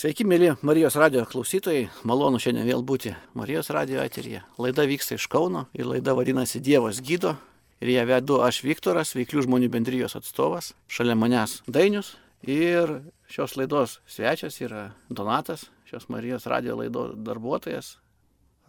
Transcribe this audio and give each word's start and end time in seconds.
Sveiki, 0.00 0.24
mėly 0.24 0.54
Marijos 0.64 0.94
radio 0.96 1.26
klausytojai. 1.28 1.90
Malonu 2.08 2.38
šiandien 2.40 2.64
vėl 2.64 2.80
būti 2.88 3.10
Marijos 3.36 3.68
radio 3.74 3.98
eteryje. 4.00 4.38
Laida 4.56 4.86
vyksta 4.88 5.18
iš 5.18 5.26
Kauno 5.28 5.66
ir 5.76 5.84
laida 5.90 6.14
vadinasi 6.16 6.62
Dievas 6.64 7.02
gydo. 7.04 7.34
Ir 7.84 7.90
ją 7.92 8.06
vedu 8.08 8.38
aš 8.40 8.62
Viktoras, 8.64 9.12
veiklių 9.12 9.44
žmonių 9.44 9.68
bendrijos 9.74 10.16
atstovas. 10.16 10.70
Šalia 10.88 11.18
manęs 11.20 11.58
Dainius. 11.68 12.14
Ir 12.48 12.94
šios 13.28 13.58
laidos 13.60 13.98
svečias 14.08 14.56
yra 14.64 14.86
Donatas, 15.12 15.66
šios 15.92 16.08
Marijos 16.08 16.48
radio 16.48 16.80
laido 16.80 17.10
darbuotojas, 17.12 17.98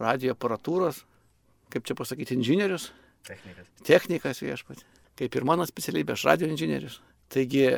radio 0.04 0.36
aparatūros, 0.36 1.00
kaip 1.72 1.88
čia 1.88 1.96
pasakyti, 1.96 2.36
inžinierius. 2.36 2.90
Technikas. 3.24 3.72
Technikas 3.88 4.44
viešpat. 4.44 4.84
Kaip 5.16 5.40
ir 5.40 5.48
mano 5.48 5.64
specialybė, 5.64 6.12
aš 6.12 6.28
radio 6.28 6.52
inžinierius. 6.52 7.00
Taigi 7.32 7.70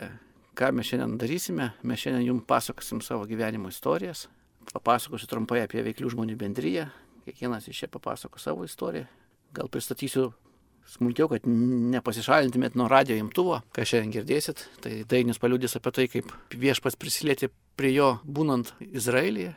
ką 0.55 0.71
mes 0.75 0.89
šiandien 0.89 1.19
darysime. 1.19 1.71
Mes 1.83 2.01
šiandien 2.01 2.29
jums 2.29 2.47
pasakosim 2.49 3.03
savo 3.03 3.27
gyvenimo 3.27 3.69
istorijas. 3.73 4.29
Papasakosiu 4.73 5.29
trumpai 5.31 5.65
apie 5.65 5.83
veiklių 5.85 6.15
žmonių 6.15 6.39
bendryją. 6.41 6.87
Kiekvienas 7.25 7.69
iš 7.69 7.85
čia 7.85 7.91
papasako 7.93 8.41
savo 8.41 8.65
istoriją. 8.65 9.07
Gal 9.55 9.71
pristatysiu 9.73 10.31
smulkiau, 10.89 11.29
kad 11.33 11.47
nepasišalintumėt 11.47 12.77
nuo 12.79 12.89
radio 12.91 13.17
imtuvo, 13.19 13.61
ką 13.75 13.87
šiandien 13.89 14.15
girdėsit. 14.19 14.67
Tai 14.85 14.95
Dainis 15.09 15.41
paliudys 15.43 15.77
apie 15.79 15.93
tai, 15.97 16.07
kaip 16.13 16.33
viešpats 16.53 16.99
prisilietė 17.01 17.51
prie 17.79 17.95
jo 17.95 18.15
būnant 18.25 18.75
Izraelyje, 18.85 19.55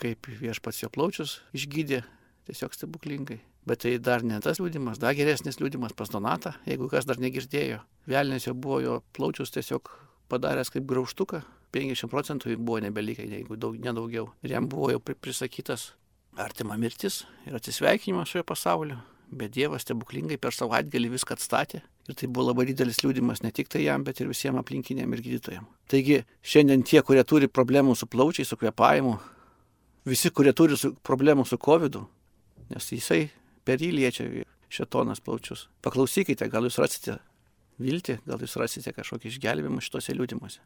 kaip 0.00 0.28
viešpats 0.40 0.82
jo 0.82 0.92
plaučius 0.92 1.40
išgydė 1.56 2.02
tiesiog 2.48 2.74
stebuklingai. 2.74 3.40
Bet 3.68 3.84
tai 3.84 3.94
dar 4.02 4.24
ne 4.26 4.40
tas 4.42 4.58
liūdimas, 4.58 4.98
dar 4.98 5.14
geresnis 5.14 5.60
liūdimas 5.60 5.92
pas 5.94 6.10
Donatą, 6.10 6.56
jeigu 6.66 6.88
kas 6.90 7.06
dar 7.06 7.20
negirdėjo. 7.22 7.78
Velnės 8.10 8.48
jau 8.48 8.56
buvo 8.58 8.80
jo 8.82 8.96
plaučius 9.14 9.54
tiesiog 9.54 9.92
padaręs 10.32 10.72
kaip 10.72 10.88
graužtuką, 10.88 11.42
50 11.72 12.10
procentų 12.12 12.56
buvo 12.58 12.80
nebelikę, 12.84 13.24
jeigu 13.28 13.56
daug, 13.56 13.76
nedaugiau. 13.80 14.30
Ir 14.44 14.56
jam 14.56 14.68
buvo 14.68 14.90
jau 14.92 15.00
prisakytas 15.00 15.92
artima 16.40 16.76
mirtis 16.80 17.22
ir 17.46 17.56
atsisveikinimas 17.56 18.32
šioje 18.32 18.46
pasaulio. 18.48 19.00
Bet 19.32 19.54
Dievas 19.54 19.86
stebuklingai 19.86 20.36
per 20.36 20.52
savaitgalį 20.52 21.14
viską 21.14 21.38
atstatė. 21.38 21.80
Ir 22.10 22.16
tai 22.18 22.28
buvo 22.28 22.50
labai 22.50 22.66
didelis 22.68 22.98
liūdimas 23.00 23.40
ne 23.44 23.52
tik 23.54 23.70
tai 23.72 23.86
jam, 23.86 24.04
bet 24.04 24.20
ir 24.20 24.28
visiems 24.28 24.60
aplinkiniam 24.60 25.12
ir 25.14 25.22
gydytojam. 25.24 25.68
Taigi 25.88 26.18
šiandien 26.44 26.82
tie, 26.84 27.00
kurie 27.06 27.22
turi 27.24 27.48
problemų 27.48 27.94
su 27.96 28.08
plaučiais, 28.10 28.50
su 28.50 28.58
kvepavimu, 28.60 29.14
visi, 30.10 30.32
kurie 30.34 30.52
turi 30.52 30.76
su, 30.76 30.92
problemų 31.06 31.46
su 31.48 31.56
COVID, 31.62 32.00
nes 32.74 32.90
jisai 32.92 33.22
per 33.64 33.80
jį 33.80 33.92
liečia 33.96 34.28
šetonas 34.72 35.22
plaučius. 35.24 35.68
Paklausykite, 35.84 36.50
gal 36.52 36.68
jūs 36.68 36.80
rasite 36.82 37.16
viltį, 37.80 38.20
gal 38.26 38.42
jūs 38.42 38.58
rasite 38.60 38.92
kažkokį 38.96 39.30
išgelbėjimą 39.32 39.82
šituose 39.84 40.16
liūdimuose. 40.16 40.62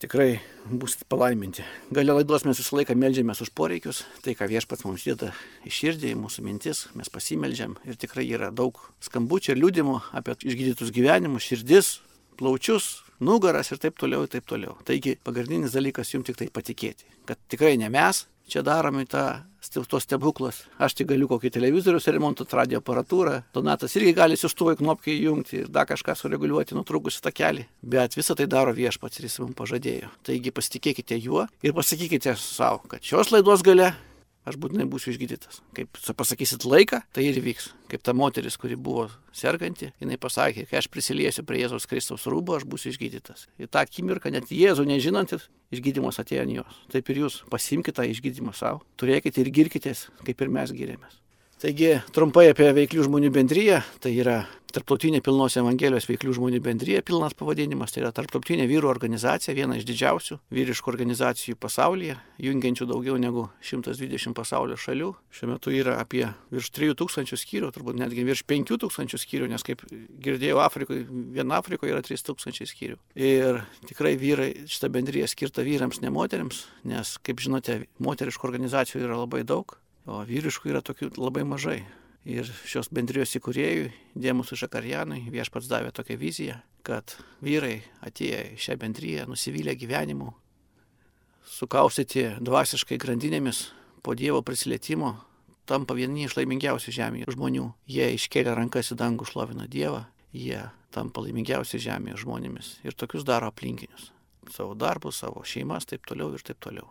Tikrai 0.00 0.38
būsite 0.64 1.04
palaiminti. 1.12 1.60
Galia 1.92 2.14
laidos 2.16 2.46
mes 2.48 2.56
visą 2.56 2.78
laiką 2.78 2.94
melžiamės 2.96 3.42
už 3.44 3.50
poreikius, 3.52 4.06
tai 4.24 4.32
ką 4.32 4.48
viešpats 4.48 4.86
mums 4.86 5.04
dėda 5.04 5.34
į 5.68 5.72
širdį, 5.76 6.14
į 6.14 6.20
mūsų 6.22 6.44
mintis, 6.46 6.86
mes 6.96 7.12
pasimeldžiam 7.12 7.74
ir 7.84 7.98
tikrai 8.00 8.24
yra 8.24 8.48
daug 8.48 8.80
skambučių 9.04 9.52
ir 9.52 9.60
liūdimų 9.60 9.98
apie 10.16 10.38
išgydytus 10.40 10.94
gyvenimus, 10.96 11.44
širdis, 11.44 11.92
plaučius, 12.40 13.02
nugaras 13.20 13.74
ir 13.74 13.82
taip 13.82 14.00
toliau, 14.00 14.24
ir 14.24 14.32
taip 14.32 14.48
toliau. 14.48 14.78
Taigi 14.88 15.18
pagrindinis 15.20 15.76
dalykas 15.76 16.14
jums 16.14 16.30
tik 16.30 16.40
tai 16.40 16.48
patikėti, 16.48 17.04
kad 17.28 17.36
tikrai 17.52 17.76
ne 17.76 17.92
mes 17.92 18.24
čia 18.48 18.64
darome 18.64 19.04
tą 19.04 19.42
tos 19.68 20.06
stebuklus. 20.06 20.64
Aš 20.80 20.96
tik 20.98 21.10
galiu 21.12 21.28
kokį 21.30 21.52
televizorių 21.56 22.00
remontuoti, 22.16 22.56
radio 22.56 22.80
aparatūrą. 22.80 23.42
Donatas 23.54 23.96
irgi 23.96 24.14
gali 24.16 24.36
siustuvai 24.40 24.76
knopkai 24.80 25.16
įjungti 25.18 25.62
ir 25.62 25.68
dar 25.68 25.86
kažką 25.86 26.16
sureguliuoti 26.16 26.74
nutrukusi 26.78 27.22
takelį. 27.22 27.66
Bet 27.82 28.16
visą 28.18 28.36
tai 28.38 28.48
daro 28.50 28.74
viešpats 28.76 29.20
ir 29.20 29.28
jis 29.28 29.40
mums 29.44 29.58
pažadėjo. 29.58 30.10
Taigi 30.26 30.54
pasitikėkite 30.54 31.20
juo 31.20 31.46
ir 31.62 31.76
pasakykite 31.76 32.36
savo, 32.40 32.84
kad 32.88 33.04
šios 33.04 33.34
laidos 33.34 33.62
gale 33.66 33.92
aš 34.48 34.56
būtinai 34.60 34.86
būsiu 34.90 35.12
išgydytas. 35.12 35.60
Kaip 35.76 36.00
pasakysit 36.16 36.64
laiką, 36.68 37.02
tai 37.14 37.26
ir 37.28 37.40
vyks. 37.44 37.70
Kaip 37.90 38.04
ta 38.06 38.14
moteris, 38.16 38.56
kuri 38.60 38.78
buvo 38.78 39.08
serganti, 39.36 39.90
jinai 40.02 40.18
pasakė, 40.20 40.66
kai 40.70 40.80
aš 40.80 40.90
prisiliesiu 40.92 41.44
prie 41.46 41.62
Jėzaus 41.62 41.88
Kristaus 41.90 42.26
rūbo, 42.30 42.56
aš 42.58 42.66
būsiu 42.70 42.92
išgydytas. 42.94 43.48
Ir 43.60 43.70
tą 43.70 43.84
akimirką 43.84 44.32
net 44.34 44.52
Jėzų 44.54 44.86
nežinantis, 44.90 45.48
išgydymas 45.74 46.20
atėjo 46.22 46.46
ant 46.46 46.56
jos. 46.60 46.84
Taip 46.94 47.10
ir 47.10 47.24
jūs 47.24 47.40
pasimkite 47.50 48.00
tą 48.00 48.06
išgydymą 48.10 48.54
savo, 48.56 48.84
turėkite 49.00 49.42
ir 49.42 49.52
girkitės, 49.54 50.08
kaip 50.26 50.40
ir 50.40 50.54
mes 50.54 50.72
gyrėmės. 50.76 51.18
Taigi 51.60 51.98
trumpai 52.16 52.46
apie 52.48 52.70
veiklių 52.72 53.02
žmonių 53.04 53.28
bendryją. 53.34 53.82
Tai 54.00 54.10
yra 54.16 54.38
Tarptautinė 54.70 55.18
pilnos 55.24 55.56
Evangelijos 55.58 56.06
veiklių 56.06 56.32
žmonių 56.36 56.60
bendryje 56.62 57.00
pilnas 57.06 57.34
pavadinimas, 57.34 57.90
tai 57.90 58.04
yra 58.04 58.12
tarptautinė 58.14 58.68
vyrų 58.70 58.86
organizacija, 58.90 59.54
viena 59.56 59.74
iš 59.78 59.86
didžiausių 59.88 60.38
vyriškų 60.54 60.92
organizacijų 60.92 61.56
pasaulyje, 61.58 62.14
jungiančių 62.38 62.86
daugiau 62.90 63.16
negu 63.18 63.48
120 63.66 64.36
pasaulio 64.38 64.78
šalių. 64.78 65.10
Šiuo 65.34 65.50
metu 65.50 65.74
yra 65.74 65.96
apie 65.98 66.22
virš 66.54 66.70
3000 66.78 67.40
skyrių, 67.42 67.72
turbūt 67.74 67.98
netgi 67.98 68.26
virš 68.28 68.44
5000 68.46 69.18
skyrių, 69.24 69.50
nes 69.50 69.66
kaip 69.66 69.82
girdėjau, 70.22 70.62
Afrikoje, 70.62 71.06
vien 71.10 71.54
Afrikoje 71.56 71.96
yra 71.96 72.06
3000 72.06 72.70
skyrių. 72.70 72.98
Ir 73.18 73.62
tikrai 73.90 74.14
vyrai, 74.20 74.50
šita 74.70 74.92
bendryje 74.94 75.30
skirta 75.34 75.66
vyrams, 75.66 75.98
ne 76.04 76.14
moteriams, 76.14 76.66
nes, 76.86 77.16
kaip 77.26 77.42
žinote, 77.42 77.82
moteriškų 77.98 78.52
organizacijų 78.52 79.02
yra 79.08 79.18
labai 79.24 79.42
daug, 79.42 79.80
o 80.06 80.22
vyriškų 80.26 80.70
yra 80.74 80.84
tokių 80.84 81.16
labai 81.18 81.42
mažai. 81.48 81.80
Ir 82.28 82.44
šios 82.68 82.90
bendrijos 82.92 83.32
įkūrėjui, 83.38 83.86
Dėmusui 84.12 84.58
Žakarjanui, 84.60 85.22
viešpats 85.32 85.70
davė 85.70 85.88
tokią 85.96 86.18
viziją, 86.20 86.58
kad 86.84 87.16
vyrai 87.40 87.80
atėję 88.04 88.42
į 88.52 88.58
šią 88.60 88.76
bendryją, 88.82 89.24
nusivylę 89.30 89.72
gyvenimu, 89.80 90.34
sukaustyti 91.48 92.36
dvasiškai 92.44 92.98
grandinėmis 93.00 93.70
po 94.04 94.12
Dievo 94.14 94.42
prisilietimo, 94.44 95.14
tampa 95.64 95.96
vieni 95.96 96.26
iš 96.26 96.36
laimingiausių 96.36 96.92
žemėje 96.92 97.32
žmonių. 97.32 97.72
Jie 97.88 98.12
iškelia 98.18 98.52
rankas 98.58 98.92
į 98.92 99.00
dangų, 99.00 99.24
šlovina 99.30 99.64
Dievą, 99.70 100.04
jie 100.36 100.60
tampa 100.92 101.24
laimingiausi 101.24 101.80
žemėje 101.80 102.20
žmonėmis 102.24 102.84
ir 102.84 102.92
tokius 103.00 103.24
daro 103.24 103.48
aplinkinius. 103.48 104.12
Savo 104.50 104.74
darbus, 104.74 105.20
savo 105.22 105.40
šeimas, 105.46 105.86
taip 105.88 106.04
toliau 106.08 106.34
ir 106.34 106.42
taip 106.44 106.60
toliau. 106.60 106.88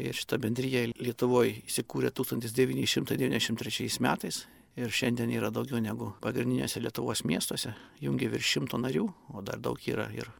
Ir 0.00 0.16
šita 0.16 0.38
bendryje 0.40 0.92
Lietuvoje 0.96 1.60
įsikūrė 1.68 2.08
1993 2.16 4.00
metais 4.00 4.46
ir 4.76 4.92
šiandien 4.92 5.32
yra 5.34 5.50
daugiau 5.52 5.80
negu 5.82 6.12
pagrindinėse 6.22 6.80
Lietuvos 6.82 7.24
miestuose, 7.28 7.74
jungia 8.00 8.30
virš 8.32 8.54
šimto 8.56 8.80
narių, 8.80 9.08
o 9.34 9.42
dar 9.44 9.60
daug 9.62 9.80
yra 9.88 10.08
ir 10.14 10.30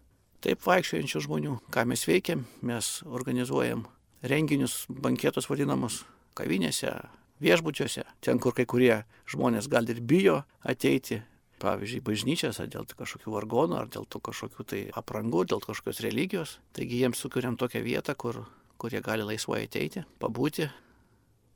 taip 0.42 0.62
vaikščiojančių 0.66 1.24
žmonių. 1.26 1.56
Ką 1.74 1.84
mes 1.88 2.06
veikiam, 2.08 2.46
mes 2.66 3.00
organizuojam 3.06 3.84
renginius, 4.26 4.84
banketus 4.88 5.48
vadinamus 5.50 6.02
kavinėse, 6.38 6.94
viešbučiuose, 7.42 8.06
ten, 8.24 8.40
kur 8.42 8.54
kai 8.56 8.66
kurie 8.66 9.02
žmonės 9.30 9.68
gal 9.70 9.86
ir 9.90 10.00
bijo 10.00 10.40
ateiti, 10.62 11.20
pavyzdžiui, 11.62 12.02
bažnyčias, 12.02 12.58
ar 12.58 12.70
dėl 12.70 12.88
kažkokių 12.98 13.36
vargonų, 13.36 13.78
ar 13.78 13.90
dėl 13.92 14.06
kažkokių 14.06 14.66
tai 14.66 14.80
aprangų, 14.98 15.44
dėl 15.52 15.62
kažkokios 15.62 16.02
religijos. 16.02 16.56
Taigi 16.74 17.04
jiems 17.04 17.22
sukuriam 17.22 17.58
tokią 17.58 17.84
vietą, 17.86 18.16
kur, 18.18 18.40
kur 18.82 18.90
jie 18.90 19.02
gali 19.04 19.26
laisvai 19.28 19.62
ateiti, 19.68 20.02
pabūti, 20.18 20.66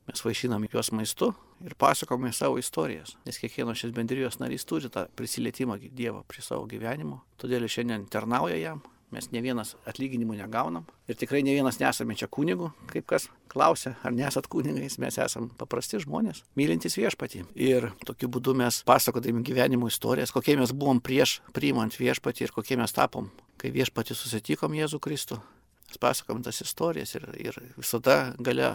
Mes 0.07 0.21
vaišinam 0.23 0.63
juos 0.71 0.93
maistu 0.95 1.33
ir 1.65 1.75
pasakome 1.79 2.33
savo 2.33 2.59
istorijas, 2.59 3.17
nes 3.27 3.39
kiekvienas 3.41 3.81
šis 3.81 3.95
bendrijos 3.97 4.41
narys 4.43 4.67
turi 4.69 4.91
tą 4.93 5.07
prisilietimą 5.17 5.79
Dievo 5.97 6.25
prie 6.29 6.45
savo 6.45 6.67
gyvenimo, 6.69 7.23
todėl 7.41 7.69
šiandien 7.71 8.07
tarnauja 8.13 8.59
jam, 8.61 8.83
mes 9.15 9.29
ne 9.33 9.41
vienas 9.43 9.75
atlyginimų 9.87 10.37
negaunam 10.41 10.87
ir 11.07 11.19
tikrai 11.19 11.43
ne 11.47 11.55
vienas 11.55 11.79
nesame 11.81 12.17
čia 12.19 12.29
kunigų, 12.33 12.73
kaip 12.91 13.07
kas 13.13 13.29
klausia, 13.53 13.95
ar 14.05 14.15
nesat 14.15 14.49
kunigais, 14.53 14.99
mes 15.01 15.19
esame 15.23 15.53
paprasti 15.59 16.01
žmonės, 16.03 16.43
mylintys 16.59 16.99
viešpatį. 16.99 17.45
Ir 17.55 17.91
tokiu 18.07 18.29
būdu 18.33 18.57
mes 18.59 18.83
pasakodami 18.87 19.45
gyvenimo 19.47 19.89
istorijas, 19.91 20.35
kokie 20.35 20.59
mes 20.59 20.75
buvom 20.77 21.01
prieš 21.01 21.39
priimant 21.57 21.97
viešpatį 21.97 22.49
ir 22.49 22.57
kokie 22.57 22.79
mes 22.81 22.93
tapom, 22.97 23.31
kai 23.61 23.73
viešpatį 23.75 24.19
susitikom 24.19 24.75
Jėzų 24.77 25.01
Kristų. 25.03 25.41
Mes 25.87 26.03
pasakom 26.03 26.43
tas 26.43 26.59
istorijas 26.65 27.15
ir, 27.15 27.29
ir 27.39 27.61
visada 27.79 28.35
gale 28.43 28.75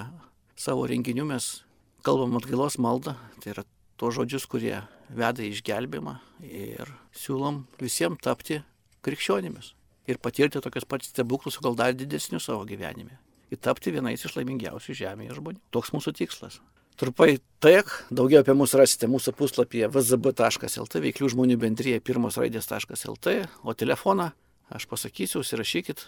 savo 0.56 0.88
renginių 0.88 1.27
mes 1.27 1.57
kalbam 2.06 2.38
atgailos 2.39 2.77
maldą, 2.81 3.15
tai 3.44 3.53
yra 3.56 3.65
tuos 4.00 4.15
žodžius, 4.18 4.48
kurie 4.50 4.80
veda 5.13 5.44
į 5.44 5.51
išgelbimą 5.56 6.18
ir 6.48 6.89
siūlom 7.18 7.65
visiems 7.81 8.21
tapti 8.24 8.62
krikščionimis 9.06 9.74
ir 10.09 10.19
patirti 10.21 10.62
tokius 10.63 10.88
pat 10.89 11.06
stebuklus, 11.06 11.59
gal 11.62 11.77
dar 11.77 11.94
didesnius 11.98 12.48
savo 12.50 12.65
gyvenime. 12.68 13.19
Ir 13.51 13.59
tapti 13.59 13.92
vienais 13.92 14.24
iš 14.24 14.36
laimingiausių 14.38 14.95
žemėje 14.95 15.36
žmonių. 15.38 15.59
Toks 15.75 15.92
mūsų 15.95 16.13
tikslas. 16.18 16.62
Trupai 17.00 17.39
tiek, 17.63 17.89
daugiau 18.13 18.44
apie 18.44 18.54
mus 18.56 18.75
rasite 18.77 19.07
mūsų 19.09 19.33
puslapyje 19.38 19.89
vzb.lt, 19.92 21.01
veiklių 21.06 21.31
žmonių 21.33 21.57
bendryje 21.59 22.01
pirmos 22.04 22.38
raidės.lt, 22.39 23.36
o 23.63 23.75
telefoną 23.75 24.31
aš 24.71 24.88
pasakysiu, 24.92 25.42
užsirašykit, 25.42 26.06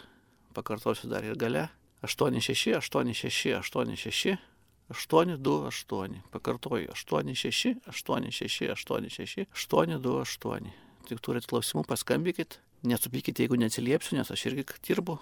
pakartosiu 0.55 1.09
dar 1.11 1.25
ir 1.25 1.39
gale 1.39 1.67
86, 2.05 2.75
86, 2.77 3.55
86, 3.59 4.37
828. 4.91 6.21
Pakartoju, 6.33 6.91
86, 6.91 7.75
86, 7.87 8.69
86, 8.73 9.47
828. 9.53 10.73
Tik 11.07 11.23
turit 11.23 11.47
klausimų, 11.47 11.85
paskambykit. 11.87 12.59
Nesupykite, 12.87 13.45
jeigu 13.45 13.57
neatsiliepsiu, 13.59 14.17
nes 14.17 14.31
aš 14.31 14.45
irgi 14.51 14.65
dirbu. 14.83 15.19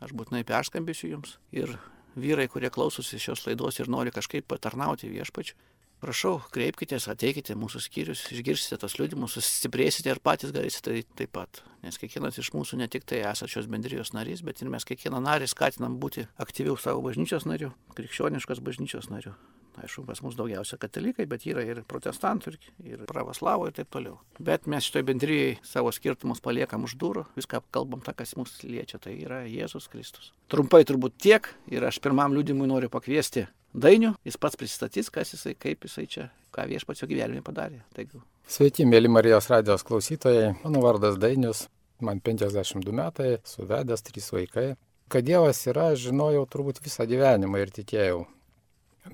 aš 0.00 0.12
būtinai 0.14 0.44
perskambėsiu 0.46 1.10
jums. 1.10 1.38
Ir 1.52 1.74
vyrai, 2.16 2.48
kurie 2.48 2.70
klausosi 2.70 3.18
šios 3.18 3.46
laidos 3.46 3.80
ir 3.80 3.88
nori 3.90 4.12
kažkaip 4.14 4.46
patarnauti 4.46 5.10
viešpačiu, 5.10 5.56
prašau, 6.02 6.38
kreipkitės, 6.54 7.08
ateikite 7.10 7.56
mūsų 7.58 7.82
skyrius, 7.84 8.24
išgirsite 8.34 8.78
tos 8.80 8.96
liudimus, 9.00 9.36
sustiprėsite 9.38 10.12
ir 10.12 10.22
patys 10.24 10.54
galėsite 10.54 10.90
tai 10.90 11.04
taip 11.20 11.34
pat. 11.36 11.62
Nes 11.84 12.00
kiekvienas 12.00 12.40
iš 12.40 12.52
mūsų 12.54 12.80
ne 12.80 12.88
tik 12.90 13.06
tai 13.08 13.22
esate 13.26 13.52
šios 13.54 13.70
bendrijos 13.70 14.14
narys, 14.16 14.42
bet 14.46 14.62
ir 14.62 14.72
mes 14.72 14.86
kiekvieną 14.88 15.22
narį 15.24 15.50
skatinam 15.50 16.00
būti 16.02 16.26
aktyviau 16.42 16.78
savo 16.80 17.04
bažnyčios 17.06 17.48
nariu, 17.50 17.74
krikščioniškos 17.98 18.64
bažnyčios 18.64 19.10
nariu. 19.12 19.36
Aišku, 19.78 20.04
pas 20.08 20.22
mus 20.24 20.36
daugiausia 20.38 20.78
katalikai, 20.80 21.26
bet 21.30 21.44
yra 21.46 21.62
ir 21.66 21.82
protestantų, 21.88 22.56
ir 22.86 23.04
pravoslavų 23.10 23.68
ir 23.68 23.76
taip 23.76 23.92
toliau. 23.94 24.16
Bet 24.42 24.66
mes 24.70 24.88
šitoj 24.88 25.04
bendryjai 25.10 25.52
savo 25.66 25.92
skirtumus 25.94 26.42
paliekam 26.44 26.86
už 26.88 26.96
durų, 26.98 27.26
viską 27.38 27.62
kalbam 27.74 28.02
tą, 28.04 28.16
kas 28.18 28.34
mus 28.38 28.56
liečia, 28.64 28.98
tai 29.02 29.14
yra 29.20 29.44
Jėzus 29.46 29.86
Kristus. 29.92 30.32
Trumpai 30.50 30.82
turbūt 30.88 31.20
tiek 31.22 31.46
ir 31.70 31.86
aš 31.86 32.00
pirmam 32.02 32.34
liūdimui 32.34 32.68
noriu 32.70 32.90
pakviesti 32.92 33.46
Dainių, 33.76 34.14
jis 34.24 34.38
pats 34.40 34.56
pristatys, 34.56 35.10
kas 35.12 35.34
jisai, 35.34 35.52
kaip 35.60 35.84
jisai 35.84 36.06
čia, 36.08 36.28
ką 36.56 36.64
viešpačio 36.70 37.06
gyvenime 37.10 37.42
padarė. 37.44 37.82
Taigi. 37.94 38.20
Sveiki, 38.48 38.86
mėly 38.88 39.10
Marijos 39.12 39.50
radijos 39.52 39.84
klausytojai, 39.84 40.54
mano 40.62 40.80
vardas 40.80 41.18
Dainius, 41.20 41.66
man 42.00 42.22
52 42.24 42.94
metai, 42.96 43.36
suvedęs 43.44 44.06
trys 44.06 44.32
vaikai. 44.32 44.70
Kad 45.12 45.28
Dievas 45.28 45.60
yra, 45.68 45.90
žinojau 45.96 46.46
turbūt 46.48 46.80
visą 46.84 47.04
gyvenimą 47.08 47.60
ir 47.60 47.72
tikėjau 47.76 48.24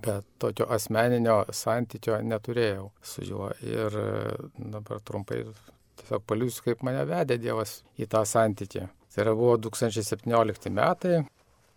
bet 0.02 0.26
tokio 0.42 0.66
asmeninio 0.74 1.44
santykio 1.54 2.18
neturėjau 2.24 2.88
su 3.02 3.24
juo. 3.26 3.50
Ir 3.62 3.98
e, 4.00 4.08
dabar 4.58 5.02
trumpai 5.04 5.42
tiesiog 6.00 6.24
paliūsiu, 6.28 6.64
kaip 6.68 6.82
mane 6.86 7.04
vedė 7.08 7.38
Dievas 7.40 7.82
į 8.00 8.08
tą 8.10 8.24
santykį. 8.28 8.88
Tai 9.14 9.22
yra 9.22 9.36
buvo 9.38 9.54
2017 9.68 10.72
metai, 10.74 11.20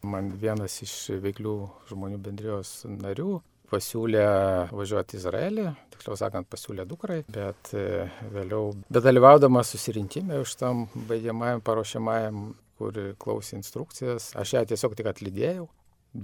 man 0.08 0.32
vienas 0.42 0.80
iš 0.86 0.96
veiklių 1.22 1.58
žmonių 1.92 2.18
bendrijos 2.24 2.80
narių 2.90 3.38
pasiūlė 3.72 4.24
važiuoti 4.72 5.18
į 5.18 5.20
Izraelį, 5.20 5.66
tiksliau 5.92 6.16
sakant, 6.20 6.48
pasiūlė 6.52 6.86
dukrai, 6.88 7.20
bet 7.28 7.74
e, 7.76 8.08
vėliau, 8.32 8.72
bedalyvaudamas 8.94 9.74
susirinkime 9.74 10.40
už 10.44 10.56
tam 10.62 10.86
baigiamajam, 11.10 11.64
paruošiamajam, 11.68 12.46
kur 12.80 13.00
klausė 13.20 13.58
instrukcijas, 13.58 14.32
aš 14.40 14.56
ją 14.56 14.64
tiesiog 14.72 14.96
tik 14.98 15.10
atlydėjau, 15.12 15.68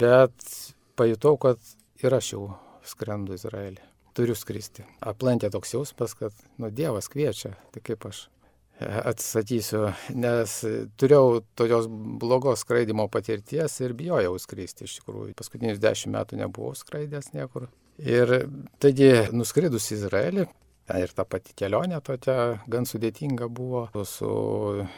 bet 0.03 0.47
pajutau, 0.99 1.35
kad 1.41 1.59
ir 2.03 2.15
aš 2.17 2.33
jau 2.33 2.43
skrendu 2.87 3.35
Izraelį. 3.37 3.81
Turiu 4.13 4.35
skristi. 4.37 4.85
Aplankė 5.01 5.49
toks 5.53 5.73
jausmas, 5.73 6.13
kad, 6.17 6.35
nu, 6.61 6.69
Dievas 6.69 7.09
kviečia, 7.09 7.55
tai 7.73 7.81
kaip 7.85 8.05
aš 8.05 8.27
e, 8.77 8.85
atsisakysiu, 8.85 9.87
nes 10.13 10.57
turėjau 11.01 11.39
tokios 11.57 11.87
blogos 12.21 12.61
skraidimo 12.61 13.07
patirties 13.13 13.79
ir 13.81 13.95
bijojau 13.97 14.35
skristi 14.41 14.85
iš 14.85 14.99
tikrųjų. 14.99 15.31
Paskutinius 15.39 15.81
dešimt 15.81 16.13
metų 16.13 16.43
nebuvau 16.43 16.75
skraidęs 16.77 17.33
niekur. 17.33 17.71
Ir 18.01 18.35
taigi 18.81 19.09
nuskridus 19.33 19.89
į 19.89 19.97
Izraelį, 19.97 20.45
ir 20.91 21.13
ta 21.15 21.25
pati 21.25 21.53
kelionė 21.57 21.99
tokia 22.05 22.37
gan 22.69 22.87
sudėtinga 22.89 23.47
buvo, 23.49 23.85
su 24.05 24.31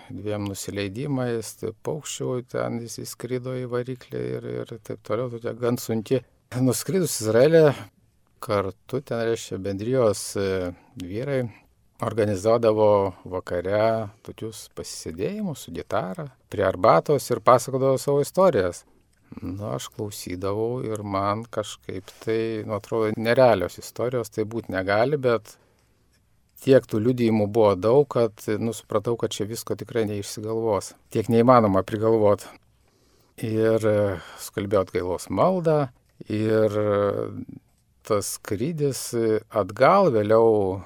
dviem 0.10 0.48
nusileidimais, 0.50 1.56
tai 1.62 1.74
paukščių 1.86 2.30
ten 2.52 2.80
jis 2.84 3.00
įskrido 3.06 3.56
į 3.60 3.68
variklį 3.72 4.24
ir, 4.38 4.48
ir 4.62 4.78
taip 4.84 5.04
toliau, 5.06 5.30
tokia 5.34 5.54
gan 5.60 5.80
sunki 5.82 6.24
Nuskridus 6.54 7.18
Izraelį, 7.20 7.74
kartu 8.44 9.02
ten 9.04 9.24
reiškia 9.26 9.58
bendrijos 9.60 10.20
e, 10.40 10.72
vyrai 11.02 11.42
organizuodavo 12.06 12.88
vakare 13.34 14.10
tokius 14.24 14.68
pasisėdėjimus 14.78 15.66
su 15.66 15.74
gitara 15.76 16.28
prie 16.52 16.64
arbatos 16.68 17.28
ir 17.32 17.42
pasakodavo 17.44 17.98
savo 18.00 18.22
istorijas. 18.24 18.84
Na, 19.42 19.74
aš 19.76 19.90
klausydavau 19.96 20.84
ir 20.86 21.02
man 21.04 21.44
kažkaip 21.52 22.14
tai, 22.24 22.40
nu, 22.64 22.78
atrodo, 22.78 23.12
nerealios 23.18 23.80
istorijos 23.82 24.32
tai 24.32 24.46
būti 24.48 24.72
negali, 24.72 25.18
bet 25.20 25.58
tiek 26.64 26.86
tų 26.88 27.02
liudijimų 27.10 27.50
buvo 27.52 27.74
daug, 27.76 28.06
kad, 28.16 28.46
nu, 28.62 28.72
supratau, 28.72 29.18
kad 29.20 29.34
čia 29.36 29.50
visko 29.50 29.76
tikrai 29.76 30.06
neišsigalvos. 30.08 30.94
Tiek 31.12 31.28
neįmanoma 31.34 31.84
prigalvoti. 31.84 32.48
Ir 33.44 33.84
e, 33.90 34.00
skalbėjau 34.40 34.86
atgailos 34.86 35.28
maldą, 35.28 35.90
Ir 36.32 36.76
tas 38.06 38.36
skrydis 38.38 39.10
atgal 39.50 40.12
vėliau, 40.14 40.80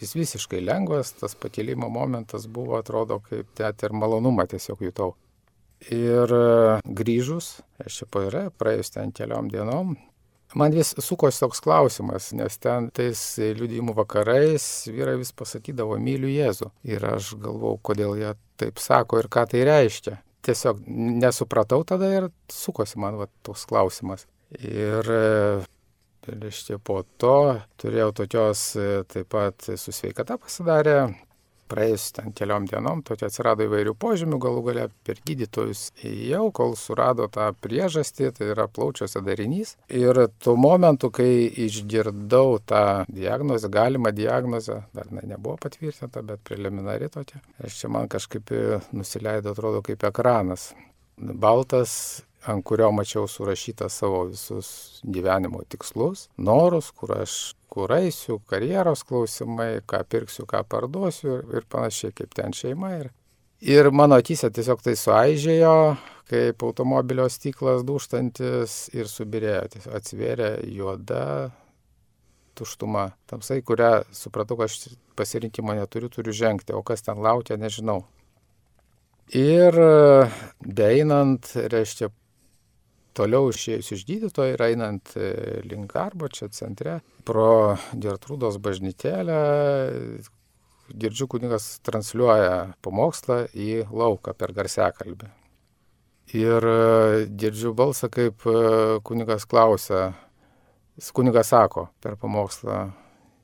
jis 0.00 0.14
visiškai 0.16 0.60
lengvas, 0.64 1.12
tas 1.20 1.36
pakilimo 1.38 1.90
momentas 1.92 2.48
buvo, 2.50 2.78
atrodo, 2.80 3.20
kaip 3.28 3.52
net 3.60 3.84
ir 3.84 3.94
malonumą 3.94 4.48
tiesiog 4.50 4.82
jutau. 4.88 5.14
Ir 5.94 6.32
grįžus, 6.82 7.58
aš 7.84 8.00
čia 8.00 8.06
paira, 8.10 8.48
praėjus 8.50 8.90
ten 8.96 9.12
keliom 9.14 9.50
dienom, 9.52 9.94
man 10.58 10.74
vis 10.74 10.94
sukosi 10.98 11.42
toks 11.44 11.60
klausimas, 11.62 12.32
nes 12.34 12.58
ten 12.58 12.88
tais 12.94 13.20
liūdimų 13.38 13.94
vakarais 13.98 14.64
vyrai 14.90 15.18
vis 15.20 15.30
pasakydavo, 15.36 15.98
myliu 16.02 16.30
Jėzų. 16.32 16.72
Ir 16.88 17.04
aš 17.06 17.36
galvau, 17.42 17.76
kodėl 17.82 18.16
jie 18.18 18.32
taip 18.58 18.82
sako 18.82 19.22
ir 19.22 19.30
ką 19.30 19.46
tai 19.52 19.62
reiškia. 19.68 20.18
Tiesiog 20.48 20.82
nesupratau 20.88 21.84
tada 21.86 22.08
ir 22.14 22.28
sukosi 22.50 22.98
man 22.98 23.18
va, 23.20 23.28
toks 23.46 23.66
klausimas. 23.68 24.26
Ir 24.56 25.10
reiškia, 26.28 26.78
po 26.80 27.02
to 27.20 27.60
turėjau 27.80 28.12
tokios 28.22 28.68
taip 29.12 29.32
pat 29.32 29.72
su 29.76 29.94
sveikata 29.94 30.38
pasidarę. 30.40 31.00
Praėjus 31.68 32.06
ten 32.16 32.32
keliom 32.32 32.64
dienom, 32.64 33.02
tokia 33.04 33.26
atsirado 33.28 33.66
įvairių 33.66 33.92
požymių, 34.00 34.38
galų 34.40 34.62
gale 34.70 34.84
per 35.04 35.18
gydytojus 35.28 35.82
jau, 36.00 36.46
kol 36.56 36.72
surado 36.80 37.26
tą 37.28 37.50
priežastį, 37.60 38.30
tai 38.38 38.48
yra 38.54 38.64
plaučiuose 38.72 39.20
darinys. 39.26 39.74
Ir 39.92 40.22
tuo 40.40 40.54
momentu, 40.56 41.10
kai 41.12 41.28
išgirdau 41.66 42.56
tą 42.64 42.84
diagnozę, 43.12 43.68
galimą 43.68 44.14
diagnozę, 44.16 44.78
dar 44.96 45.12
ne, 45.12 45.26
nebuvo 45.28 45.58
patvirtinta, 45.60 46.24
bet 46.24 46.40
preliminari 46.48 47.10
tokia, 47.12 47.42
aš 47.60 47.82
čia 47.82 47.92
man 47.92 48.08
kažkaip 48.08 48.54
nusileido, 48.96 49.52
atrodo, 49.52 49.84
kaip 49.84 50.08
ekranas. 50.08 50.70
Baltas 51.18 52.22
ant 52.48 52.64
kurio 52.66 52.90
mačiau 52.94 53.28
surašytą 53.28 53.88
savo 53.92 54.24
visus 54.30 55.00
gyvenimo 55.04 55.62
tikslus, 55.68 56.28
norus, 56.38 56.90
kur 56.96 57.14
aš 57.20 57.38
kur 57.68 57.92
eisiu, 57.92 58.40
karjeros 58.48 59.04
klausimai, 59.06 59.82
ką 59.86 60.02
pirksiu, 60.08 60.46
ką 60.48 60.64
parduosiu 60.72 61.34
ir, 61.36 61.42
ir 61.60 61.66
panašiai 61.70 62.14
kaip 62.16 62.32
ten 62.34 62.54
šeima. 62.56 62.94
Ir, 63.02 63.10
ir 63.60 63.90
mano 63.94 64.18
akise 64.18 64.50
tiesiog 64.54 64.82
tai 64.82 64.96
suaižėjo, 64.98 65.76
kaip 66.28 66.64
automobilio 66.64 67.28
stiklas 67.32 67.84
duštantis 67.88 68.80
ir 68.96 69.08
subirėjo, 69.08 69.84
atsivėrė 70.00 70.52
juoda 70.74 71.24
tuštuma, 72.58 73.12
tamsai, 73.30 73.60
kurią 73.62 74.02
supratau, 74.16 74.58
kad 74.58 74.72
aš 74.72 74.96
pasirinkimo 75.18 75.76
neturiu, 75.78 76.10
turiu 76.10 76.34
žengti, 76.34 76.74
o 76.74 76.82
kas 76.82 77.04
ten 77.06 77.20
laukia, 77.22 77.58
nežinau. 77.60 78.00
Ir 79.36 79.76
beeinant, 80.64 81.52
reiškia, 81.54 82.08
Toliau 83.18 83.48
išėjus 83.50 83.88
iš 83.96 84.04
gydytojo 84.06 84.54
ir 84.54 84.62
einant 84.62 85.16
e, 85.18 85.32
link 85.66 85.90
darbo 85.90 86.28
čia 86.30 86.46
centre, 86.54 87.00
pro 87.26 87.74
Gertrūdos 87.98 88.60
bažnytėlę, 88.62 89.38
girdžiu 90.94 91.26
kunigas 91.32 91.66
transliuoja 91.82 92.76
pamokslą 92.84 93.40
į 93.58 93.88
lauką 93.90 94.36
per 94.38 94.54
garsiakalbį. 94.54 95.32
Ir 96.38 96.68
e, 96.70 97.26
girdžiu 97.42 97.74
balsą, 97.74 98.06
kaip 98.12 98.46
e, 98.46 98.54
kunigas 99.02 99.48
klausia, 99.50 100.12
kunigas 101.16 101.50
sako 101.50 101.88
per 102.04 102.14
pamokslą, 102.22 102.86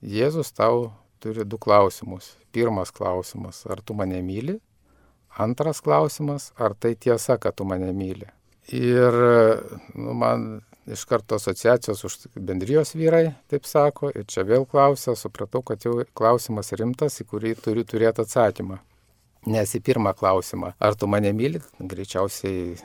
Jėzus 0.04 0.52
tau 0.52 0.90
turi 1.25 1.47
du 1.49 1.57
klausimus. 1.57 2.35
Pirmas 2.52 2.93
klausimas, 2.93 3.62
ar 3.66 3.81
tu 3.81 3.97
mane 3.97 4.21
myli? 4.23 4.59
Antras 5.40 5.81
klausimas, 5.83 6.52
ar 6.61 6.76
tai 6.78 6.93
tiesa, 6.95 7.40
kad 7.40 7.57
tu 7.57 7.64
mane 7.66 7.88
myli? 7.97 8.28
Ir 8.73 9.18
nu, 9.94 10.14
man 10.16 10.62
iš 10.87 11.04
karto 11.09 11.35
asociacijos 11.35 12.04
už 12.04 12.16
bendrijos 12.35 12.94
vyrai, 12.94 13.35
taip 13.49 13.68
sako, 13.68 14.11
ir 14.14 14.26
čia 14.28 14.44
vėl 14.49 14.66
klausia, 14.68 15.14
supratau, 15.16 15.62
kad 15.64 15.85
jau 15.85 15.99
klausimas 16.16 16.73
rimtas, 16.76 17.21
į 17.21 17.28
kurį 17.30 17.54
turiu 17.61 17.85
turėti 17.88 18.25
atsakymą. 18.25 18.80
Nes 19.52 19.75
į 19.76 19.80
pirmą 19.85 20.14
klausimą, 20.16 20.73
ar 20.80 20.97
tu 20.97 21.09
mane 21.09 21.33
myli, 21.37 21.61
greičiausiai 21.80 22.76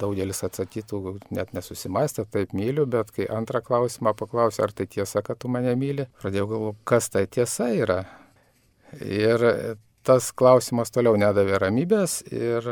daugelis 0.00 0.42
atsakytų 0.46 1.00
net 1.34 1.50
nesusimastę, 1.54 2.24
taip 2.30 2.54
myliu, 2.56 2.86
bet 2.90 3.10
kai 3.14 3.26
antrą 3.30 3.60
klausimą 3.64 4.14
paklausė, 4.16 4.62
ar 4.66 4.74
tai 4.74 4.86
tiesa, 4.90 5.22
kad 5.26 5.40
tu 5.42 5.50
mane 5.52 5.74
myli, 5.78 6.06
pradėjau 6.22 6.46
galvoti, 6.52 6.84
kas 6.88 7.10
tai 7.12 7.26
tiesa 7.26 7.68
yra. 7.74 8.04
Ir 9.02 9.42
tas 10.06 10.30
klausimas 10.30 10.94
toliau 10.94 11.18
nedavė 11.18 11.58
ramybės 11.58 12.20
ir 12.30 12.70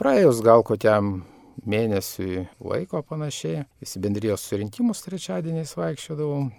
praėjus 0.00 0.40
gal 0.44 0.64
kokiam 0.66 1.18
mėnesiui 1.66 2.46
laiko 2.60 3.02
panašiai. 3.06 3.66
Visi 3.82 4.02
bendrijos 4.02 4.44
surinkimus 4.48 5.04
trečiadieniais 5.06 5.74
vaikščiodavom. 5.78 6.50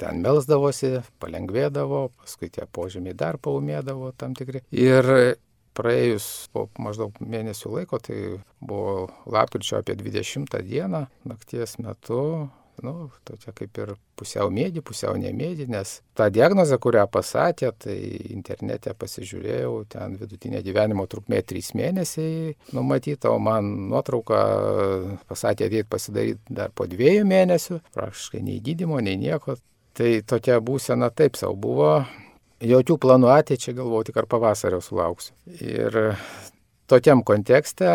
Ten 0.00 0.22
melsdavosi, 0.24 0.94
palengvėdavo, 1.20 2.06
paskui 2.22 2.48
tie 2.52 2.64
požymiai 2.64 3.16
dar 3.16 3.36
paumėdavo 3.36 4.14
tam 4.16 4.32
tikri. 4.38 4.62
Ir 4.72 5.36
praėjus 5.76 6.48
po 6.54 6.66
maždaug 6.82 7.18
mėnesių 7.20 7.74
laiko, 7.74 8.00
tai 8.02 8.40
buvo 8.60 9.10
lapkričio 9.30 9.78
apie 9.80 9.96
20 10.00 10.56
dieną, 10.66 11.04
nakties 11.28 11.76
metu, 11.82 12.48
nu, 12.86 13.10
tokia 13.28 13.52
kaip 13.56 13.80
ir 13.82 13.92
pusiau 14.18 14.50
mėdį, 14.52 14.82
pusiau 14.86 15.16
nemėdį, 15.20 15.66
nes 15.72 15.96
tą 16.18 16.28
diagnozę, 16.32 16.78
kurią 16.82 17.06
pasakė, 17.12 17.72
tai 17.84 17.96
internete 18.34 18.94
pasižiūrėjau, 18.98 19.72
ten 19.92 20.16
vidutinė 20.20 20.62
gyvenimo 20.66 21.06
trukmė 21.10 21.42
3 21.46 21.74
mėnesiai 21.80 22.54
numatyta, 22.76 23.32
o 23.32 23.38
man 23.42 23.68
nuotrauką 23.92 24.40
pasakė 25.30 25.70
ateiti 25.70 25.90
pasidaryti 25.90 26.58
dar 26.60 26.72
po 26.74 26.88
2 26.90 27.20
mėnesių, 27.28 27.80
praktiškai 27.96 28.42
nei 28.46 28.60
gydimo, 28.64 29.00
nei 29.04 29.18
nieko. 29.20 29.58
Tai 29.96 30.10
tokia 30.22 30.60
būsena 30.62 31.10
taip 31.10 31.36
savo 31.36 31.56
buvo, 31.58 31.94
jokių 32.62 32.96
planų 33.00 33.32
ateičiai 33.34 33.74
galvojau, 33.76 34.06
tik 34.08 34.20
ar 34.22 34.28
pavasario 34.30 34.80
sulauksiu. 34.84 35.34
Ir 35.60 36.14
tokiam 36.90 37.22
kontekste 37.26 37.86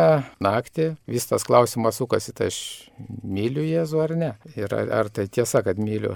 naktį 0.43 0.93
vis 1.09 1.27
tas 1.29 1.43
klausimas 1.47 1.99
sukasi, 1.99 2.33
tai 2.35 2.49
aš 2.51 2.59
myliu 3.23 3.65
Jėzų 3.65 4.01
ar 4.03 4.15
ne. 4.19 4.31
Ir 4.55 4.71
ar, 4.75 4.91
ar 5.01 5.11
tai 5.13 5.27
tiesa, 5.27 5.61
kad 5.65 5.79
myliu. 5.81 6.15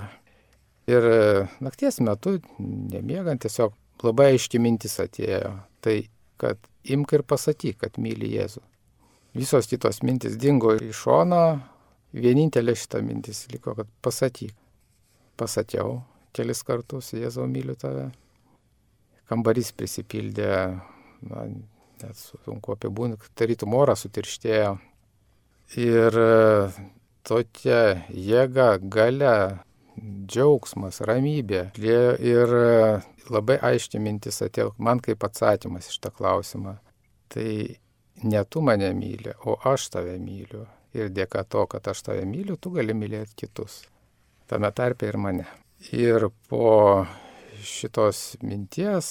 Ir 0.89 1.05
nakties 1.61 1.99
metu, 2.01 2.37
nemiegant, 2.59 3.43
tiesiog 3.43 3.75
labai 4.05 4.31
aiški 4.33 4.61
mintis 4.63 4.97
atėjo. 5.03 5.53
Tai, 5.83 5.97
kad 6.39 6.59
imk 6.89 7.13
ir 7.17 7.25
pasakyk, 7.27 7.81
kad 7.83 7.99
myli 8.01 8.31
Jėzų. 8.37 8.63
Visos 9.37 9.69
kitos 9.69 10.01
mintis 10.01 10.39
dingo 10.41 10.73
iš 10.73 11.03
šono, 11.03 11.43
vienintelė 12.15 12.73
šita 12.79 13.03
mintis 13.05 13.43
liko, 13.53 13.75
kad 13.77 13.89
pasakyk. 14.01 14.55
Pasakiau 15.39 15.99
kelis 16.35 16.63
kartus, 16.67 17.13
Jėzau 17.13 17.45
myliu 17.47 17.75
tave 17.79 18.09
kambarys 19.29 19.69
prisipildė, 19.77 20.49
na, 21.29 21.43
net 22.03 22.19
sunku 22.19 22.75
apibūdinti, 22.75 23.33
tarytum 23.37 23.75
oras 23.77 24.05
sutirštėjo. 24.05 24.77
Ir 25.79 26.15
tokia 27.27 27.81
jėga, 28.09 28.71
gale, 28.81 29.35
džiaugsmas, 29.99 31.01
ramybė. 31.05 31.69
Ir 31.77 32.55
labai 33.29 33.59
aiškiai 33.71 34.01
mintis 34.01 34.41
atėjo 34.45 34.73
man 34.77 35.01
kaip 35.03 35.23
atsakymas 35.27 35.91
iš 35.91 35.99
tą 36.03 36.11
klausimą. 36.15 36.77
Tai 37.29 37.51
ne 38.23 38.43
tu 38.49 38.61
mane 38.65 38.89
myli, 38.97 39.35
o 39.45 39.59
aš 39.71 39.89
tave 39.95 40.17
myliu. 40.19 40.65
Ir 40.97 41.11
dėka 41.13 41.43
to, 41.45 41.67
kad 41.69 41.85
aš 41.91 42.01
tave 42.07 42.25
myliu, 42.25 42.57
tu 42.57 42.71
gali 42.73 42.95
mylėti 42.97 43.43
kitus. 43.45 43.83
Tame 44.49 44.71
tarpe 44.73 45.05
ir 45.05 45.19
mane. 45.21 45.45
Ir 45.93 46.31
po 46.49 47.05
šitos 47.61 48.39
minties 48.41 49.09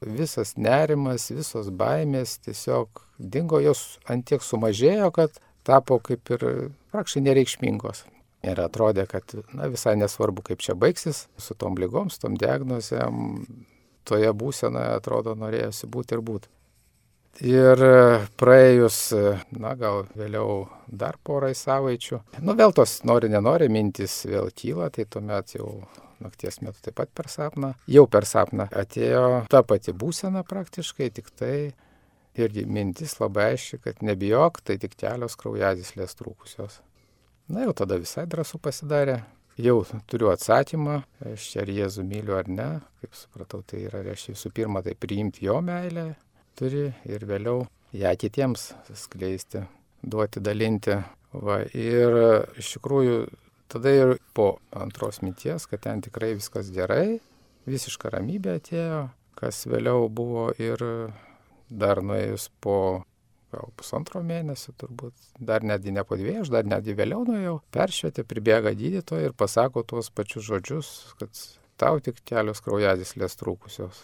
visas 0.00 0.54
nerimas, 0.56 1.28
visos 1.30 1.68
baimės 1.70 2.38
tiesiog 2.44 3.02
dingo, 3.18 3.60
jos 3.60 3.98
antiek 4.08 4.42
sumažėjo, 4.42 5.10
kad 5.12 5.40
tapo 5.66 5.98
kaip 6.00 6.30
ir 6.32 6.46
praktiškai 6.92 7.24
nereikšmingos. 7.26 8.06
Ir 8.40 8.56
atrodė, 8.62 9.04
kad 9.04 9.34
na, 9.52 9.68
visai 9.68 9.98
nesvarbu, 10.00 10.40
kaip 10.46 10.62
čia 10.64 10.72
baigsis 10.72 11.26
su 11.36 11.54
tom 11.60 11.76
lygom, 11.76 12.08
su 12.08 12.22
tom 12.22 12.38
diagnozėm, 12.40 13.44
toje 14.08 14.32
būsenoje 14.32 14.94
atrodo 14.96 15.36
norėjusi 15.36 15.90
būti 15.92 16.16
ir 16.16 16.24
būti. 16.24 16.48
Ir 17.46 17.80
praėjus, 18.40 18.96
na 19.52 19.74
gal 19.78 20.06
vėliau 20.18 20.64
dar 20.88 21.20
porai 21.22 21.52
savaičių, 21.54 22.22
nu 22.40 22.56
vėl 22.58 22.72
tos 22.76 23.02
nori, 23.06 23.28
nenori 23.32 23.68
mintis 23.72 24.24
vėl 24.26 24.50
kyla, 24.56 24.88
tai 24.90 25.04
tuomet 25.04 25.54
jau 25.54 25.68
nakties 26.24 26.60
metu 26.64 26.82
taip 26.84 26.98
pat 27.00 27.12
per 27.14 27.30
sapną. 27.32 27.74
Jau 27.90 28.06
per 28.10 28.26
sapną 28.28 28.68
atėjo 28.70 29.46
ta 29.52 29.62
pati 29.66 29.94
būsena 29.96 30.44
praktiškai, 30.46 31.10
tik 31.16 31.32
tai 31.36 31.72
irgi 32.38 32.64
mintis 32.66 33.16
labai 33.20 33.50
aiški, 33.54 33.80
kad 33.84 34.04
nebijok, 34.06 34.62
tai 34.64 34.78
tik 34.80 34.94
kelios 35.00 35.36
kraujadyslės 35.40 36.16
trūkusios. 36.18 36.80
Na 37.50 37.66
jau 37.66 37.74
tada 37.82 37.98
visai 37.98 38.28
drąsų 38.30 38.60
pasidarė. 38.62 39.20
Jau 39.60 39.82
turiu 40.08 40.30
atsakymą, 40.30 41.00
aš 41.26 41.50
ar 41.60 41.68
Jėzų 41.68 42.04
myliu 42.06 42.36
ar 42.38 42.46
ne, 42.48 42.68
kaip 43.02 43.16
supratau, 43.18 43.60
tai 43.66 43.82
yra, 43.88 44.00
reiškia 44.06 44.32
visų 44.32 44.52
pirma, 44.56 44.80
tai 44.86 44.94
priimti 44.96 45.44
jo 45.44 45.58
meilę 45.64 46.14
turi 46.56 46.86
ir 47.08 47.26
vėliau 47.28 47.66
ją 47.96 48.12
kitiems 48.20 48.70
skleisti, 48.96 49.64
duoti, 50.02 50.40
dalinti. 50.44 50.96
Va, 51.30 51.60
ir 51.76 52.16
iš 52.58 52.72
tikrųjų 52.76 53.18
Tada 53.70 53.92
ir 53.94 54.16
po 54.34 54.56
antros 54.74 55.20
minties, 55.22 55.68
kad 55.70 55.84
ten 55.84 56.00
tikrai 56.02 56.32
viskas 56.34 56.72
gerai, 56.74 57.20
visiška 57.70 58.10
ramybė 58.10 58.56
atėjo, 58.58 59.04
kas 59.38 59.62
vėliau 59.70 60.08
buvo 60.10 60.48
ir 60.58 60.82
dar 61.70 62.02
nuėjus 62.02 62.48
po 62.60 63.04
gal 63.50 63.70
pusantro 63.78 64.22
mėnesio 64.26 64.74
turbūt, 64.78 65.14
dar 65.38 65.64
netgi 65.66 65.94
ne 65.94 66.04
po 66.06 66.18
dviejų, 66.18 66.44
aš 66.44 66.52
dar 66.54 66.68
netgi 66.70 66.94
vėliau 66.98 67.24
nuėjau, 67.26 67.56
peršvietė, 67.74 68.24
pribėga 68.26 68.72
gydytoja 68.78 69.30
ir 69.30 69.36
pasako 69.38 69.82
tuos 69.86 70.10
pačius 70.14 70.46
žodžius, 70.46 70.90
kad 71.20 71.42
tau 71.80 71.98
tik 72.04 72.22
kelios 72.26 72.62
kraujadyslės 72.64 73.38
trūkusios. 73.40 74.00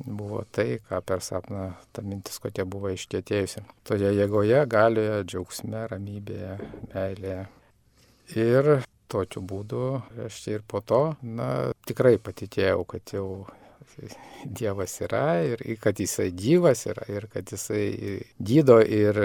Buvo 0.00 0.46
tai, 0.48 0.78
ką 0.88 1.02
per 1.04 1.20
sapną 1.20 1.74
ta 1.92 2.02
mintis, 2.02 2.38
kokia 2.40 2.64
buvo 2.64 2.88
iškėtėjusi. 2.94 3.66
Toje 3.84 4.14
jėgoje, 4.16 4.62
galioje, 4.70 5.18
džiaugsme, 5.28 5.82
ramybėje, 5.90 6.54
meilėje. 6.94 7.42
Ir 8.38 8.70
tokiu 9.10 9.42
būdu 9.42 9.86
aš 10.26 10.40
ir 10.52 10.62
po 10.66 10.80
to, 10.80 11.02
na, 11.22 11.70
tikrai 11.88 12.16
patikėjau, 12.22 12.84
kad 12.88 13.14
jau 13.16 13.26
Dievas 14.58 14.94
yra 15.04 15.40
ir 15.44 15.62
kad 15.82 15.98
jisai 16.00 16.30
gyvas 16.36 16.86
yra 16.88 17.06
ir 17.12 17.26
kad 17.32 17.50
jisai 17.50 18.20
gydo 18.38 18.78
ir 18.80 19.18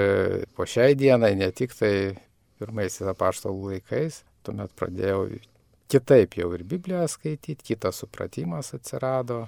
po 0.56 0.68
šiai 0.68 0.98
dienai, 1.00 1.36
ne 1.39 1.51
tik 1.56 1.75
tai 1.77 1.94
pirmaisiais 2.60 3.12
apaštalų 3.12 3.75
laikais, 3.75 4.24
tuomet 4.48 4.74
pradėjau 4.80 5.27
kitaip 5.92 6.38
jau 6.39 6.50
ir 6.58 6.65
Bibliją 6.68 7.06
skaityti, 7.12 7.62
kitas 7.74 8.01
supratimas 8.01 8.74
atsirado. 8.77 9.46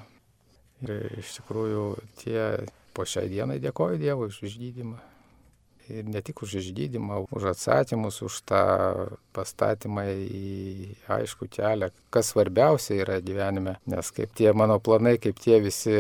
Ir 0.86 1.08
iš 1.18 1.40
tikrųjų 1.40 1.86
tie 2.22 2.42
po 2.94 3.08
šiai 3.10 3.32
dienai 3.32 3.58
dėkoju 3.64 3.98
Dievui 4.02 4.30
už 4.30 4.44
išgydymą 4.46 5.00
ir 5.90 6.08
ne 6.10 6.22
tik 6.26 6.42
už 6.46 6.58
išgydymą, 6.62 7.28
už 7.32 7.50
atsakymus, 7.54 8.22
už 8.26 8.42
tą 8.50 8.64
pastatymą 9.36 10.06
į 10.24 10.96
aišku 11.18 11.50
kelią, 11.54 11.92
kas 12.14 12.34
svarbiausia 12.34 13.00
yra 13.04 13.20
gyvenime, 13.24 13.78
nes 13.90 14.12
kaip 14.16 14.34
tie 14.38 14.54
mano 14.58 14.80
planai, 14.84 15.18
kaip 15.22 15.40
tie 15.44 15.62
visi 15.64 15.96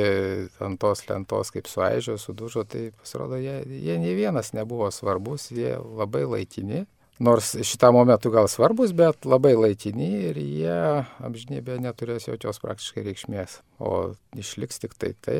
ant 0.63 0.79
tos 0.81 1.05
lentos, 1.09 1.53
kaip 1.53 1.69
suaižio, 1.69 2.17
sudužo, 2.21 2.65
tai 2.67 2.89
pasirodo, 2.99 3.39
jie, 3.41 3.61
jie 3.65 3.97
nei 4.01 4.15
vienas 4.17 4.53
nebuvo 4.57 4.89
svarbus, 4.93 5.51
jie 5.53 5.75
labai 5.77 6.25
laikini. 6.27 6.85
Nors 7.17 7.55
šitam 7.65 7.95
momentu 7.97 8.29
gal 8.29 8.45
svarbus, 8.45 8.91
bet 8.93 9.25
labai 9.25 9.55
laikini 9.57 10.09
ir 10.29 10.37
jie 10.37 10.81
amžinybėje 11.25 11.81
neturės 11.81 12.27
jokios 12.29 12.61
praktiškai 12.61 13.07
reikšmės. 13.07 13.57
O 13.81 14.13
išliks 14.37 14.83
tik 14.83 14.93
tai 15.01 15.15
tai, 15.25 15.39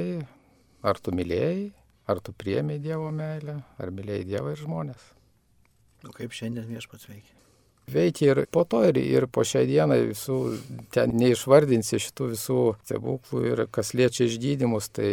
ar 0.81 0.97
tu 0.97 1.13
mylėjai, 1.13 1.69
Ar 2.07 2.21
tu 2.23 2.31
priemi 2.31 2.77
Dievo 2.79 3.09
meilę, 3.11 3.57
ar 3.77 3.91
mylėjai 3.91 4.27
Dievą 4.29 4.53
ir 4.53 4.61
žmonės? 4.61 5.09
O 6.07 6.13
kaip 6.15 6.31
šiandien 6.31 6.67
viešpats 6.69 7.09
veikia? 7.09 7.33
Veikia 7.91 8.29
ir 8.33 8.39
po 8.51 8.65
to, 8.67 8.81
ir, 8.87 8.97
ir 8.99 9.25
po 9.31 9.43
šią 9.47 9.63
dieną 9.67 9.97
visų, 10.09 10.37
ten 10.91 11.13
neišvardinsi 11.19 11.99
šitų 12.03 12.29
visų 12.33 12.61
stebuklų 12.83 13.43
ir 13.47 13.61
kas 13.71 13.93
liečia 13.95 14.27
išgydymus, 14.27 14.89
tai 14.91 15.11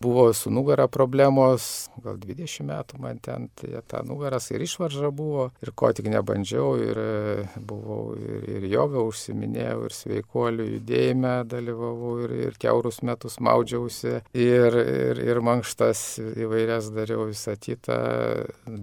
Buvo 0.00 0.32
su 0.32 0.50
nugara 0.50 0.84
problemos, 0.92 1.88
gal 2.04 2.18
20 2.20 2.66
metų 2.68 2.98
man 3.00 3.16
ten 3.24 3.46
tai 3.56 3.80
ta 3.88 4.02
nugaras 4.04 4.50
ir 4.52 4.60
išvarža 4.60 5.08
buvo, 5.08 5.46
ir 5.64 5.72
ko 5.72 5.88
tik 5.96 6.10
nebandžiau, 6.12 6.74
ir 6.84 7.00
e, 7.00 7.46
buvau 7.56 8.12
ir, 8.20 8.44
ir 8.58 8.66
jogą 8.74 9.06
užsiminėjau, 9.08 9.78
ir 9.88 9.96
sveikuolių 9.96 10.66
judėjime 10.74 11.32
dalyvavau, 11.48 12.12
ir, 12.26 12.36
ir 12.48 12.58
keurus 12.60 13.00
metus 13.08 13.38
maudžiausi, 13.40 14.18
ir, 14.36 14.76
ir, 14.82 15.22
ir 15.24 15.40
mankštas 15.48 16.04
įvairias 16.44 16.92
dariau 16.92 17.30
visą 17.30 17.56
kitą, 17.56 17.96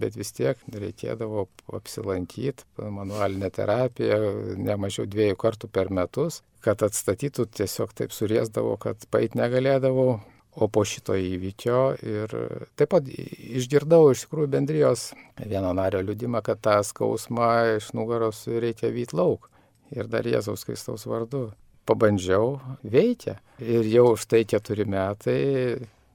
bet 0.02 0.18
vis 0.18 0.34
tiek 0.34 0.66
reikėdavo 0.74 1.46
apsilankyti, 1.78 2.66
manualinė 2.82 3.54
terapija, 3.54 4.18
ne 4.58 4.82
mažiau 4.82 5.06
dviejų 5.06 5.38
kartų 5.46 5.70
per 5.70 5.94
metus 5.94 6.42
kad 6.64 6.80
atstatytų, 6.86 7.48
tiesiog 7.60 7.92
taip 7.98 8.14
suriesdavo, 8.16 8.78
kad 8.80 9.04
pait 9.12 9.36
negalėdavau, 9.36 10.22
O 10.54 10.68
po 10.70 10.84
šito 10.86 11.16
įvykio 11.18 11.80
ir 12.06 12.34
taip 12.78 12.92
pat 12.94 13.08
išgirdau 13.10 14.12
iš 14.12 14.28
tikrųjų 14.28 14.52
bendrijos 14.54 15.08
vieno 15.40 15.72
nario 15.74 16.04
liudimą, 16.06 16.44
kad 16.46 16.62
tą 16.62 16.76
skausmą 16.86 17.80
iš 17.80 17.90
nugaros 17.98 18.44
reikia 18.46 18.92
vyt 18.94 19.16
lauk. 19.18 19.50
Ir 19.94 20.10
dar 20.10 20.26
Jėzaus 20.30 20.66
Kristaus 20.66 21.08
vardu. 21.10 21.48
Pabandžiau, 21.90 22.62
veikia. 22.86 23.40
Ir 23.60 23.90
jau 23.92 24.14
už 24.14 24.28
tai 24.30 24.44
keturi 24.48 24.86
metai 24.88 25.42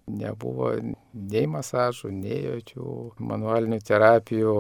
nebuvo 0.09 0.71
nei 1.13 1.45
masažų, 1.51 2.11
nei 2.15 2.41
jokių 2.47 2.95
manualinių 3.21 3.81
terapijų. 3.85 4.57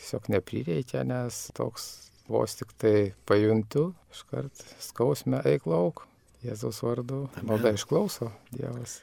Tiesiog 0.00 0.30
neprireikia, 0.32 1.04
nes 1.08 1.46
toks 1.56 1.88
vos 2.30 2.54
tik 2.58 2.72
tai 2.78 2.94
pajuntu, 3.28 3.90
iškart 4.12 4.64
skausmę 4.84 5.42
eik 5.50 5.66
lauk. 5.70 6.06
Jėzaus 6.44 6.80
vardu. 6.80 7.26
Malda 7.44 7.74
išklauso 7.76 8.30
Dievas. 8.54 9.00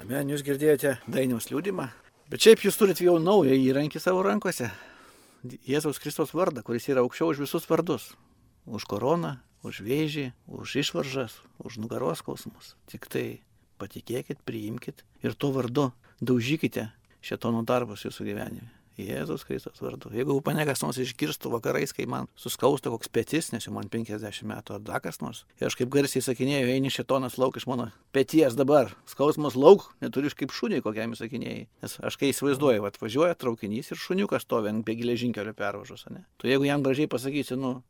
Amen, 0.00 0.30
jūs 0.32 0.44
girdėjote 0.46 0.94
Dainiaus 1.10 1.50
liūdimą. 1.50 1.90
Bet 2.32 2.46
šiaip 2.46 2.64
jūs 2.64 2.78
turite 2.80 3.04
jau 3.04 3.18
naują 3.20 3.56
įrankį 3.58 4.00
savo 4.00 4.22
rankose. 4.24 4.70
Jėzaus 5.68 6.00
Kristos 6.00 6.32
vardą, 6.36 6.64
kuris 6.64 6.88
yra 6.88 7.04
aukščiau 7.04 7.34
už 7.34 7.44
visus 7.44 7.68
vardus. 7.68 8.10
Už 8.64 8.86
koroną, 8.88 9.36
už 9.66 9.82
vėžį, 9.84 10.30
už 10.48 10.78
išvaržas, 10.84 11.36
už 11.60 11.80
nugaros 11.82 12.24
skausmus. 12.24 12.74
Tik 12.88 13.08
tai 13.12 13.26
patikėkit, 13.80 14.40
priimkit 14.44 15.04
ir 15.24 15.36
tuo 15.36 15.52
vardu 15.56 15.90
daužykite 16.20 16.88
šetono 17.20 17.64
darbus 17.68 18.06
jūsų 18.08 18.30
gyvenime. 18.32 18.79
Jėzus 19.08 19.44
Kristus 19.48 19.80
vardu. 19.82 20.12
Jeigu 20.14 20.36
mane 20.46 20.64
kas 20.68 20.82
nors 20.84 20.98
išgirstų 21.02 21.52
vakarais, 21.54 21.94
kai 21.96 22.06
man 22.10 22.28
suskausta 22.38 22.92
koks 22.92 23.10
petis, 23.12 23.50
nes 23.54 23.66
jau 23.66 23.74
man 23.74 23.90
50 23.92 24.46
metų 24.50 24.76
ar 24.76 24.84
dar 24.86 25.04
kas 25.04 25.20
nors, 25.24 25.44
ir 25.60 25.68
aš 25.70 25.78
kaip 25.80 25.92
garsiai 25.92 26.24
sakinėjau, 26.24 26.72
eini 26.74 26.92
šetonas 26.92 27.38
lauk 27.40 27.60
iš 27.60 27.68
mano 27.70 27.90
peties 28.14 28.56
dabar, 28.58 28.94
skausmas 29.10 29.58
lauk, 29.58 29.88
neturiu 30.04 30.32
kaip 30.36 30.54
šuniai 30.54 30.84
kokiam 30.84 31.14
įsakinėjai. 31.16 31.68
Nes 31.84 31.96
aš 32.06 32.18
kai 32.20 32.32
įsivaizduoju, 32.34 32.86
atvažiuoja 32.90 33.38
traukinys 33.40 33.92
ir 33.92 34.00
šuniukas 34.00 34.46
stovi 34.46 34.72
ant 34.72 34.86
geležinkelio 34.86 35.54
pervažos, 35.56 36.06
ne? 36.10 36.26
Tu 36.38 36.50
jeigu 36.50 36.66
jam 36.68 36.84
gražiai 36.84 37.10
pasakysi, 37.10 37.58
nu, 37.58 37.80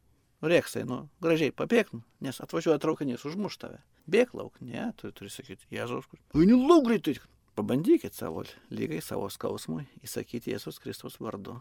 Rėksai, 0.41 0.87
nu, 0.89 1.03
gražiai, 1.21 1.53
pabėg, 1.53 1.91
nu, 1.93 2.01
nes 2.25 2.39
atvažiuoja 2.41 2.81
traukinys, 2.81 3.27
užmuš 3.29 3.59
tave. 3.61 3.83
Bėg 4.09 4.33
lauk, 4.33 4.55
ne, 4.65 4.87
tu 4.97 5.11
turi 5.13 5.29
sakyti, 5.29 5.67
Jėzaus. 5.69 6.07
Eini 6.33 6.57
lauk 6.57 6.87
greitai, 6.87 7.19
Pabandykit 7.61 8.15
savo 8.17 8.41
lygai, 8.73 9.03
savo 9.05 9.27
skausmui 9.29 9.83
įsakyti 10.01 10.55
Jėzus 10.55 10.79
Kristus 10.81 11.19
vardu. 11.21 11.59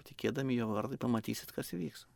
Patikėdami 0.00 0.56
jo 0.56 0.70
vardai 0.72 0.96
pamatysit, 0.96 1.50
kas 1.52 1.74
įvyks. 1.76 2.06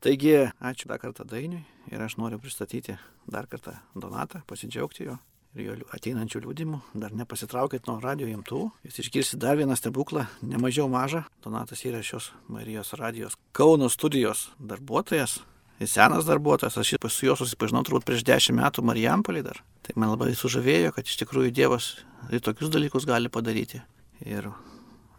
Taigi, 0.00 0.32
ačiū 0.56 0.88
dar 0.88 0.96
kartą 1.02 1.26
Dainiui 1.28 1.60
ir 1.92 2.00
aš 2.00 2.16
noriu 2.16 2.38
pristatyti 2.40 2.96
dar 3.28 3.50
kartą 3.52 3.74
Donatą, 3.92 4.40
pasidžiaugti 4.48 5.10
jo 5.10 5.18
ir 5.58 5.66
jo 5.66 5.76
ateinančių 5.92 6.40
liūdimų. 6.46 6.80
Dar 6.96 7.12
nepasitraukit 7.12 7.84
nuo 7.84 7.98
radio 8.00 8.30
imtuvų. 8.32 8.70
Jūs 8.88 9.02
išgirsite 9.04 9.42
dar 9.44 9.60
vieną 9.60 9.76
stebuklą, 9.76 10.24
nemažiau 10.40 10.88
mažą. 10.88 11.26
Donatas 11.44 11.84
yra 11.84 12.00
šios 12.00 12.30
Marijos 12.48 12.96
radijos 12.96 13.36
Kauno 13.52 13.92
studijos 13.92 14.48
darbuotojas. 14.56 15.42
Senas 15.86 16.26
darbuotojas, 16.26 16.74
aš 16.80 16.96
su 17.12 17.26
juo 17.28 17.36
susipažinau 17.38 17.84
turbūt 17.86 18.06
prieš 18.08 18.24
dešimt 18.26 18.58
metų 18.58 18.82
Marijampolį 18.82 19.44
dar. 19.46 19.60
Tai 19.86 19.94
man 19.94 20.10
labai 20.10 20.32
sužavėjo, 20.34 20.90
kad 20.96 21.06
iš 21.06 21.20
tikrųjų 21.20 21.52
Dievas 21.54 21.92
ir 22.34 22.42
tokius 22.42 22.72
dalykus 22.74 23.06
gali 23.06 23.30
padaryti. 23.30 23.84
Ir 24.26 24.50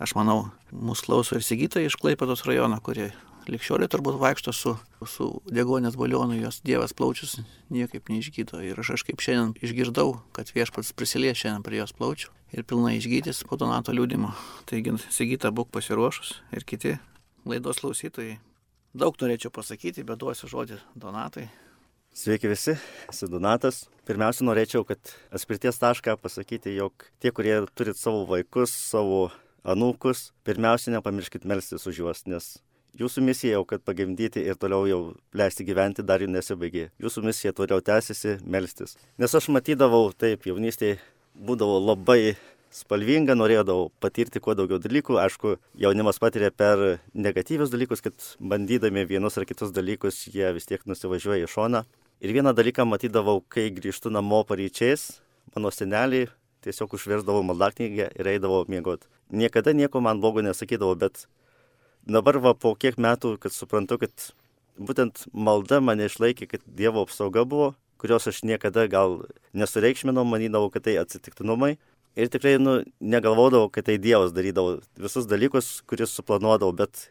aš 0.04 0.16
manau, 0.20 0.50
mūsų 0.76 1.08
klauso 1.08 1.38
ir 1.40 1.46
Sigita 1.48 1.80
iš 1.80 1.96
Klaipados 2.02 2.44
rajono, 2.48 2.82
kurie 2.84 3.14
likščioliai 3.50 3.90
turbūt 3.90 4.20
vaikšto 4.20 4.54
su, 4.54 4.76
su 5.08 5.30
degonės 5.48 5.96
balionu, 6.00 6.36
jos 6.38 6.60
Dievas 6.66 6.94
plaučius 6.98 7.38
niekaip 7.74 8.12
neišgydo. 8.12 8.60
Ir 8.66 8.84
aš, 8.84 8.98
aš 8.98 9.06
kaip 9.08 9.24
šiandien 9.24 9.56
išgirdau, 9.64 10.20
kad 10.36 10.52
viešpats 10.54 10.92
prisilies 10.98 11.40
šiandien 11.40 11.64
prie 11.66 11.80
jos 11.80 11.96
plaučių 11.96 12.34
ir 12.58 12.68
pilnai 12.68 12.98
išgydys 13.00 13.46
po 13.48 13.58
donato 13.62 13.96
liūdimo. 13.96 14.34
Taigi, 14.70 14.98
Sigita, 15.14 15.54
būk 15.56 15.72
pasiruošus 15.74 16.40
ir 16.56 16.68
kiti 16.68 16.98
laidos 17.48 17.82
klausytojai. 17.84 18.40
Daug 18.90 19.14
norėčiau 19.22 19.52
pasakyti, 19.54 20.02
bet 20.02 20.18
duosiu 20.18 20.48
žodį 20.50 20.80
Donatui. 20.98 21.44
Sveiki 22.10 22.50
visi, 22.50 22.74
esu 23.12 23.28
Donatas. 23.30 23.84
Pirmiausia, 24.10 24.48
norėčiau, 24.48 24.82
kad 24.82 25.12
atspirties 25.30 25.78
tašką 25.78 26.16
pasakyti, 26.18 26.74
jog 26.74 27.06
tie, 27.22 27.30
kurie 27.30 27.54
turit 27.78 28.00
savo 28.02 28.24
vaikus, 28.26 28.74
savo 28.74 29.28
anūkus, 29.62 30.32
pirmiausia, 30.42 30.96
nepamirškit 30.96 31.46
melstis 31.46 31.86
už 31.86 32.02
juos, 32.02 32.24
nes 32.26 32.56
jūsų 32.98 33.22
misija 33.28 33.60
jau, 33.60 33.68
kad 33.70 33.86
pagimdyti 33.86 34.42
ir 34.42 34.58
toliau 34.58 34.90
jau 34.90 35.02
leisti 35.38 35.68
gyventi, 35.70 36.02
dar 36.02 36.26
jau 36.26 36.32
nesibaigė. 36.34 36.90
Jūsų 36.98 37.28
misija 37.30 37.54
toliau 37.54 37.86
tęsiasi 37.86 38.40
melstis. 38.42 38.98
Nes 39.22 39.38
aš 39.38 39.52
matydavau 39.54 40.08
taip, 40.18 40.50
jaunystėje 40.50 40.98
būdavo 41.38 41.78
labai 41.92 42.40
spalvinga, 42.74 43.36
norėdavau 43.38 43.90
patirti 44.04 44.42
kuo 44.44 44.56
daugiau 44.58 44.80
dalykų. 44.82 45.18
Aišku, 45.22 45.56
jaunimas 45.80 46.20
patiria 46.22 46.52
per 46.52 47.00
negatyvius 47.14 47.72
dalykus, 47.74 48.04
kad 48.06 48.16
bandydami 48.40 49.06
vienus 49.10 49.40
ar 49.40 49.48
kitus 49.50 49.74
dalykus, 49.76 50.28
jie 50.30 50.52
vis 50.56 50.70
tiek 50.70 50.86
nusivažiuoja 50.90 51.48
į 51.48 51.52
šoną. 51.52 51.84
Ir 52.20 52.36
vieną 52.36 52.54
dalyką 52.56 52.86
matydavau, 52.86 53.40
kai 53.48 53.70
grįžtu 53.72 54.12
namo 54.12 54.44
paryčiais, 54.44 55.22
mano 55.56 55.72
seneliai 55.72 56.28
tiesiog 56.66 56.94
užversdavo 56.98 57.44
maldaknygę 57.48 58.10
ir 58.20 58.32
eidavo 58.34 58.66
miegoti. 58.68 59.08
Niekada 59.32 59.74
nieko 59.74 60.02
man 60.04 60.20
blogo 60.20 60.44
nesakydavo, 60.44 60.96
bet 61.00 61.28
dabar 62.04 62.40
va 62.44 62.54
po 62.54 62.74
kiek 62.76 62.98
metų, 63.00 63.38
kad 63.40 63.56
suprantu, 63.56 64.00
kad 64.04 64.32
būtent 64.80 65.28
malda 65.34 65.80
mane 65.80 66.10
išlaikė, 66.10 66.50
kad 66.54 66.66
Dievo 66.66 67.06
apsauga 67.08 67.46
buvo, 67.46 67.74
kurios 68.00 68.28
aš 68.32 68.44
niekada 68.48 68.88
gal 68.92 69.22
nesureikšminau, 69.54 70.26
manydavau, 70.28 70.72
kad 70.74 70.88
tai 70.88 70.98
atsitiktinumai. 71.02 71.78
Ir 72.18 72.30
tikrai 72.32 72.58
nu, 72.60 72.80
negalvodavau, 73.00 73.70
kad 73.72 73.86
tai 73.88 74.00
Dievas 74.02 74.34
darydavo 74.36 74.80
visus 75.00 75.28
dalykus, 75.30 75.80
kuris 75.88 76.16
suplanuodavau, 76.18 76.74
bet 76.76 77.10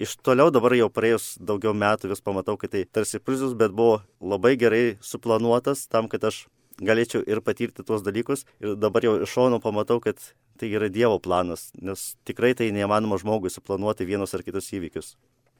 iš 0.00 0.16
toliau 0.24 0.48
dabar 0.54 0.74
jau 0.78 0.88
praėjus 0.92 1.34
daugiau 1.36 1.74
metų 1.76 2.10
vis 2.14 2.24
pamatau, 2.24 2.56
kad 2.60 2.72
tai 2.72 2.86
tarsi 2.88 3.20
prizus, 3.20 3.52
bet 3.54 3.74
buvo 3.76 4.00
labai 4.20 4.56
gerai 4.60 4.96
suplanuotas 5.04 5.84
tam, 5.92 6.08
kad 6.08 6.24
aš 6.24 6.46
galėčiau 6.80 7.22
ir 7.28 7.42
patirti 7.44 7.84
tuos 7.84 8.04
dalykus. 8.06 8.46
Ir 8.64 8.78
dabar 8.80 9.04
jau 9.04 9.18
iš 9.20 9.34
šono 9.36 9.60
pamatau, 9.60 10.00
kad 10.00 10.16
tai 10.60 10.72
yra 10.72 10.88
Dievo 10.92 11.20
planas, 11.22 11.68
nes 11.80 12.14
tikrai 12.28 12.54
tai 12.56 12.70
neįmanoma 12.74 13.20
žmogui 13.20 13.52
suplanuoti 13.52 14.08
vienus 14.08 14.34
ar 14.36 14.44
kitus 14.44 14.72
įvykius. 14.76 15.14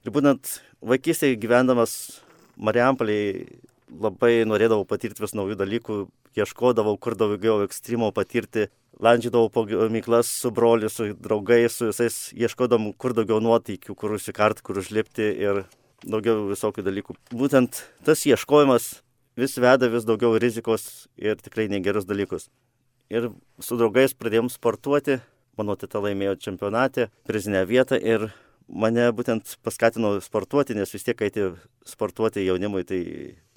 Ir 0.05 0.12
būtent 0.14 0.61
vaikystėje 0.81 1.37
gyvendamas 1.40 2.23
Mariampolėje 2.61 3.61
labai 3.90 4.45
norėdavau 4.49 4.87
patirti 4.88 5.23
vis 5.23 5.35
naujų 5.37 5.57
dalykų, 5.61 5.97
ieškodavau, 6.38 6.97
kur 7.01 7.16
daugiau 7.19 7.64
ekstremo 7.64 8.11
patirti, 8.14 8.69
landžiodavau 9.01 9.51
po 9.51 9.64
gamyklas 9.69 10.31
su 10.43 10.51
broliu, 10.55 10.90
su 10.93 11.12
draugais, 11.14 11.75
su 11.77 11.90
visais, 11.90 12.19
ieškodavom, 12.37 12.93
kur 13.01 13.14
daugiau 13.16 13.40
nuotykių, 13.43 13.97
kur 13.97 14.16
užsikart, 14.19 14.62
kur 14.62 14.81
užlipti 14.83 15.27
ir 15.40 15.64
daugiau 16.05 16.49
visokių 16.51 16.85
dalykų. 16.87 17.16
Būtent 17.37 17.83
tas 18.07 18.25
ieškojimas 18.29 19.01
vis 19.40 19.57
veda 19.61 19.88
vis 19.93 20.07
daugiau 20.09 20.38
rizikos 20.40 21.09
ir 21.16 21.40
tikrai 21.40 21.69
negerus 21.73 22.09
dalykus. 22.09 22.49
Ir 23.11 23.33
su 23.59 23.79
draugais 23.81 24.14
pradėjom 24.14 24.51
sportuoti, 24.53 25.19
mano 25.59 25.75
teta 25.77 26.01
laimėjo 26.03 26.37
čempionate, 26.38 27.09
prizinę 27.27 27.64
vietą 27.66 27.99
ir 27.99 28.31
mane 28.70 29.06
būtent 29.14 29.56
paskatino 29.64 30.14
sportuoti, 30.22 30.76
nes 30.78 30.92
vis 30.94 31.04
tiek 31.06 31.20
eiti 31.26 31.50
sportuoti 31.88 32.44
jaunimui, 32.46 32.85
tai 32.87 33.00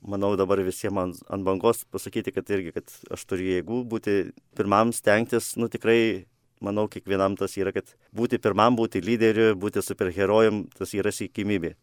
manau 0.01 0.33
dabar 0.39 0.61
visiems 0.65 0.99
ant, 1.03 1.23
ant 1.31 1.45
bangos 1.45 1.83
pasakyti, 1.93 2.33
kad 2.35 2.49
irgi, 2.51 2.73
kad 2.75 2.93
aš 3.13 3.25
turiu 3.29 3.53
jėgų 3.57 3.83
būti 3.89 4.17
pirmam, 4.57 4.91
stengtis, 4.95 5.53
nu 5.59 5.69
tikrai, 5.71 6.25
manau, 6.63 6.87
kiekvienam 6.91 7.37
tas 7.39 7.55
yra, 7.59 7.73
kad 7.75 7.93
būti 8.15 8.41
pirmam, 8.41 8.77
būti 8.79 9.03
lyderiu, 9.03 9.53
būti 9.59 9.83
superherojum, 9.85 10.65
tas 10.77 10.93
yra 10.97 11.13
sėkimybė. 11.13 11.75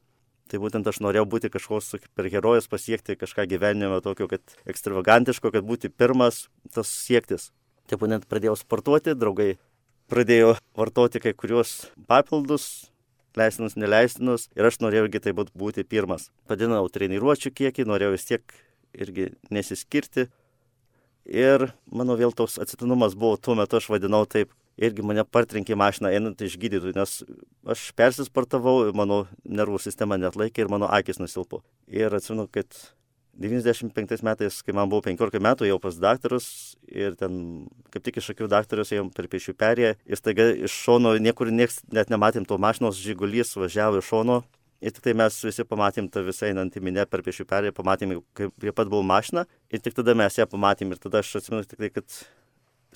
Tai 0.50 0.58
būtent 0.58 0.88
aš 0.90 0.98
norėjau 1.04 1.28
būti 1.30 1.48
kažkoks 1.52 1.92
superherojus, 1.94 2.66
pasiekti 2.66 3.14
kažką 3.14 3.46
gyvenime 3.52 4.00
tokio, 4.02 4.26
kad 4.26 4.42
ekstravagantiško, 4.66 5.52
kad 5.54 5.66
būti 5.66 5.92
pirmas, 5.94 6.48
tas 6.74 6.90
siektis. 6.90 7.52
Tai 7.86 8.00
būtent 8.02 8.26
pradėjau 8.30 8.56
sportuoti, 8.58 9.14
draugai 9.14 9.52
pradėjo 10.10 10.56
vartoti 10.74 11.22
kai 11.22 11.36
kuriuos 11.38 11.92
papildus, 12.10 12.90
leistinus, 13.40 13.76
neleistinus 13.81 14.48
ir 14.59 14.68
aš 14.68 14.81
norėjau 14.85 15.09
irgi 15.09 15.22
taip 15.24 15.40
pat 15.40 15.50
būti 15.57 15.87
pirmas. 15.88 16.29
Padinau 16.50 16.85
treniruočių 16.92 17.53
kiekį, 17.57 17.88
norėjau 17.88 18.14
vis 18.14 18.29
tiek 18.29 18.61
irgi 18.94 19.31
nesiskirti. 19.50 20.29
Ir 21.31 21.70
mano 21.92 22.16
vėl 22.18 22.33
toks 22.37 22.59
atsitinumas 22.62 23.14
buvo, 23.18 23.37
tuo 23.37 23.55
metu 23.59 23.79
aš 23.79 23.90
vadinau 23.92 24.24
taip, 24.26 24.53
irgi 24.81 25.05
mane 25.05 25.24
partrenkė 25.29 25.76
mašina 25.79 26.12
einant 26.14 26.40
iš 26.42 26.57
gydytojų, 26.61 26.94
nes 26.96 27.20
aš 27.68 27.90
persisportavau, 27.98 28.88
mano 28.96 29.24
nervų 29.44 29.81
sistema 29.83 30.18
net 30.18 30.38
laikė 30.40 30.64
ir 30.64 30.72
mano 30.72 30.88
akis 30.90 31.20
nusilpo. 31.20 31.62
Ir 31.87 32.14
atsimenu, 32.16 32.48
kad 32.50 32.72
95 33.40 34.22
metais, 34.22 34.61
kai 34.61 34.74
man 34.76 34.90
buvo 34.92 35.00
15 35.07 35.40
metų, 35.40 35.66
jau 35.70 35.79
pas 35.81 35.96
daktarus 35.96 36.76
ir 36.85 37.14
ten 37.16 37.66
kaip 37.92 38.05
tik 38.05 38.18
iš 38.20 38.33
akių 38.35 38.48
daktarus 38.53 38.92
ėjom 38.92 39.09
per 39.16 39.31
piešių 39.33 39.55
perėją 39.57 39.94
ir 39.96 40.20
staiga 40.20 40.50
iš 40.68 40.74
šono 40.85 41.14
niekur 41.16 41.48
nieks 41.48 41.81
net 41.88 42.12
nematėm 42.12 42.44
to 42.44 42.59
mašinos 42.61 43.00
žygulys 43.00 43.57
važiavo 43.57 44.03
iš 44.03 44.11
šono. 44.12 44.42
Ir 44.81 44.94
tik 44.96 45.05
tai 45.05 45.12
mes 45.12 45.35
visi 45.44 45.64
pamatėm 45.68 46.07
tą 46.09 46.22
visą 46.24 46.46
einantį 46.48 46.81
minę 46.81 47.05
per 47.05 47.20
piešių 47.24 47.44
perėją, 47.48 47.74
pamatėm, 47.76 48.14
kaip 48.37 48.55
prie 48.57 48.72
pat 48.72 48.88
buvo 48.88 49.05
mašina 49.05 49.44
ir 49.68 49.81
tik 49.85 49.96
tada 49.96 50.14
mes 50.16 50.38
ją 50.40 50.46
pamatėm 50.48 50.94
ir 50.94 51.00
tada 51.00 51.20
aš 51.20 51.35
atsimenu 51.40 51.68
tik 51.68 51.81
tai, 51.81 51.90
kad 51.92 52.20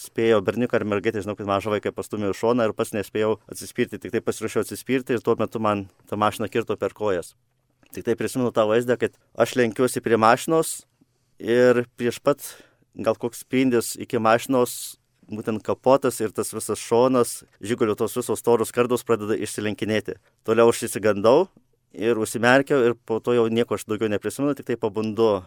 spėjau 0.01 0.41
berniuką 0.45 0.81
ar 0.81 0.85
mergaitę, 0.89 1.23
žinau, 1.25 1.37
kad 1.37 1.49
mažą 1.49 1.73
vaiką 1.77 1.93
pastumėjau 1.95 2.37
šoną 2.41 2.69
ir 2.69 2.77
pats 2.77 2.95
nespėjau 2.97 3.37
atsispirti, 3.53 4.01
tik 4.01 4.17
tai 4.17 4.25
pasirašiau 4.25 4.65
atsispirti 4.65 5.17
ir 5.17 5.25
tuo 5.25 5.37
metu 5.41 5.61
man 5.61 5.87
ta 6.09 6.17
mašina 6.17 6.49
kirto 6.49 6.77
per 6.81 6.97
kojas. 6.97 7.35
Tik 7.95 8.07
tai 8.09 8.17
prisimenu 8.19 8.51
tą 8.55 8.67
vaizdą, 8.67 8.99
kad 8.99 9.15
aš 9.39 9.55
lenkiuosi 9.59 10.03
prie 10.03 10.19
mašinos 10.19 10.83
ir 11.39 11.85
prieš 11.99 12.19
pat 12.23 12.43
gal 12.95 13.19
koks 13.19 13.45
spindis 13.45 13.95
iki 13.99 14.19
mašinos 14.23 14.97
būtent 15.31 15.63
kapotas 15.65 16.21
ir 16.21 16.35
tas 16.37 16.53
visas 16.53 16.81
šonas, 16.83 17.43
žygulio 17.65 17.97
tos 17.99 18.17
visos 18.17 18.43
toros 18.45 18.73
kardos 18.75 19.07
pradeda 19.07 19.37
išsilenkinėti. 19.39 20.19
Toliau 20.45 20.73
aš 20.73 20.85
įsigandau 20.89 21.49
ir 21.95 22.19
užsimerkiau 22.21 22.83
ir 22.91 22.97
po 23.07 23.21
to 23.25 23.37
jau 23.37 23.47
nieko 23.49 23.79
aš 23.79 23.87
daugiau 23.89 24.11
neprisimenu, 24.13 24.57
tik 24.59 24.69
tai 24.69 24.77
pabundu 24.81 25.45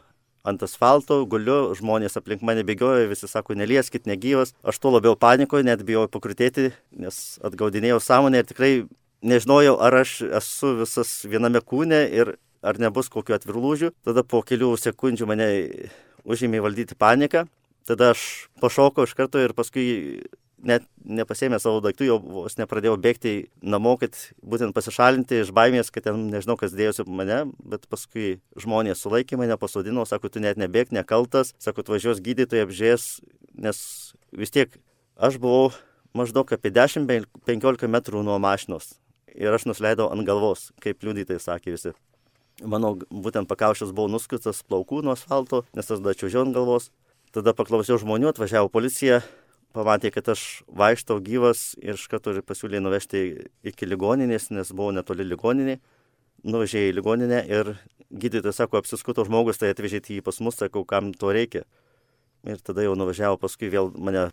ant 0.48 0.64
asfalto, 0.64 1.20
guliu, 1.28 1.74
žmonės 1.76 2.16
aplink 2.20 2.44
mane 2.46 2.64
bėgioja, 2.68 3.10
visi 3.12 3.28
sako, 3.28 3.58
nelieskit, 3.60 4.08
negyvas. 4.08 4.54
Aš 4.64 4.80
tuo 4.80 4.94
labiau 4.96 5.18
panikoju, 5.20 5.66
net 5.68 5.84
bijau 5.88 6.06
pakrutėti, 6.12 6.72
nes 6.96 7.18
atgaudinėjau 7.44 8.00
sąmonę 8.04 8.42
ir 8.42 8.48
tikrai 8.48 8.72
nežinojau, 9.22 9.78
ar 9.82 10.02
aš 10.04 10.22
esu 10.40 10.74
visas 10.82 11.12
viename 11.26 11.62
kūne 11.62 12.04
ir 12.14 12.36
ar 12.66 12.80
nebus 12.82 13.10
kokiu 13.10 13.38
atvirlūžių. 13.38 13.94
Tada 14.06 14.24
po 14.24 14.42
kelių 14.46 14.74
sekundžių 14.82 15.30
mane 15.30 15.48
užėmė 16.28 16.62
valdyti 16.64 16.98
paniką. 17.00 17.46
Tada 17.88 18.12
aš 18.14 18.50
pašokau 18.62 19.08
iš 19.08 19.16
karto 19.16 19.40
ir 19.40 19.56
paskui 19.56 19.88
net 20.58 20.84
nepasėmė 21.06 21.60
savo 21.62 21.80
daiktų, 21.86 22.08
jau 22.10 22.18
vos 22.20 22.58
nepradėjau 22.58 22.98
bėgti 23.00 23.34
namo, 23.62 23.94
kad 24.02 24.18
būtent 24.42 24.74
pasišalinti 24.76 25.44
iš 25.44 25.54
baimės, 25.56 25.92
kad 25.94 26.08
ten 26.10 26.26
nežinau, 26.34 26.58
kas 26.60 26.74
dėjosi 26.76 27.06
mane, 27.08 27.44
bet 27.62 27.86
paskui 27.88 28.40
žmonės 28.60 29.06
sulaikė 29.06 29.38
mane, 29.40 29.56
pasodino, 29.62 30.04
sako, 30.10 30.34
tu 30.34 30.42
net 30.44 30.58
nebėg, 30.60 30.92
nekaltas, 30.98 31.54
sako, 31.64 31.86
atvažiuos 31.86 32.24
gydytojai 32.26 32.66
apžies, 32.66 33.10
nes 33.54 33.80
vis 34.34 34.54
tiek 34.54 34.74
aš 35.16 35.38
buvau 35.40 35.70
maždaug 36.18 36.50
apie 36.58 36.74
10-15 36.74 37.88
metrų 37.94 38.26
nuo 38.26 38.42
mašinos 38.42 38.98
ir 39.38 39.54
aš 39.54 39.68
nusileidau 39.70 40.10
ant 40.12 40.26
galvos, 40.28 40.72
kaip 40.84 41.04
liudytai 41.06 41.40
sakė 41.42 41.76
visi. 41.76 41.94
Mano 42.66 42.96
būtent 43.14 43.46
pakaušas 43.50 43.94
buvo 43.94 44.10
nuskutas 44.10 44.64
plaukų 44.66 45.04
nuo 45.06 45.14
asfalto, 45.14 45.62
nes 45.78 45.92
aš 45.94 46.02
dačiužiau 46.02 46.48
ant 46.48 46.56
galvos. 46.58 46.90
Tada 47.36 47.54
paklausiau 47.54 48.00
žmonių, 48.02 48.32
atvažiavo 48.32 48.72
policija, 48.74 49.20
pamatė, 49.78 50.10
kad 50.16 50.32
aš 50.34 50.64
vaikštau 50.74 51.20
gyvas 51.22 51.76
ir 51.84 52.00
iš 52.00 52.08
karto 52.10 52.34
pasiūlė 52.42 52.82
nuvežti 52.82 53.22
iki 53.68 53.90
ligoninės, 53.90 54.50
nes 54.56 54.74
buvau 54.74 54.96
netoli 54.96 55.28
ligoninė. 55.28 55.78
Nuvežė 56.48 56.88
į 56.88 56.96
ligoninę 56.98 57.44
ir 57.46 57.76
gydytojas 58.10 58.64
sako, 58.64 58.82
apsiskuto 58.82 59.26
žmogus, 59.28 59.62
tai 59.62 59.74
atvežėte 59.74 60.16
jį 60.16 60.26
pas 60.26 60.40
mus, 60.42 60.58
sakau, 60.58 60.86
kam 60.88 61.12
to 61.14 61.34
reikia. 61.36 61.66
Ir 62.48 62.62
tada 62.64 62.86
jau 62.86 62.96
nuvažiavo, 62.98 63.38
paskui 63.42 63.70
vėl 63.74 63.92
mane 63.94 64.30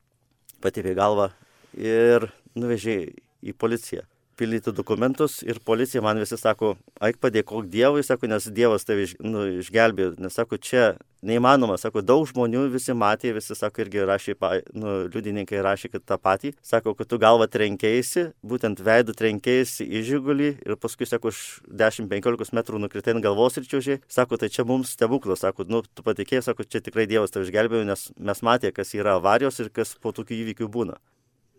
patėpė 0.64 0.96
galvą 0.96 1.32
ir 1.76 2.30
nuvežė 2.56 2.98
į 3.44 3.56
policiją 3.58 4.06
pildyti 4.37 4.73
dokumentus 4.75 5.40
ir 5.42 5.61
policija 5.64 6.03
man 6.05 6.18
visi 6.23 6.37
sako, 6.40 6.75
eik 7.05 7.20
padėkok 7.23 7.68
Dievui, 7.70 8.05
sako, 8.07 8.29
nes 8.31 8.47
Dievas 8.55 8.87
tave 8.87 9.07
iš, 9.09 9.16
nu, 9.23 9.47
išgelbėjo, 9.61 10.14
nes 10.23 10.35
sako, 10.37 10.59
čia 10.59 10.94
neįmanoma, 11.25 11.77
sako, 11.81 12.03
daug 12.05 12.27
žmonių 12.29 12.66
visi 12.73 12.94
matė, 12.97 13.33
visi 13.37 13.57
sako, 13.57 13.85
irgi 13.85 14.05
rašė, 14.09 14.35
nu, 14.77 14.97
liudininkai 15.12 15.62
rašė, 15.64 15.90
kad 15.94 16.05
tą 16.11 16.18
patį, 16.20 16.53
sako, 16.64 16.94
kad 16.99 17.09
tu 17.11 17.18
galva 17.23 17.49
trenkėsi, 17.51 18.29
būtent 18.44 18.83
veidų 18.85 19.16
trenkėsi 19.16 19.87
į 19.88 20.05
žygulį 20.11 20.51
ir 20.66 20.77
paskui, 20.81 21.09
sako, 21.09 21.33
už 21.33 21.40
10-15 21.70 22.55
metrų 22.59 22.83
nukritai 22.85 23.16
ant 23.16 23.25
galvos 23.25 23.59
ir 23.61 23.68
čiūžiai, 23.70 24.03
sako, 24.11 24.40
tai 24.40 24.53
čia 24.53 24.66
mums 24.68 24.92
stebuklas, 24.99 25.44
sako, 25.47 25.68
nu, 25.70 25.83
tu 25.87 26.05
patikėjai, 26.07 26.44
sako, 26.51 26.68
čia 26.68 26.85
tikrai 26.85 27.09
Dievas 27.11 27.33
tave 27.33 27.49
išgelbėjo, 27.49 27.88
nes 27.88 28.11
mes 28.18 28.44
matė, 28.44 28.75
kas 28.77 28.94
yra 28.99 29.16
avarijos 29.20 29.62
ir 29.64 29.73
kas 29.73 29.97
po 30.01 30.12
tokių 30.12 30.42
įvykių 30.44 30.73
būna 30.77 31.01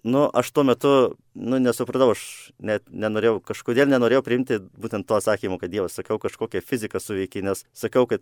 nu, 0.06 0.28
aš 0.34 0.52
tuo 0.54 0.63
metu, 0.68 0.91
nu, 1.34 1.58
nesupratau, 1.58 2.12
aš 2.13 2.52
net 2.62 2.86
nenorėjau, 2.94 3.39
kažkodėl 3.50 3.89
nenorėjau 3.89 4.22
priimti 4.26 4.60
būtent 4.62 5.08
to 5.10 5.18
atsakymo, 5.18 5.58
kad 5.62 5.74
Dievas, 5.74 5.98
sakiau, 5.98 6.20
kažkokią 6.22 6.62
fiziką 6.62 7.02
suveikia, 7.02 7.41
nes 7.48 7.65
sakiau, 7.74 8.06
kad 8.10 8.22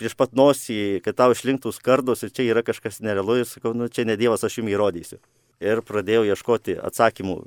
prieš 0.00 0.16
pat 0.16 0.32
nosį, 0.36 1.02
kad 1.04 1.18
tau 1.20 1.34
išlinktų 1.34 1.74
skardos 1.76 2.24
ir 2.24 2.32
čia 2.32 2.48
yra 2.48 2.64
kažkas 2.64 3.02
nerealu 3.04 3.42
ir 3.42 3.48
sakau, 3.50 3.74
nu, 3.76 3.90
čia 3.92 4.06
ne 4.08 4.16
Dievas, 4.16 4.46
aš 4.46 4.62
jums 4.62 4.72
įrodysiu. 4.72 5.20
Ir 5.60 5.84
pradėjau 5.84 6.24
ieškoti 6.32 6.78
atsakymų. 6.80 7.42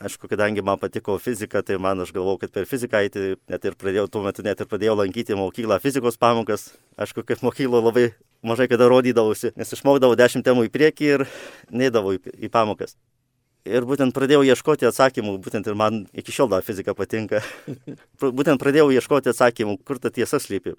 Aišku, 0.00 0.30
kadangi 0.30 0.62
man 0.64 0.78
patiko 0.80 1.18
fizika, 1.20 1.60
tai 1.66 1.76
man 1.82 2.00
aš 2.00 2.14
galvojau, 2.16 2.38
kad 2.44 2.54
per 2.54 2.64
fiziką 2.70 3.02
eiti, 3.04 3.34
net 3.50 3.66
ir 3.68 3.74
pradėjau, 3.76 4.06
tuo 4.08 4.22
metu 4.24 4.46
net 4.46 4.62
ir 4.62 4.68
pradėjau 4.70 4.94
lankyti 5.02 5.36
mokyklą 5.36 5.76
fizikos 5.82 6.16
pamokas. 6.16 6.70
Aišku, 6.96 7.26
kaip 7.28 7.42
mokyklo 7.44 7.82
labai 7.82 8.12
mažai 8.42 8.68
kada 8.70 8.88
rodydavausi, 8.90 9.52
nes 9.58 9.72
išmokdavau 9.76 10.18
dešimt 10.18 10.46
temų 10.46 10.66
į 10.68 10.74
priekį 10.74 11.08
ir 11.14 11.26
neidavau 11.70 12.16
į, 12.16 12.22
į 12.46 12.52
pamokas. 12.52 12.96
Ir 13.68 13.84
būtent 13.84 14.14
pradėjau 14.16 14.40
ieškoti 14.48 14.88
atsakymų, 14.88 15.36
būtent 15.44 15.66
ir 15.68 15.76
man 15.76 16.06
iki 16.16 16.32
šiol 16.32 16.48
dar 16.48 16.64
fizika 16.64 16.94
patinka. 16.96 17.42
būtent 18.38 18.60
pradėjau 18.62 18.88
ieškoti 18.94 19.34
atsakymų, 19.34 19.76
kur 19.84 20.00
ta 20.00 20.12
tiesa 20.14 20.40
slypi. 20.40 20.78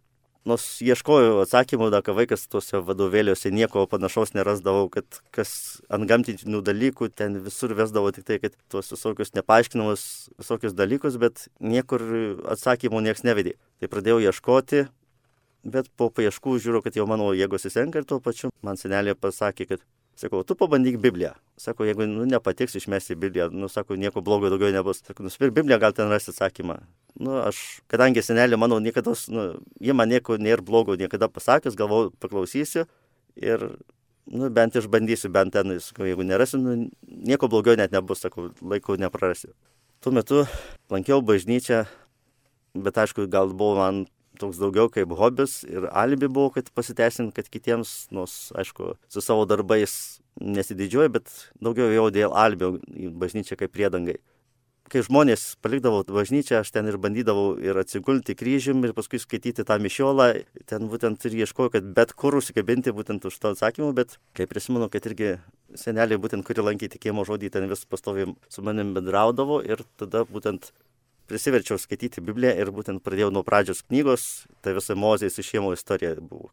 Nors 0.49 0.63
ieškojau 0.81 1.43
atsakymų, 1.43 1.91
da, 1.93 1.99
kai 2.01 2.15
vaikas 2.17 2.47
tuose 2.49 2.79
vadovėliuose 2.81 3.51
nieko 3.53 3.83
panašaus 3.85 4.33
nerasdavau, 4.33 4.87
kad 4.89 5.19
kas 5.29 5.51
ant 5.93 6.09
gamtinių 6.09 6.63
dalykų 6.65 7.11
ten 7.13 7.37
visur 7.45 7.75
vesdavo 7.77 8.09
tik 8.15 8.25
tai, 8.25 8.39
kad 8.41 8.55
tuos 8.73 8.89
visokius 8.89 9.35
nepaaiškinamus 9.37 10.07
visokius 10.41 10.73
dalykus, 10.73 11.19
bet 11.21 11.45
niekur 11.61 12.01
atsakymų 12.55 13.03
niekas 13.05 13.21
nevedė. 13.27 13.53
Tai 13.77 13.91
pradėjau 13.93 14.17
ieškoti, 14.31 14.87
bet 15.63 15.89
po 15.97 16.09
paieškų 16.09 16.57
žiūriu, 16.61 16.81
kad 16.83 16.95
jau 16.97 17.07
mano 17.09 17.31
jėgos 17.37 17.67
įsenka 17.69 18.01
ir 18.01 18.07
tuo 18.09 18.19
pačiu 18.23 18.51
man 18.65 18.79
senelė 18.79 19.13
pasakė, 19.19 19.67
kad, 19.69 19.83
sakau, 20.17 20.41
tu 20.47 20.57
pabandyk 20.57 20.97
Bibliją. 21.01 21.35
Sako, 21.61 21.85
jeigu 21.85 22.07
nu, 22.09 22.25
nepatiks 22.29 22.75
išmesti 22.79 23.17
Bibliją, 23.19 23.51
nu, 23.53 23.69
sako, 23.69 23.97
nieko 23.99 24.23
blogo 24.25 24.49
daugiau 24.49 24.73
nebus. 24.73 25.03
Sako, 25.05 25.27
nusipirk 25.27 25.53
Bibliją, 25.53 25.77
gal 25.81 25.93
ten 25.97 26.09
rasti 26.09 26.33
atsakymą. 26.33 26.79
Nu, 27.21 27.37
aš, 27.43 27.81
kadangi 27.91 28.23
senelė 28.25 28.57
mano 28.57 28.79
niekada, 28.81 29.13
nu, 29.33 29.47
jie 29.83 29.93
man 29.97 30.09
nieko 30.09 30.39
nėra 30.41 30.65
blogo 30.65 30.97
niekada 30.97 31.29
pasakęs, 31.29 31.77
galvoju, 31.77 32.13
paklausysiu 32.23 32.87
ir, 33.37 33.67
nu, 34.31 34.49
bent 34.49 34.77
išbandysiu, 34.79 35.29
bent 35.33 35.53
ten, 35.53 35.77
sakau, 35.83 36.07
jeigu 36.09 36.25
nerasiu, 36.25 36.61
nu, 36.61 36.77
nieko 37.05 37.51
blogiau 37.51 37.77
net 37.77 37.93
nebus, 37.93 38.23
sakau, 38.25 38.49
laiko 38.61 38.97
neprarasiu. 38.97 39.53
Tuo 40.01 40.09
metu 40.15 40.47
lankiau 40.89 41.21
bažnyčią, 41.21 41.83
bet 42.73 42.97
aišku, 42.97 43.27
gal 43.29 43.53
buvo 43.53 43.77
man 43.77 44.05
toks 44.41 44.59
daugiau 44.61 44.89
kaip 44.91 45.13
hobis 45.17 45.61
ir 45.69 45.87
alibi 45.91 46.29
buvo, 46.31 46.51
kad 46.57 46.69
pasiteisint, 46.75 47.33
kad 47.37 47.47
kitiems, 47.51 48.09
nors, 48.15 48.49
aišku, 48.57 48.95
su 49.11 49.23
savo 49.23 49.45
darbais 49.49 49.93
nesididžiuoju, 50.41 51.13
bet 51.17 51.31
daugiau 51.63 51.91
jau 51.93 52.09
dėl 52.13 52.35
albio 52.35 52.75
į 52.91 53.11
bažnyčią 53.21 53.59
kaip 53.59 53.73
priedangai. 53.75 54.19
Kai 54.91 55.05
žmonės 55.07 55.55
palikdavo 55.63 56.01
bažnyčią, 56.03 56.65
aš 56.65 56.73
ten 56.75 56.89
ir 56.91 56.97
bandydavau 56.99 57.53
ir 57.63 57.77
atsigulti 57.79 58.35
kryžium 58.35 58.81
ir 58.83 58.91
paskui 58.97 59.21
skaityti 59.23 59.63
tą 59.63 59.77
mišiolą, 59.79 60.25
ten 60.67 60.89
būtent 60.91 61.23
ir 61.29 61.37
ieškojau, 61.45 61.71
kad 61.77 61.87
bet 61.95 62.11
kur 62.11 62.35
užsikabinti 62.35 62.91
būtent 62.97 63.23
už 63.29 63.37
to 63.39 63.53
atsakymą, 63.55 63.93
bet 63.95 64.17
kai 64.35 64.49
prisimenu, 64.51 64.89
kad 64.91 65.07
irgi 65.07 65.37
seneliai 65.79 66.19
būtent, 66.19 66.43
kuri 66.43 66.67
lankė 66.67 66.91
tikėjimo 66.91 67.23
žodį, 67.29 67.53
ten 67.53 67.71
vis 67.71 67.87
pastoviai 67.87 68.33
su 68.51 68.65
manim 68.67 68.91
bendraudavo 68.97 69.61
ir 69.63 69.85
tada 70.01 70.25
būtent 70.27 70.73
prisiverčiau 71.31 71.79
skaityti 71.79 72.23
Bibliją 72.27 72.53
ir 72.59 72.71
būtent 72.75 73.03
pradėjau 73.05 73.31
nuo 73.31 73.45
pradžios 73.47 73.83
knygos, 73.87 74.27
tai 74.61 74.75
visa 74.77 74.97
Mozės 74.99 75.39
išėjimo 75.39 75.71
istorija 75.77 76.17
buvo. 76.19 76.51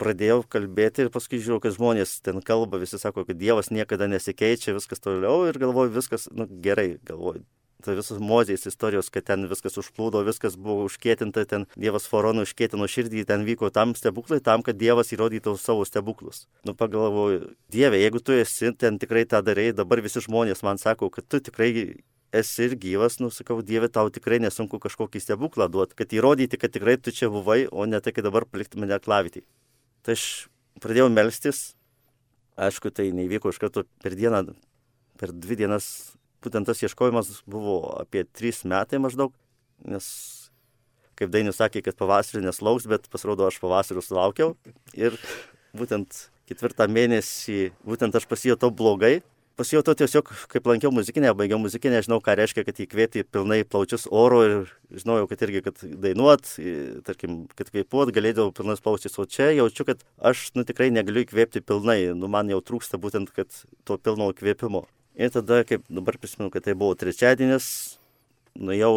Pradėjau 0.00 0.40
kalbėti 0.50 1.04
ir 1.04 1.10
paskui 1.14 1.38
žiūrėjau, 1.38 1.62
kad 1.62 1.76
žmonės 1.76 2.16
ten 2.26 2.40
kalba, 2.42 2.80
visi 2.82 2.98
sako, 2.98 3.26
kad 3.28 3.38
Dievas 3.38 3.70
niekada 3.70 4.08
nesikeičia, 4.10 4.74
viskas 4.74 5.04
toliau 5.04 5.44
ir 5.46 5.60
galvoju, 5.60 5.92
viskas, 5.94 6.26
nu 6.34 6.48
gerai, 6.64 6.96
galvoju. 7.06 7.44
Tai 7.84 7.94
visos 7.98 8.16
mozės 8.22 8.64
istorijos, 8.66 9.10
kad 9.12 9.26
ten 9.28 9.44
viskas 9.50 9.76
užplūdo, 9.80 10.22
viskas 10.24 10.56
buvo 10.56 10.86
užkėtinta, 10.88 11.44
ten 11.50 11.66
Dievas 11.76 12.08
faraonų 12.08 12.46
užkėtino 12.46 12.88
širdį, 12.88 13.26
ten 13.28 13.44
vyko 13.44 13.68
tam 13.74 13.92
stebuklai, 13.98 14.40
tam, 14.42 14.64
kad 14.64 14.78
Dievas 14.80 15.12
įrodytų 15.12 15.54
savo 15.60 15.84
stebuklus. 15.84 16.46
Nu 16.64 16.72
pagalvoju, 16.78 17.52
Dieve, 17.74 18.00
jeigu 18.00 18.24
tu 18.24 18.34
esi 18.34 18.72
ten 18.80 18.96
tikrai 19.02 19.26
tą 19.28 19.42
darai, 19.44 19.68
dabar 19.76 20.00
visi 20.02 20.24
žmonės 20.24 20.64
man 20.64 20.80
sako, 20.80 21.12
kad 21.12 21.28
tu 21.28 21.42
tikrai 21.44 22.00
esi 22.34 22.66
ir 22.66 22.74
gyvas, 22.80 23.20
nu, 23.22 23.30
sakau, 23.32 23.60
Dieve, 23.62 23.88
tau 23.92 24.10
tikrai 24.12 24.40
nesunku 24.42 24.80
kažkokį 24.82 25.22
stebuklą 25.22 25.68
duoti, 25.70 25.96
kad 25.98 26.12
įrodyti, 26.16 26.58
kad 26.60 26.74
tikrai 26.74 26.96
tu 26.98 27.14
čia 27.14 27.30
buvai, 27.32 27.64
o 27.70 27.86
ne 27.86 28.00
tai, 28.02 28.14
kad 28.16 28.26
dabar 28.26 28.46
palikti 28.48 28.80
mane 28.80 28.98
klavyti. 29.02 29.44
Tai 30.04 30.16
aš 30.16 30.26
pradėjau 30.82 31.08
melstis, 31.12 31.62
aišku, 32.60 32.92
tai 32.94 33.10
neįvyko 33.14 33.54
iš 33.54 33.60
karto 33.62 33.86
per 34.02 34.16
dieną, 34.18 34.42
per 35.20 35.32
dvi 35.32 35.58
dienas, 35.62 35.86
būtent 36.44 36.68
tas 36.68 36.82
ieškojimas 36.82 37.30
buvo 37.50 37.78
apie 38.00 38.26
trys 38.26 38.64
metai 38.68 39.00
maždaug, 39.02 39.32
nes, 39.86 40.06
kaip 41.18 41.32
Dainis 41.32 41.60
sakė, 41.60 41.84
kad 41.86 41.98
pavasarį 41.98 42.44
neslauks, 42.48 42.88
bet 42.90 43.08
pasirodo, 43.12 43.46
aš 43.48 43.60
pavasarį 43.62 44.02
sulaukiau. 44.04 44.54
Ir 44.98 45.16
būtent 45.76 46.26
ketvirtą 46.50 46.88
mėnesį, 46.90 47.70
būtent 47.86 48.16
aš 48.18 48.26
pasijutau 48.30 48.70
blogai, 48.74 49.20
pasijutau 49.58 49.94
tiesiog, 49.98 50.30
kaip 50.50 50.66
lankiau 50.66 50.90
muzikinę, 50.94 51.30
baigiau 51.38 51.60
muzikinę, 51.62 52.00
žinau, 52.04 52.20
ką 52.24 52.34
reiškia, 52.38 52.64
kad 52.66 52.80
įkvėpti 52.82 53.24
pilnai 53.30 53.60
plaučius 53.68 54.06
oro 54.10 54.40
ir 54.46 54.54
žinojau, 54.90 55.28
kad 55.30 55.44
irgi, 55.46 55.62
kad 55.66 55.82
dainuot, 55.82 56.50
tarkim, 57.06 57.44
kad 57.54 57.70
kvėpuot 57.70 58.12
galėdavau 58.14 58.54
pilnas 58.56 58.82
plaučius, 58.84 59.18
o 59.20 59.26
čia 59.30 59.52
jaučiu, 59.54 59.86
kad 59.88 60.02
aš, 60.18 60.48
nu, 60.58 60.66
tikrai 60.66 60.90
negaliu 60.94 61.24
įkvėpti 61.24 61.62
pilnai, 61.66 62.00
nu, 62.18 62.30
man 62.30 62.50
jau 62.52 62.60
trūksta 62.64 63.00
būtent, 63.00 63.30
kad 63.36 63.50
to 63.86 63.98
pilno 63.98 64.32
įkvėpimo. 64.34 64.84
Ir 65.14 65.30
tada, 65.30 65.62
kaip 65.66 65.84
dabar 65.86 66.18
prisimenu, 66.18 66.50
kad 66.50 66.66
tai 66.66 66.74
buvo 66.78 66.96
trečiadienis, 66.98 67.68
nuėjau 68.58 68.94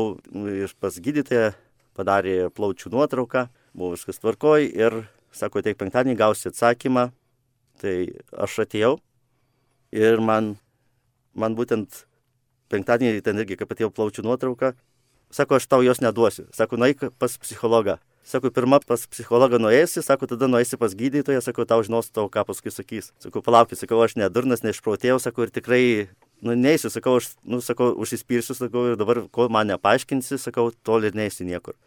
ir 0.57 0.73
pas 0.81 0.97
gydytoją, 0.97 1.51
padarė 1.97 2.49
plaučių 2.53 2.93
nuotrauką, 2.93 3.47
buvo 3.77 3.93
viskas 3.93 4.21
tvarkoj 4.21 4.65
ir 4.69 5.03
sako, 5.33 5.61
teik 5.65 5.77
penktadienį 5.77 6.17
gausi 6.17 6.49
atsakymą. 6.49 7.11
Tai 7.77 7.93
aš 8.33 8.55
atėjau, 8.63 8.95
Ir 9.95 10.19
man, 10.19 10.55
man 11.37 11.55
būtent 11.55 12.03
penktadienį 12.71 13.23
ten 13.23 13.39
irgi, 13.39 13.55
kai 13.59 13.67
atėjau 13.69 13.93
plaučių 13.95 14.25
nuotrauką, 14.27 14.73
sako, 15.31 15.59
aš 15.59 15.67
tau 15.71 15.83
jos 15.85 16.01
neduosiu. 16.03 16.47
Sako, 16.55 16.79
naik 16.81 17.07
pas 17.19 17.37
psichologą. 17.39 17.97
Sako, 18.27 18.51
pirmą 18.51 18.81
pas 18.83 19.05
psichologą 19.07 19.55
nueisi, 19.63 20.01
sako, 20.03 20.27
tada 20.27 20.49
nueisi 20.51 20.75
pas 20.75 20.91
gydytoją, 20.91 21.39
sako, 21.39 21.63
tau 21.63 21.79
žinos 21.87 22.09
tau, 22.11 22.27
ką 22.27 22.43
paskui 22.49 22.73
sakys. 22.75 23.13
Sakau, 23.23 23.39
palaukit, 23.39 23.79
sakau, 23.79 24.01
aš 24.03 24.17
nedurnas, 24.19 24.65
neišprotėjau, 24.65 25.15
sako, 25.23 25.47
ir 25.47 25.53
tikrai, 25.55 25.83
nu, 26.43 26.57
neįsiu, 26.59 26.91
sakau, 26.91 27.21
aš, 27.21 27.29
nu, 27.47 27.61
sakau, 27.63 27.93
užsispirsiu, 27.95 28.57
sakau, 28.57 28.83
ir 28.91 28.99
dabar, 28.99 29.21
kol 29.31 29.47
man 29.53 29.71
nepaaiškinsi, 29.71 30.41
sakau, 30.43 30.73
tol 30.83 31.07
ir 31.07 31.15
neįsiu 31.15 31.47
niekur. 31.47 31.77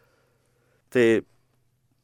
Tai 0.88 1.04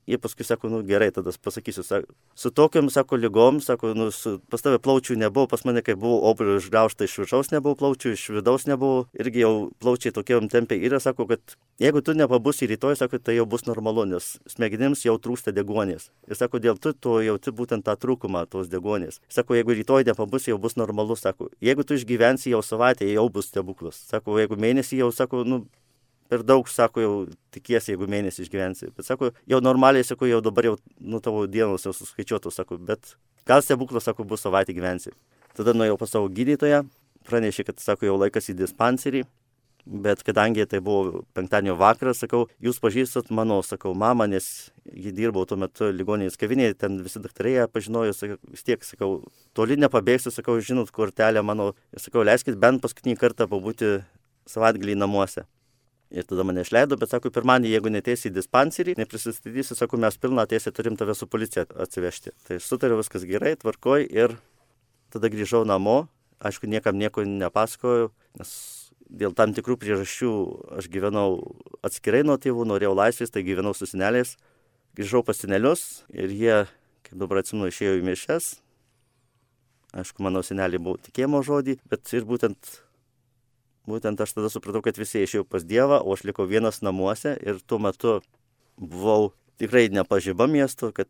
Jie 0.07 0.19
paskui 0.23 0.45
sako, 0.47 0.69
nu 0.71 0.85
gerai, 0.87 1.09
tada 1.11 1.33
pasakysiu, 1.43 1.83
sako, 1.83 2.13
su 2.39 2.51
tokiam, 2.55 2.87
sako, 2.91 3.17
lygom, 3.19 3.57
sako, 3.61 3.91
nu, 3.99 4.13
su, 4.15 4.37
pas 4.53 4.63
tave 4.63 4.79
plaučių 4.79 5.17
nebuvo, 5.19 5.49
pas 5.51 5.65
mane, 5.67 5.83
kai 5.83 5.97
buvo 5.99 6.21
oblių 6.31 6.61
išgraužta 6.61 7.09
iš 7.09 7.17
viršaus 7.25 7.51
nebuvo 7.51 7.75
plaučių, 7.81 8.13
iš 8.15 8.29
vidaus 8.37 8.69
nebuvo, 8.71 9.09
irgi 9.19 9.43
jau 9.43 9.51
plaučiai 9.83 10.15
tokiam 10.15 10.47
tempė 10.53 10.79
yra, 10.87 11.01
sako, 11.03 11.27
kad 11.33 11.57
jeigu 11.83 12.05
tu 12.07 12.15
nepabusi 12.15 12.69
rytoj, 12.71 12.95
sako, 13.01 13.19
tai 13.19 13.35
jau 13.41 13.49
bus 13.51 13.67
normalu, 13.67 14.05
nes 14.13 14.29
smegenims 14.47 15.03
jau 15.03 15.17
trūksta 15.19 15.51
degonės. 15.57 16.13
Ir 16.31 16.39
sako, 16.39 16.63
dėl 16.63 16.79
tu, 16.79 16.95
tu 16.95 17.17
jauti 17.27 17.51
būtent 17.51 17.83
tą 17.89 17.97
trūkumą 17.99 18.45
tos 18.53 18.71
degonės. 18.71 19.19
Sako, 19.27 19.59
jeigu 19.59 19.75
rytoj 19.75 20.07
nepabusi, 20.07 20.53
jau 20.53 20.61
bus 20.63 20.79
normalu, 20.79 21.19
sako, 21.19 21.51
jeigu 21.59 21.83
tu 21.83 21.99
išgyvensi 21.99 22.55
jau 22.55 22.63
savaitę, 22.63 23.11
jau 23.11 23.27
bus 23.27 23.51
stebuklas. 23.51 23.99
Sako, 24.07 24.39
jeigu 24.39 24.55
mėnesį 24.55 25.03
jau, 25.03 25.11
sako, 25.11 25.43
nu, 25.43 25.65
per 26.31 26.45
daug, 26.47 26.69
sako, 26.71 27.05
jau 27.05 27.15
tikiesi, 27.55 27.93
jeigu 27.95 28.09
mėnesį 28.11 28.45
išgyvensi. 28.45 28.91
Bet 28.97 29.09
sako, 29.09 29.33
jau 29.49 29.63
normaliai, 29.63 30.07
sako, 30.07 30.29
jau 30.31 30.43
dabar 30.45 30.71
jau, 30.71 30.77
nu, 31.01 31.23
tavo 31.25 31.47
dienos 31.51 31.87
jau 31.87 31.95
suskaičiuotos, 31.97 32.59
sako, 32.61 32.79
bet 32.83 33.15
gal 33.49 33.65
stebuklas, 33.65 34.09
sako, 34.09 34.27
bus 34.29 34.45
savaitę 34.47 34.77
gyvensi. 34.77 35.15
Tada 35.57 35.75
nuėjau 35.77 35.99
pas 36.01 36.13
savo 36.13 36.31
gydytoją, 36.33 36.85
pranešė, 37.27 37.67
kad, 37.71 37.83
sako, 37.83 38.11
jau 38.11 38.21
laikas 38.21 38.51
į 38.53 38.59
dispanserį, 38.61 39.25
bet 39.87 40.23
kadangi 40.27 40.67
tai 40.67 40.81
buvo 40.83 41.23
penktadienio 41.37 41.77
vakaras, 41.79 42.19
sakau, 42.25 42.47
jūs 42.63 42.81
pažįstat 42.83 43.31
mano, 43.31 43.61
sakau, 43.63 43.95
mamą, 43.95 44.27
nes 44.31 44.73
ji 44.91 45.13
dirbau 45.15 45.47
tuo 45.47 45.59
metu 45.63 45.93
ligoninės 45.95 46.39
kavinėje, 46.41 46.75
ten 46.83 46.99
visi 47.05 47.23
daktarai 47.23 47.55
ją 47.55 47.67
pažinojo, 47.71 48.15
sakau, 48.17 48.39
vis 48.51 48.67
tiek, 48.67 48.83
sakau, 48.85 49.11
toli 49.55 49.79
nepabėgsiu, 49.79 50.35
sakau, 50.35 50.59
žinot, 50.59 50.91
kortelę 50.95 51.45
mano, 51.47 51.73
sakau, 52.03 52.27
leiskit 52.27 52.59
bent 52.59 52.83
paskutinį 52.83 53.15
kartą 53.21 53.47
pabūti 53.51 54.01
savaitgalį 54.51 54.99
namuose. 54.99 55.47
Ir 56.15 56.23
tada 56.23 56.45
mane 56.47 56.63
išleido, 56.63 56.95
bet 57.01 57.11
sako, 57.11 57.33
pirmąjį, 57.35 57.73
jeigu 57.73 57.91
neteisi 57.91 58.29
į 58.31 58.37
dispanserį, 58.37 58.95
neprisistatysi, 59.01 59.75
sako, 59.75 59.99
mes 59.99 60.15
pilną 60.23 60.45
teisę 60.47 60.71
turim 60.75 60.95
tave 60.99 61.17
su 61.19 61.27
policija 61.27 61.65
atsivežti. 61.83 62.31
Tai 62.47 62.61
sutariu 62.63 63.01
viskas 63.01 63.27
gerai, 63.27 63.57
tvarkoj 63.59 64.07
ir 64.15 64.37
tada 65.11 65.31
grįžau 65.33 65.65
namo, 65.67 66.05
aišku, 66.39 66.71
niekam 66.71 66.99
nieko 67.01 67.25
nepasakojau, 67.27 68.13
nes 68.39 68.53
dėl 69.11 69.35
tam 69.35 69.55
tikrų 69.57 69.79
priežasčių 69.83 70.31
aš 70.79 70.91
gyvenau 70.93 71.41
atskirai 71.87 72.23
nuo 72.27 72.39
tėvų, 72.39 72.69
norėjau 72.71 72.95
laisvės, 72.95 73.35
tai 73.35 73.43
gyvenau 73.47 73.75
su 73.75 73.91
seneliais, 73.91 74.37
grįžau 74.99 75.25
pas 75.27 75.43
senelius 75.43 76.05
ir 76.15 76.31
jie, 76.31 76.57
kaip 77.07 77.19
dabar 77.19 77.43
atsimenu, 77.43 77.71
išėjo 77.71 77.99
į 77.99 78.07
mišes. 78.07 78.55
Aišku, 79.97 80.23
mano 80.23 80.43
seneliai 80.47 80.83
buvo 80.83 81.01
tikėjimo 81.03 81.43
žodį, 81.47 81.81
bet 81.91 82.15
ir 82.15 82.27
būtent 82.29 82.77
būtent 83.87 84.21
aš 84.21 84.35
tada 84.37 84.51
supratau, 84.53 84.83
kad 84.85 84.99
visi 84.99 85.23
išėjo 85.25 85.47
pas 85.49 85.65
Dievą, 85.65 86.01
o 86.03 86.15
aš 86.17 86.27
likau 86.29 86.47
vienas 86.51 86.83
namuose 86.83 87.37
ir 87.41 87.63
tuo 87.67 87.79
metu 87.83 88.21
buvau 88.77 89.33
tikrai 89.61 89.89
nepažyba 89.89 90.49
miesto, 90.51 90.93
kad 90.93 91.09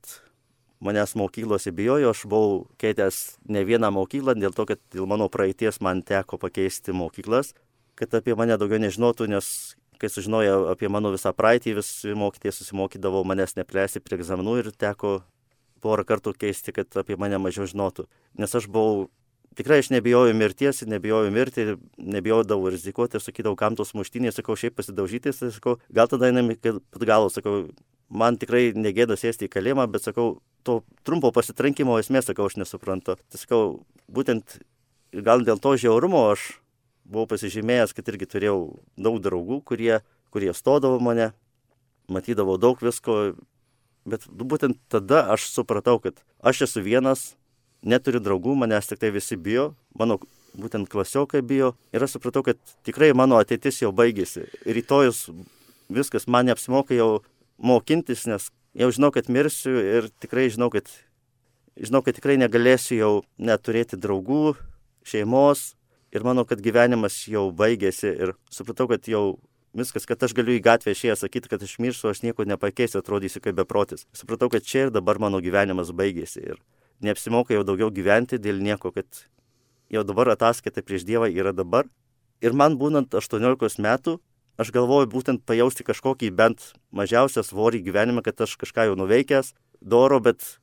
manęs 0.81 1.17
mokyklose 1.17 1.73
bijojo, 1.73 2.13
aš 2.13 2.27
buvau 2.29 2.67
keitęs 2.81 3.39
ne 3.49 3.65
vieną 3.65 3.91
mokyklą 3.97 4.37
dėl 4.39 4.55
to, 4.55 4.69
kad 4.69 4.83
dėl 4.93 5.09
mano 5.09 5.29
praeities 5.33 5.81
man 5.81 6.05
teko 6.07 6.39
pakeisti 6.39 6.95
mokyklas, 6.95 7.55
kad 7.97 8.13
apie 8.15 8.37
mane 8.37 8.59
daugiau 8.61 8.81
nežinotų, 8.83 9.31
nes 9.33 9.77
kai 10.01 10.11
sužinojo 10.13 10.67
apie 10.73 10.91
mano 10.93 11.11
visą 11.15 11.33
praeitį, 11.33 11.79
visi 11.81 12.13
mokytėjai 12.19 12.59
susimokydavo 12.59 13.25
manęs 13.25 13.57
neplėsti 13.57 14.05
prie 14.05 14.21
egzaminų 14.21 14.59
ir 14.61 14.73
teko 14.77 15.21
porą 15.81 16.05
kartų 16.09 16.35
keisti, 16.37 16.75
kad 16.77 16.93
apie 17.01 17.17
mane 17.21 17.41
mažiau 17.41 17.69
žinotų. 17.69 18.07
Nes 18.37 18.53
aš 18.53 18.69
buvau 18.69 19.09
tikrai 19.57 19.81
aš 19.83 19.91
nebijojau 19.95 20.37
mirties, 20.37 20.83
nebijojau 20.89 21.33
mirti, 21.35 21.67
nebijodavau 21.97 22.71
rizikuoti 22.73 23.19
ir 23.19 23.25
sakydavau, 23.25 23.57
kam 23.59 23.77
tos 23.79 23.95
muštynės, 23.97 24.39
sakau, 24.39 24.57
šiaip 24.59 24.77
pasidaužyti, 24.79 25.33
tai 25.37 25.51
sakau, 25.55 25.77
gal 25.93 26.11
tada 26.13 26.31
einam 26.31 26.53
iki 26.55 26.77
galo, 27.03 27.31
sakau, 27.33 27.67
man 28.09 28.39
tikrai 28.41 28.71
negėda 28.77 29.17
sėsti 29.19 29.49
į 29.49 29.55
kalėjimą, 29.57 29.89
bet 29.93 30.07
sakau, 30.07 30.39
to 30.67 30.81
trumpo 31.07 31.33
pasitrankimo 31.35 31.99
esmės, 32.03 32.29
sakau, 32.31 32.51
aš 32.51 32.59
nesuprantu. 32.61 33.17
Tai 33.31 33.41
sakau, 33.41 33.63
būtent 34.13 34.59
gal 35.15 35.45
dėl 35.47 35.61
to 35.63 35.77
žiaurumo 35.81 36.27
aš 36.33 36.57
buvau 37.07 37.29
pasižymėjęs, 37.31 37.95
kad 37.95 38.09
irgi 38.11 38.29
turėjau 38.29 38.61
daug 38.99 39.19
draugų, 39.23 39.61
kurie, 39.67 40.01
kurie 40.35 40.53
stodavo 40.57 40.99
mane, 41.03 41.31
matydavau 42.11 42.57
daug 42.59 42.81
visko, 42.83 43.37
bet 44.07 44.27
būtent 44.27 44.79
tada 44.93 45.25
aš 45.35 45.49
supratau, 45.53 45.99
kad 46.03 46.19
aš 46.43 46.67
esu 46.67 46.83
vienas, 46.83 47.35
neturiu 47.83 48.23
draugų, 48.23 48.57
manęs 48.63 48.91
tik 48.91 49.03
tai 49.03 49.13
visi 49.15 49.37
bijo, 49.37 49.73
mano 49.99 50.19
būtent 50.57 50.89
klasiokai 50.89 51.43
bijo 51.45 51.75
ir 51.93 52.05
aš 52.05 52.17
supratau, 52.17 52.43
kad 52.47 52.61
tikrai 52.87 53.13
mano 53.17 53.39
ateitis 53.41 53.83
jau 53.83 53.93
baigėsi. 53.93 54.47
Rytojus 54.65 55.27
viskas, 55.93 56.27
man 56.27 56.49
neapsimoka 56.49 56.97
jau 56.97 57.23
mokintis, 57.59 58.27
nes 58.31 58.49
jau 58.77 58.91
žinau, 58.93 59.13
kad 59.15 59.29
mirsiu 59.33 59.77
ir 59.81 60.09
tikrai 60.23 60.49
žinau, 60.53 60.71
kad, 60.73 60.89
žinau, 61.77 62.03
kad 62.05 62.17
tikrai 62.19 62.39
negalėsiu 62.41 63.01
jau 63.01 63.13
neturėti 63.39 63.99
draugų, 64.01 64.57
šeimos 65.07 65.75
ir 66.15 66.25
manau, 66.27 66.47
kad 66.49 66.63
gyvenimas 66.63 67.19
jau 67.31 67.49
baigėsi 67.55 68.11
ir 68.13 68.35
supratau, 68.53 68.89
kad 68.91 69.07
jau 69.11 69.39
viskas, 69.77 70.07
kad 70.09 70.23
aš 70.25 70.33
galiu 70.37 70.57
į 70.57 70.65
gatvę 70.65 70.95
išėjęs 70.95 71.27
sakyti, 71.27 71.51
kad 71.53 71.63
aš 71.63 71.77
mirsiu, 71.83 72.09
aš 72.11 72.23
nieko 72.25 72.47
nepakeisiu, 72.49 73.03
atrodysiu 73.03 73.43
kaip 73.45 73.59
beprotis. 73.59 74.07
Supratau, 74.17 74.49
kad 74.53 74.65
čia 74.65 74.87
ir 74.87 74.95
dabar 74.95 75.21
mano 75.21 75.43
gyvenimas 75.45 75.93
baigėsi 75.93 76.45
ir 76.55 76.61
neapsimoka 77.05 77.55
jau 77.55 77.65
daugiau 77.67 77.91
gyventi 77.93 78.39
dėl 78.41 78.61
nieko, 78.63 78.93
kad 78.95 79.07
jau 79.93 80.03
dabar 80.07 80.33
ataskaita 80.35 80.83
prieš 80.83 81.07
Dievą 81.09 81.29
yra 81.31 81.53
dabar. 81.57 81.89
Ir 82.45 82.53
man 82.53 82.77
būnant 82.81 83.15
18 83.17 83.81
metų, 83.81 84.19
aš 84.61 84.73
galvoju 84.73 85.09
būtent 85.13 85.45
pajausti 85.49 85.87
kažkokį 85.87 86.31
bent 86.37 86.73
mažiausią 86.93 87.45
svorį 87.45 87.83
gyvenime, 87.87 88.25
kad 88.25 88.41
aš 88.45 88.57
kažką 88.61 88.91
jau 88.91 88.97
nuveikęs, 88.99 89.55
doro, 89.81 90.21
bet 90.21 90.59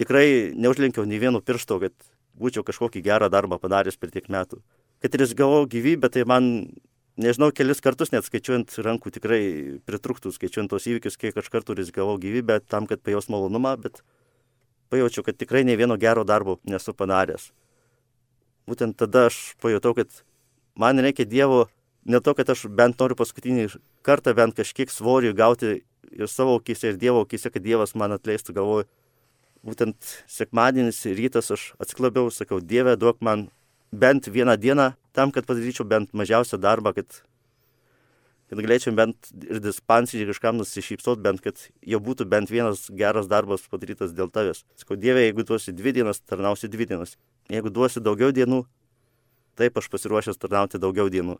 tikrai 0.00 0.52
neužlenkiau 0.56 1.04
nei 1.08 1.20
vieno 1.20 1.42
piršto, 1.44 1.80
kad 1.82 1.96
būčiau 2.38 2.64
kažkokį 2.64 3.02
gerą 3.04 3.28
darbą 3.32 3.58
padaręs 3.60 3.98
per 4.00 4.12
tiek 4.12 4.28
metų. 4.32 4.62
Kad 5.02 5.14
ir 5.18 5.26
gavau 5.36 5.66
gyvybę, 5.66 6.08
tai 6.12 6.24
man, 6.28 6.44
nežinau, 7.20 7.50
kelis 7.52 7.82
kartus 7.82 8.12
net 8.12 8.24
skaičiuojant 8.24 8.76
rankų 8.86 9.12
tikrai 9.18 9.42
pritrūktų, 9.88 10.32
skaičiuojant 10.32 10.70
tos 10.70 10.86
įvykius, 10.86 11.18
kiek 11.18 11.36
aš 11.36 11.50
kartų 11.52 11.76
rizikavau 11.80 12.16
gyvybę 12.22 12.60
tam, 12.64 12.86
kad 12.86 13.02
pajaus 13.02 13.28
malonumą, 13.32 13.74
bet 13.82 14.00
pajaučiau, 14.92 15.24
kad 15.24 15.38
tikrai 15.40 15.64
ne 15.64 15.76
vieno 15.80 15.96
gero 15.96 16.24
darbo 16.28 16.58
nesu 16.68 16.92
padaręs. 16.94 17.50
Būtent 18.68 18.98
tada 19.00 19.26
aš 19.30 19.54
pajutau, 19.62 19.94
kad 19.96 20.22
man 20.78 21.00
reikia 21.02 21.26
Dievo 21.26 21.66
ne 22.04 22.20
to, 22.20 22.34
kad 22.38 22.50
aš 22.52 22.66
bent 22.68 23.00
noriu 23.00 23.16
paskutinį 23.18 23.70
kartą 24.06 24.34
bent 24.38 24.58
kažkiek 24.58 24.92
svorį 24.92 25.32
gauti 25.38 25.80
ir 26.12 26.28
savo 26.28 26.58
akise, 26.60 26.92
ir 26.92 27.00
Dievo 27.00 27.24
akise, 27.26 27.50
kad 27.50 27.64
Dievas 27.64 27.96
man 27.98 28.14
atleistų, 28.18 28.54
galvoju. 28.58 28.88
Būtent 29.62 30.14
sekmadienis 30.26 31.04
rytas 31.14 31.52
aš 31.54 31.68
atsiklabiau, 31.82 32.30
sakau, 32.34 32.58
Dieve, 32.58 32.96
duok 32.98 33.20
man 33.22 33.46
bent 33.94 34.26
vieną 34.26 34.56
dieną 34.58 34.88
tam, 35.14 35.30
kad 35.30 35.46
padaryčiau 35.46 35.86
bent 35.86 36.10
mažiausią 36.16 36.58
darbą, 36.58 36.94
kad 36.96 37.22
kad 38.52 38.60
galėčiau 38.66 38.92
bent 38.92 39.30
ir 39.48 39.62
dispanserį 39.64 40.26
kažkam 40.28 40.58
nusišypsot, 40.60 41.22
bent 41.24 41.40
kad 41.40 41.56
jau 41.88 42.00
būtų 42.04 42.26
bent 42.28 42.52
vienas 42.52 42.84
geras 42.92 43.30
darbas 43.30 43.64
padarytas 43.72 44.12
dėl 44.12 44.28
tavęs. 44.28 44.60
Sakau, 44.76 44.98
Dieve, 45.00 45.22
jeigu 45.24 45.46
duosi 45.48 45.72
dvi 45.72 45.94
dienas, 45.96 46.20
tarnausi 46.20 46.68
dvi 46.68 46.90
dienas. 46.90 47.16
Jeigu 47.48 47.72
duosi 47.72 48.02
daugiau 48.04 48.28
dienų, 48.36 48.62
taip 49.56 49.80
aš 49.80 49.88
pasiruošęs 49.92 50.40
tarnauti 50.42 50.80
daugiau 50.82 51.08
dienų. 51.12 51.38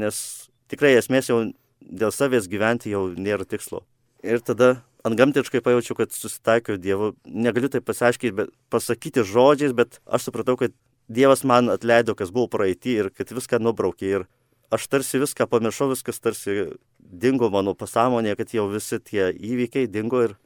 Nes 0.00 0.48
tikrai 0.72 0.94
esmės 0.96 1.28
jau 1.28 1.42
dėl 1.84 2.12
savęs 2.16 2.48
gyventi 2.48 2.96
jau 2.96 3.10
nėra 3.12 3.44
tikslo. 3.44 3.84
Ir 4.24 4.40
tada 4.40 4.78
antgamtiškai 5.06 5.60
pajaučiau, 5.64 6.00
kad 6.00 6.16
susitaikiau 6.16 6.80
Dievu. 6.80 7.12
Negaliu 7.28 7.70
tai 7.72 7.84
pasiaiškinti, 7.84 8.34
bet 8.40 8.56
pasakyti 8.72 9.24
žodžiais, 9.26 9.76
bet 9.76 10.00
aš 10.08 10.28
supratau, 10.28 10.56
kad 10.56 10.72
Dievas 11.08 11.44
man 11.44 11.70
atleido, 11.72 12.16
kas 12.16 12.32
buvo 12.34 12.50
praeitį 12.52 12.96
ir 13.02 13.12
kad 13.14 13.30
viską 13.32 13.60
nubraukė. 13.62 14.10
Ir 14.16 14.26
aš 14.70 14.86
tarsi 14.92 15.20
viską 15.22 15.48
pamiršau, 15.50 15.90
viskas 15.92 16.20
tarsi 16.20 16.74
dingo 16.98 17.50
mano 17.52 17.74
pasąmonėje, 17.78 18.38
kad 18.40 18.54
jau 18.58 18.68
visi 18.72 19.00
tie 19.00 19.30
įvykiai 19.32 19.88
dingo 19.90 20.22
ir 20.26 20.36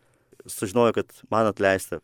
sužinojau, 0.46 1.00
kad 1.00 1.22
man 1.30 1.50
atleista. 1.50 2.00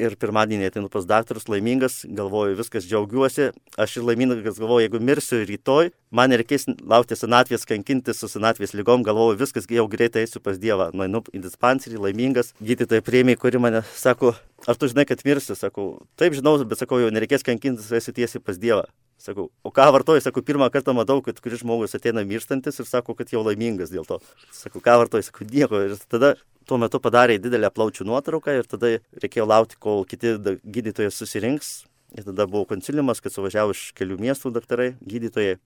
Ir 0.00 0.16
pirmadienį 0.18 0.66
ateinu 0.66 0.88
pas 0.90 1.04
daktarus, 1.06 1.46
laimingas, 1.46 2.00
galvoju, 2.18 2.56
viskas 2.58 2.86
džiaugiuosi. 2.88 3.52
Aš 3.78 4.00
ir 4.00 4.06
laimingas 4.08 4.58
galvoju, 4.58 4.82
jeigu 4.82 4.98
mirsiu 4.98 5.38
rytoj, 5.46 5.92
man 6.10 6.32
nereikės 6.34 6.66
laukti 6.82 7.18
senatvės, 7.18 7.66
kankinti 7.70 8.14
su 8.16 8.30
senatvės 8.30 8.74
lygom, 8.74 9.04
galvoju, 9.06 9.38
viskas 9.44 9.70
jau 9.70 9.86
greitai 9.90 10.24
eisiu 10.26 10.42
pas 10.42 10.58
Dievą. 10.58 10.90
Nueinu 10.98 11.22
į 11.30 11.44
dispanserį, 11.46 12.02
laimingas. 12.08 12.50
Gydytoja 12.58 13.06
prieimiai, 13.06 13.38
kuri 13.38 13.62
mane 13.62 13.84
sako, 13.94 14.34
ar 14.66 14.80
tu 14.80 14.90
žinai, 14.90 15.06
kad 15.06 15.22
mirsi? 15.26 15.54
Sakau, 15.54 15.92
taip 16.18 16.34
žinau, 16.34 16.56
bet 16.66 16.82
sakau, 16.82 16.98
jau 16.98 17.14
nereikės 17.14 17.46
kankintis, 17.46 17.94
eisiu 17.94 18.16
tiesiai 18.18 18.42
pas 18.42 18.58
Dievą. 18.58 18.88
Sakau, 19.24 19.46
o 19.62 19.70
ką 19.70 19.86
vartoji? 19.94 20.20
Sakau, 20.20 20.42
pirmą 20.44 20.66
kartą 20.74 20.92
matau, 20.92 21.22
kad 21.24 21.38
kuris 21.40 21.62
žmogus 21.62 21.94
ateina 21.96 22.24
mirštantis 22.26 22.80
ir 22.82 22.88
sako, 22.88 23.14
kad 23.16 23.30
jau 23.32 23.44
laimingas 23.46 23.92
dėl 23.94 24.04
to. 24.08 24.18
Sakau, 24.52 24.82
ką 24.84 24.98
vartoji? 25.00 25.28
Sakau, 25.30 25.46
nieko. 25.48 25.80
Ir 25.86 25.94
tada 26.10 26.34
tuo 26.68 26.78
metu 26.80 27.00
padarė 27.02 27.38
didelę 27.42 27.70
plaučių 27.74 28.06
nuotrauką 28.08 28.54
ir 28.58 28.68
tada 28.68 28.90
reikėjo 29.22 29.46
laukti, 29.48 29.78
kol 29.80 30.04
kiti 30.08 30.36
gydytojai 30.64 31.12
susirinks. 31.12 31.84
Ir 32.14 32.26
tada 32.28 32.46
buvo 32.46 32.64
konciliumas, 32.70 33.20
kad 33.20 33.34
suvažiavo 33.34 33.74
iš 33.74 33.88
kelių 33.98 34.20
miestų 34.22 34.52
daktarai, 34.54 34.92
gydytojai. 35.02 35.58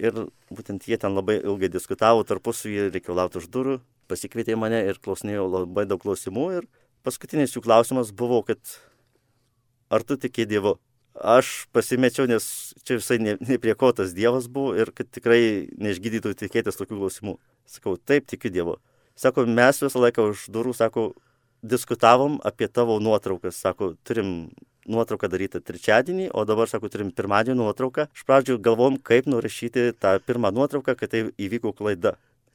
Ir 0.00 0.20
būtent 0.48 0.86
jie 0.88 0.96
ten 1.00 1.12
labai 1.12 1.40
ilgai 1.42 1.68
diskutavo 1.68 2.22
tarpusavį, 2.24 2.86
reikėjo 2.94 3.16
laukti 3.18 3.42
už 3.42 3.48
durų, 3.52 3.80
pasikvietė 4.08 4.56
mane 4.56 4.80
ir 4.88 5.00
klausinėjo 5.02 5.48
labai 5.50 5.84
daug 5.90 6.00
klausimų. 6.00 6.46
Ir 6.60 6.70
paskutinis 7.04 7.52
jų 7.56 7.64
klausimas 7.66 8.14
buvo, 8.16 8.40
kad 8.46 8.78
ar 9.92 10.06
tu 10.06 10.16
tiki 10.16 10.48
Dievu? 10.48 10.78
aš 11.14 11.66
pasimečiau, 11.72 12.26
nes 12.30 12.74
čia 12.86 12.98
visai 12.98 13.18
ne, 13.20 13.36
ne 13.40 13.58
prie 13.60 13.74
ko 13.74 13.92
tas 13.92 14.14
Dievas 14.16 14.48
buvo 14.48 14.74
ir 14.78 14.92
kad 14.94 15.10
tikrai 15.12 15.68
neišgydytų 15.80 16.34
tikėtis 16.38 16.78
tokių 16.78 17.00
klausimų. 17.00 17.36
Sakau, 17.68 17.96
taip, 17.96 18.26
tikiu 18.30 18.52
Dievu. 18.54 18.78
Sako, 19.20 19.44
mes 19.44 19.82
visą 19.84 20.00
laiką 20.00 20.30
už 20.32 20.46
durų, 20.48 20.72
sako, 20.72 21.10
diskutavom 21.60 22.38
apie 22.40 22.70
tavo 22.72 22.96
nuotraukas. 23.04 23.58
Sako, 23.60 23.92
turim 24.08 24.48
nuotrauką 24.88 25.28
darytą 25.28 25.60
trečiadienį, 25.60 26.30
o 26.32 26.46
dabar, 26.48 26.70
sako, 26.72 26.88
turim 26.88 27.10
pirmadienį 27.12 27.58
nuotrauką. 27.60 28.06
Iš 28.16 28.24
pradžių 28.24 28.56
galvom, 28.64 28.96
kaip 28.96 29.28
nurašyti 29.28 29.90
tą 30.00 30.14
pirmą 30.24 30.54
nuotrauką, 30.56 30.96
kad 30.96 31.12
tai 31.12 31.26
įvyko 31.36 31.74
klaida. 31.76 32.14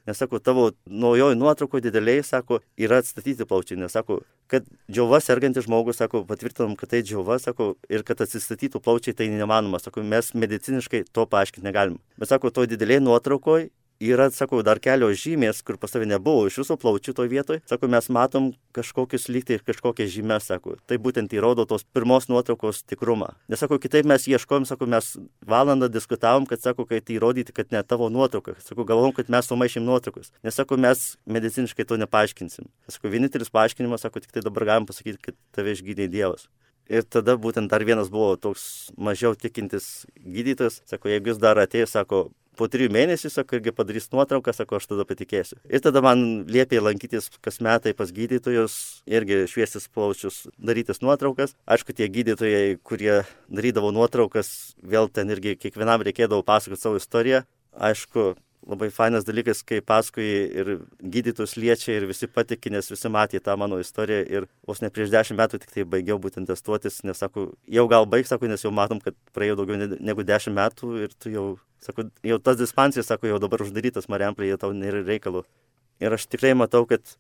Nes 0.10 0.18
sako, 0.18 0.42
tavo 0.42 0.72
naujoji 0.90 1.38
nuotrauko 1.38 1.84
dideliai, 1.86 2.26
sako, 2.26 2.60
yra 2.82 2.98
atstatyti 3.02 3.46
plaučiai. 3.46 3.78
Nes 3.86 3.94
sako, 3.94 4.24
kad 4.50 4.66
džiova 4.90 5.22
sergantis 5.22 5.70
žmogus, 5.70 6.02
sako, 6.02 6.26
patvirtinam, 6.26 6.74
kad 6.78 6.90
tai 6.90 7.06
džiova, 7.06 7.38
sako, 7.46 7.76
ir 7.94 8.02
kad 8.06 8.26
atsistatytų 8.26 8.82
plaučiai, 8.82 9.14
tai 9.18 9.30
nemanoma. 9.30 9.78
Sako, 9.82 10.02
mes 10.02 10.34
mediciniškai 10.34 11.06
to 11.14 11.30
paaiškinti 11.30 11.66
negalim. 11.70 12.02
Bet 12.18 12.34
sako, 12.34 12.50
to 12.50 12.66
dideliai 12.70 13.06
nuotraukoje 13.06 13.70
yra, 14.00 14.28
sakau, 14.34 14.62
dar 14.66 14.80
kelios 14.84 15.20
žymės, 15.22 15.62
kur 15.66 15.78
pas 15.80 15.94
tavę 15.94 16.08
nebuvo 16.10 16.46
iš 16.50 16.60
viso 16.62 16.78
plaučių 16.80 17.14
toje 17.16 17.32
vietoje. 17.32 17.62
Sako, 17.70 17.90
mes 17.92 18.10
matom 18.14 18.50
kažkokius 18.76 19.28
lygtai 19.32 19.60
kažkokias 19.64 20.12
žymės, 20.14 20.50
sako. 20.50 20.76
Tai 20.88 20.98
būtent 21.02 21.34
įrodo 21.36 21.66
tos 21.70 21.86
pirmos 21.96 22.28
nuotraukos 22.32 22.84
tikrumą. 22.90 23.32
Nes, 23.52 23.62
sako, 23.62 23.80
kitaip 23.82 24.08
mes 24.10 24.28
ieškom, 24.28 24.68
sako, 24.68 24.90
mes 24.92 25.14
valandą 25.46 25.90
diskutavom, 25.92 26.48
kad, 26.50 26.64
sako, 26.64 26.88
kad 26.90 27.08
įrodyti, 27.14 27.56
kad 27.56 27.72
ne 27.76 27.84
tavo 27.84 28.10
nuotrauka. 28.12 28.58
Sako, 28.66 28.88
galvom, 28.88 29.16
kad 29.16 29.32
mes 29.32 29.50
sumaišym 29.52 29.88
nuotraukas. 29.88 30.34
Nes, 30.44 30.58
sako, 30.58 30.78
mes 30.82 31.16
mediciniškai 31.26 31.88
to 31.88 32.00
nepaaiškinsim. 32.04 32.70
Sako, 32.92 33.14
vienintelis 33.14 33.54
paaiškinimas, 33.54 34.06
sako, 34.06 34.24
tik 34.24 34.36
tai 34.36 34.46
dabar 34.46 34.68
galim 34.74 34.90
pasakyti, 34.90 35.22
kad 35.30 35.40
tave 35.56 35.76
išgydė 35.76 36.12
Dievas. 36.12 36.50
Ir 36.86 37.02
tada 37.10 37.34
būtent 37.42 37.72
dar 37.72 37.82
vienas 37.82 38.12
buvo 38.14 38.36
toks 38.38 38.92
mažiau 38.94 39.34
tikintis 39.34 40.06
gydytojas, 40.22 40.84
sako, 40.86 41.10
jeigu 41.10 41.32
jis 41.32 41.40
dar 41.42 41.58
atėjo, 41.58 41.88
sako, 41.90 42.20
po 42.58 42.68
trijų 42.72 42.92
mėnesių, 42.96 43.32
sako, 43.34 43.60
irgi 43.60 43.74
padarys 43.76 44.08
nuotrauką, 44.14 44.54
sako, 44.56 44.80
aš 44.80 44.88
tada 44.92 45.06
patikėsiu. 45.08 45.60
Ir 45.70 45.84
tada 45.84 46.02
man 46.06 46.46
liepė 46.50 46.82
lankytis 46.84 47.30
kas 47.46 47.62
metai 47.64 47.96
pas 47.98 48.12
gydytojus, 48.16 48.78
irgi 49.10 49.44
šviesis 49.52 49.90
plaučius, 49.92 50.46
darytis 50.58 51.04
nuotraukas. 51.04 51.56
Aišku, 51.70 51.96
tie 51.98 52.08
gydytojai, 52.12 52.78
kurie 52.86 53.22
darydavo 53.50 53.92
nuotraukas, 53.96 54.76
vėl 54.84 55.12
ten 55.12 55.32
irgi 55.36 55.58
kiekvienam 55.60 56.06
reikėdavo 56.06 56.46
pasakoti 56.48 56.88
savo 56.88 57.02
istoriją. 57.02 57.44
Aišku, 57.76 58.34
labai 58.66 58.90
fainas 58.94 59.26
dalykas, 59.28 59.62
kai 59.68 59.80
paskui 59.86 60.26
ir 60.62 60.72
gydytus 61.00 61.56
liečia 61.60 61.96
ir 61.96 62.08
visi 62.10 62.28
patikė, 62.32 62.72
nes 62.74 62.90
visi 62.92 63.12
matė 63.12 63.42
tą 63.44 63.56
mano 63.62 63.80
istoriją 63.82 64.24
ir 64.38 64.48
vos 64.68 64.82
ne 64.82 64.90
prieš 64.94 65.12
dešimt 65.14 65.40
metų 65.40 65.62
tik 65.62 65.76
tai 65.76 65.86
baigiau 65.90 66.18
būtent 66.22 66.50
testuotis, 66.50 67.04
nes 67.06 67.22
sako, 67.22 67.52
jau 67.78 67.86
gal 67.92 68.10
baig, 68.10 68.28
sako, 68.30 68.50
nes 68.52 68.66
jau 68.66 68.74
matom, 68.74 69.02
kad 69.04 69.18
praėjo 69.38 69.60
daugiau 69.62 69.98
negu 70.00 70.26
dešimt 70.26 70.58
metų 70.58 70.96
ir 71.06 71.14
tu 71.20 71.34
jau, 71.34 71.46
sako, 71.86 72.10
jau 72.26 72.40
tas 72.42 72.58
dispansijas, 72.62 73.12
sako, 73.12 73.30
jau 73.34 73.42
dabar 73.44 73.66
uždarytas 73.66 74.10
Mariamplėje, 74.12 74.58
tau 74.62 74.74
nėra 74.74 75.06
reikalų. 75.06 75.46
Ir 76.04 76.18
aš 76.18 76.26
tikrai 76.28 76.56
matau, 76.58 76.84
kad 76.90 77.16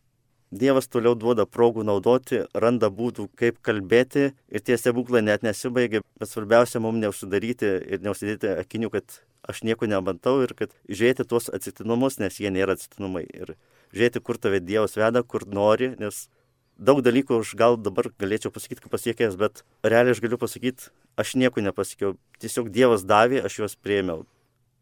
Dievas 0.55 0.87
toliau 0.87 1.15
duoda 1.19 1.43
progų 1.49 1.83
naudoti, 1.83 2.45
randa 2.55 2.87
būdų, 2.93 3.27
kaip 3.35 3.57
kalbėti 3.65 4.29
ir 4.31 4.63
tie 4.63 4.77
stebuklai 4.79 5.19
net 5.25 5.43
nesibaigia, 5.43 5.99
bet 6.19 6.31
svarbiausia 6.31 6.79
mums 6.79 7.01
neužsidaryti 7.01 7.71
ir 7.91 8.03
neužsidėti 8.05 8.53
akinių, 8.61 8.91
kad 8.93 9.17
aš 9.43 9.63
nieko 9.67 9.89
nematau 9.89 10.37
ir 10.45 10.55
kad 10.55 10.71
žiūrėti 10.87 11.27
tuos 11.27 11.49
atsitiktinumus, 11.51 12.21
nes 12.23 12.39
jie 12.39 12.53
nėra 12.55 12.77
atsitiktinumai. 12.77 13.25
Ir 13.35 13.55
žiūrėti, 13.91 14.23
kur 14.23 14.39
tave 14.39 14.61
Dievas 14.63 14.95
veda, 14.95 15.25
kur 15.27 15.43
nori, 15.49 15.91
nes 15.99 16.25
daug 16.77 17.03
dalykų 17.03 17.41
aš 17.41 17.55
gal 17.59 17.75
dabar 17.75 18.09
galėčiau 18.21 18.53
pasakyti, 18.55 18.85
kaip 18.85 18.95
pasiekęs, 18.95 19.35
bet 19.39 19.65
realiai 19.83 20.15
aš 20.15 20.23
galiu 20.23 20.39
pasakyti, 20.39 20.91
aš 21.19 21.35
nieko 21.39 21.63
nepasakiau. 21.67 22.15
Tiesiog 22.39 22.71
Dievas 22.71 23.03
davė, 23.03 23.43
aš 23.43 23.59
juos 23.59 23.75
prieimiau. 23.75 24.23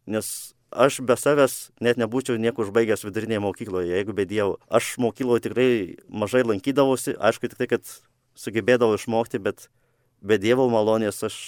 Nes 0.06 0.54
aš 0.74 1.00
be 1.06 1.16
savęs 1.18 1.70
net 1.80 2.00
nebūčiau 2.00 2.38
nieko 2.40 2.66
užbaigęs 2.66 3.06
vidurinėje 3.06 3.42
mokykloje, 3.44 3.92
jeigu 3.94 4.16
be 4.16 4.26
Dievo. 4.28 4.58
Aš 4.68 4.96
mokykloje 5.02 5.46
tikrai 5.46 5.68
mažai 6.08 6.42
lankydavausi, 6.46 7.14
aišku, 7.16 7.50
tik 7.50 7.60
tai, 7.60 7.70
kad 7.70 7.94
sugebėdavau 8.38 8.98
išmokti, 8.98 9.38
bet 9.42 9.68
be 10.20 10.38
Dievo 10.42 10.66
malonės 10.72 11.22
aš 11.26 11.38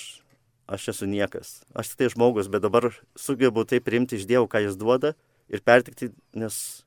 aš 0.67 0.89
esu 0.95 1.07
niekas. 1.07 1.63
Aš 1.79 1.93
tik 1.93 2.03
tai 2.03 2.11
žmogus, 2.11 2.51
bet 2.51 2.65
dabar 2.65 2.91
sugebu 3.19 3.65
tai 3.65 3.79
priimti 3.81 4.19
iš 4.19 4.27
Dievo, 4.27 4.51
ką 4.51 4.65
jis 4.67 4.79
duoda 4.79 5.15
ir 5.47 5.63
pertikti, 5.63 6.11
nes 6.35 6.83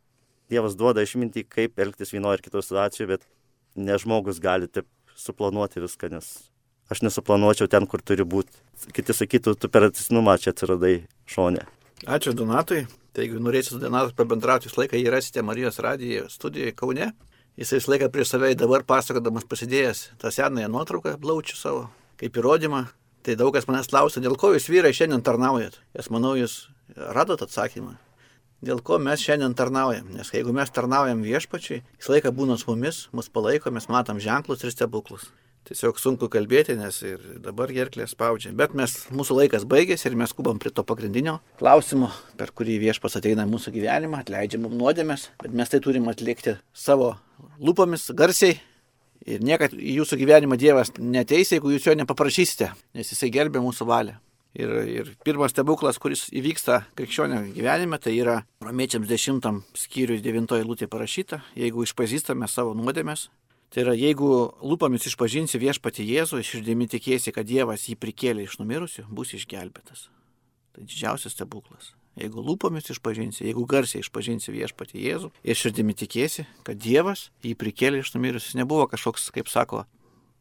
Dievas 0.50 0.76
duoda 0.76 1.04
išminti, 1.06 1.46
kaip 1.46 1.80
elgtis 1.80 2.12
vienoje 2.12 2.40
ar 2.40 2.44
kitoje 2.44 2.66
situacijoje, 2.68 3.08
bet 3.16 3.28
ne 3.80 3.96
žmogus 4.02 4.42
gali 4.44 4.68
taip 4.68 4.88
suplanuoti 5.16 5.84
viską, 5.84 6.10
nes 6.12 6.50
aš 6.90 7.04
nesuplanuočiau 7.06 7.70
ten, 7.70 7.86
kur 7.88 8.02
turi 8.02 8.26
būti. 8.26 8.56
Kiti 8.96 9.14
sakytų, 9.14 9.56
tu 9.56 9.70
per 9.70 9.92
atsisnumą 9.92 10.40
čia 10.42 10.56
atsiradai 10.56 10.96
šonę. 11.30 11.68
Ačiū 12.08 12.36
Donatui. 12.38 12.86
Tai 13.14 13.26
jeigu 13.26 13.42
norėsite 13.42 13.76
su 13.76 13.82
Donatu 13.82 14.14
pabendrauti, 14.16 14.70
jūs 14.70 14.78
laiką 14.78 15.00
jį 15.00 15.10
rasite 15.12 15.44
Marijos 15.44 15.82
radijoje 15.84 16.30
studijoje 16.32 16.76
Kaune. 16.78 17.10
Jis 17.60 17.74
visą 17.76 17.92
laiką 17.96 18.08
prieš 18.14 18.36
save 18.36 18.54
dabar 18.56 18.86
pasakodamas 18.88 19.48
pasidėjęs 19.50 20.06
tą 20.22 20.32
senąją 20.32 20.70
nuotrauką, 20.72 21.18
blaučių 21.20 21.58
savo, 21.60 21.90
kaip 22.22 22.38
įrodymą, 22.40 22.86
Tai 23.24 23.36
daug 23.36 23.52
kas 23.52 23.68
manęs 23.68 23.90
klausia, 23.92 24.22
dėl 24.24 24.38
ko 24.40 24.54
jūs 24.56 24.70
vyrai 24.72 24.94
šiandien 24.96 25.24
tarnaujat. 25.26 25.76
Aš 26.00 26.08
manau, 26.14 26.38
jūs 26.40 26.70
radot 26.96 27.42
atsakymą. 27.44 27.98
Dėl 28.64 28.80
ko 28.84 28.96
mes 29.00 29.20
šiandien 29.24 29.56
tarnaujam. 29.60 30.08
Nes 30.16 30.32
jeigu 30.32 30.54
mes 30.56 30.72
tarnaujam 30.72 31.20
viešpačiai, 31.24 31.82
jis 32.00 32.10
laiką 32.14 32.32
būna 32.36 32.56
su 32.60 32.72
mumis, 32.72 33.04
mus 33.16 33.28
palaiko, 33.32 33.74
mes 33.76 33.90
matom 33.92 34.22
ženklus 34.24 34.64
ir 34.64 34.72
stebuklus. 34.72 35.28
Tiesiog 35.70 36.00
sunku 36.02 36.30
kalbėti, 36.34 36.74
nes 36.80 36.96
ir 37.06 37.22
dabar 37.46 37.70
gerklė 37.70 38.08
spaudžia. 38.10 38.56
Bet 38.58 38.74
mes, 38.78 38.96
mūsų 39.14 39.38
laikas 39.44 39.68
baigėsi 39.70 40.10
ir 40.10 40.18
mes 40.18 40.34
skubam 40.34 40.58
prie 40.62 40.72
to 40.74 40.82
pagrindinio 40.88 41.38
klausimo, 41.62 42.10
per 42.40 42.50
kurį 42.58 42.80
viešpas 42.88 43.20
ateina 43.20 43.46
į 43.46 43.52
mūsų 43.52 43.76
gyvenimą, 43.78 44.24
atleidžia 44.24 44.62
mums 44.64 44.80
nuodėmės, 44.80 45.28
bet 45.44 45.54
mes 45.54 45.70
tai 45.70 45.82
turim 45.86 46.10
atlikti 46.10 46.58
savo 46.74 47.14
lūpomis, 47.62 48.10
garsiai, 48.18 48.58
Ir 49.28 49.44
niekad 49.44 49.74
į 49.76 49.98
jūsų 50.00 50.18
gyvenimą 50.22 50.56
Dievas 50.60 50.94
neteis, 50.96 51.52
jeigu 51.52 51.74
jūs 51.74 51.90
jo 51.90 51.96
nepaprašysite, 52.00 52.72
nes 52.96 53.12
jisai 53.12 53.30
gerbė 53.36 53.62
mūsų 53.62 53.88
valią. 53.90 54.16
Ir, 54.58 54.72
ir 54.90 55.10
pirmas 55.22 55.52
stebuklas, 55.54 56.00
kuris 56.02 56.24
įvyksta 56.34 56.80
krikščionio 56.98 57.44
gyvenime, 57.54 58.00
tai 58.02 58.16
yra 58.18 58.40
Romiečiams 58.66 59.06
10 59.12 59.46
skyriui 59.78 60.24
9 60.26 60.64
lūtė 60.66 60.88
parašyta, 60.90 61.44
jeigu 61.60 61.86
išpažįstame 61.86 62.50
savo 62.50 62.74
nuodėmės. 62.80 63.28
Tai 63.70 63.84
yra, 63.84 63.94
jeigu 63.94 64.28
lūpomis 64.66 65.06
išpažinsi 65.12 65.60
viešpati 65.62 66.06
Jėzų, 66.08 66.42
širdimi 66.46 66.88
tikėsi, 66.90 67.34
kad 67.36 67.46
Dievas 67.46 67.86
jį 67.86 68.00
prikėlė 68.02 68.48
iš 68.48 68.58
numirusių, 68.62 69.06
bus 69.14 69.36
išgelbėtas. 69.38 70.08
Tai 70.74 70.86
didžiausias 70.88 71.36
stebuklas. 71.36 71.94
Jeigu 72.20 72.42
lūpomis 72.44 72.90
išpažinsi, 72.90 73.46
jeigu 73.46 73.64
garsiai 73.70 74.02
išpažinsi 74.02 74.52
viešpatį 74.52 75.04
Jėzų 75.06 75.30
ir 75.46 75.60
širdimi 75.60 75.94
tikėsi, 76.02 76.48
kad 76.66 76.82
Dievas 76.82 77.30
jį 77.46 77.54
prikėlė 77.62 78.02
iš 78.02 78.16
numirusių, 78.16 78.58
nebuvo 78.60 78.90
kažkoks, 78.92 79.30
kaip 79.36 79.52
sako, 79.52 79.86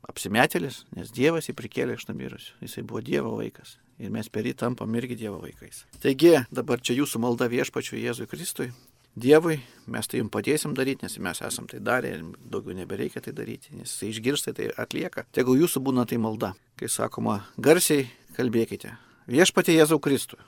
apsimetėlis, 0.09 0.87
nes 0.97 1.13
Dievas 1.15 1.51
jį 1.51 1.55
prikėlė 1.59 1.99
iš 1.99 2.09
numirusių. 2.09 2.57
Jisai 2.65 2.83
buvo 2.89 3.05
Dievo 3.05 3.37
vaikas. 3.37 3.77
Ir 3.99 4.13
mes 4.15 4.31
per 4.31 4.47
jį 4.47 4.57
tampam 4.59 4.95
irgi 4.95 5.19
Dievo 5.19 5.43
vaikais. 5.43 5.85
Taigi, 6.03 6.37
dabar 6.55 6.81
čia 6.81 6.97
jūsų 7.01 7.21
malda 7.23 7.51
viešpačiu 7.51 7.99
Jėzui 7.99 8.29
Kristui. 8.31 8.71
Dievui, 9.19 9.57
mes 9.91 10.07
tai 10.07 10.21
jums 10.21 10.31
padėsim 10.35 10.75
daryti, 10.79 11.07
nes 11.07 11.17
mes 11.25 11.41
esam 11.43 11.67
tai 11.71 11.81
darę 11.83 12.13
ir 12.15 12.23
daugiau 12.53 12.77
nebereikia 12.79 13.23
tai 13.25 13.35
daryti, 13.35 13.75
nes 13.75 13.91
jis 13.91 14.13
išgirsta 14.13 14.55
tai 14.55 14.71
atlieka. 14.79 15.27
Tegul 15.35 15.59
jūsų 15.65 15.83
būna 15.89 16.07
tai 16.07 16.21
malda. 16.23 16.53
Kai 16.79 16.91
sakoma, 16.93 17.41
garsiai 17.59 18.07
kalbėkite. 18.37 18.95
Viešpatie 19.29 19.75
Jėzau 19.75 19.99
Kristui 20.01 20.39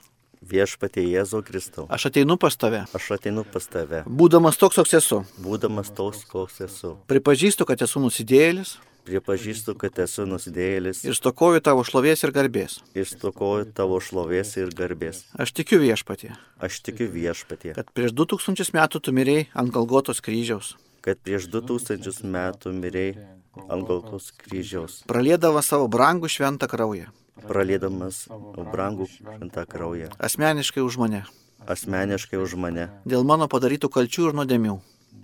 viešpatie 0.41 1.03
Jėzau 1.05 1.41
Kristau. 1.45 1.87
Aš 1.89 2.09
ateinu 2.09 2.37
pas 2.41 2.55
tave. 2.57 2.85
Aš 2.97 3.11
ateinu 3.17 3.43
pas 3.45 3.65
tave. 3.69 4.03
Būdamas 4.07 4.57
toks, 4.59 4.79
koks 4.81 4.93
esu. 4.99 5.23
Būdamas 5.41 5.91
toks, 5.95 6.23
koks 6.29 6.61
esu. 6.67 6.95
Pripažįstu, 7.11 7.65
kad 7.69 7.81
esu 7.85 8.01
nusidėjėlis. 8.03 8.77
Pripažįstu, 9.05 9.73
kad 9.81 9.97
esu 10.03 10.27
nusidėjėlis 10.29 10.99
ir 11.09 11.15
stokoju 11.17 11.61
tavo 11.65 11.81
šlovės 11.81 12.21
ir 12.21 12.31
garbės. 12.35 12.75
ir 12.93 13.07
stokoju 13.09 13.71
tavo 13.73 13.97
šlovės 13.97 14.51
ir 14.61 14.69
garbės. 14.77 15.23
Aš 15.33 15.53
tikiu 15.57 15.79
viešpatie, 15.81 16.35
Aš 16.61 16.81
tikiu 16.85 17.07
viešpatie, 17.09 17.73
kad 17.73 17.89
prieš 17.97 18.13
2000 18.13 18.69
metų 18.77 19.01
tu 19.01 19.11
mirėjai 19.11 19.47
ant 19.57 19.73
Galgotos 19.73 20.21
kryžiaus, 20.21 20.75
kad 21.01 21.17
prieš 21.17 21.49
2000 21.49 22.21
metų 22.29 22.75
mirėjai 22.77 23.25
ant 23.73 23.87
Galtos 23.89 24.29
kryžiaus, 24.37 25.01
praliedava 25.09 25.65
savo 25.65 25.89
brangų 25.89 26.29
šventą 26.29 26.69
kraują, 26.69 27.09
pralėdamas 27.47 28.27
brangų 28.71 29.07
šventą 29.11 29.65
kraują, 29.69 30.11
asmeniškai 30.19 30.83
už 30.83 30.97
mane, 31.01 31.23
asmeniškai 31.67 32.39
už 32.41 32.55
mane, 32.59 32.89
dėl 33.05 33.23
mano 33.27 33.47
padarytų 33.51 33.89
kalčių 33.89 34.29
ir 34.31 34.39
nuodėmių. 34.41 34.77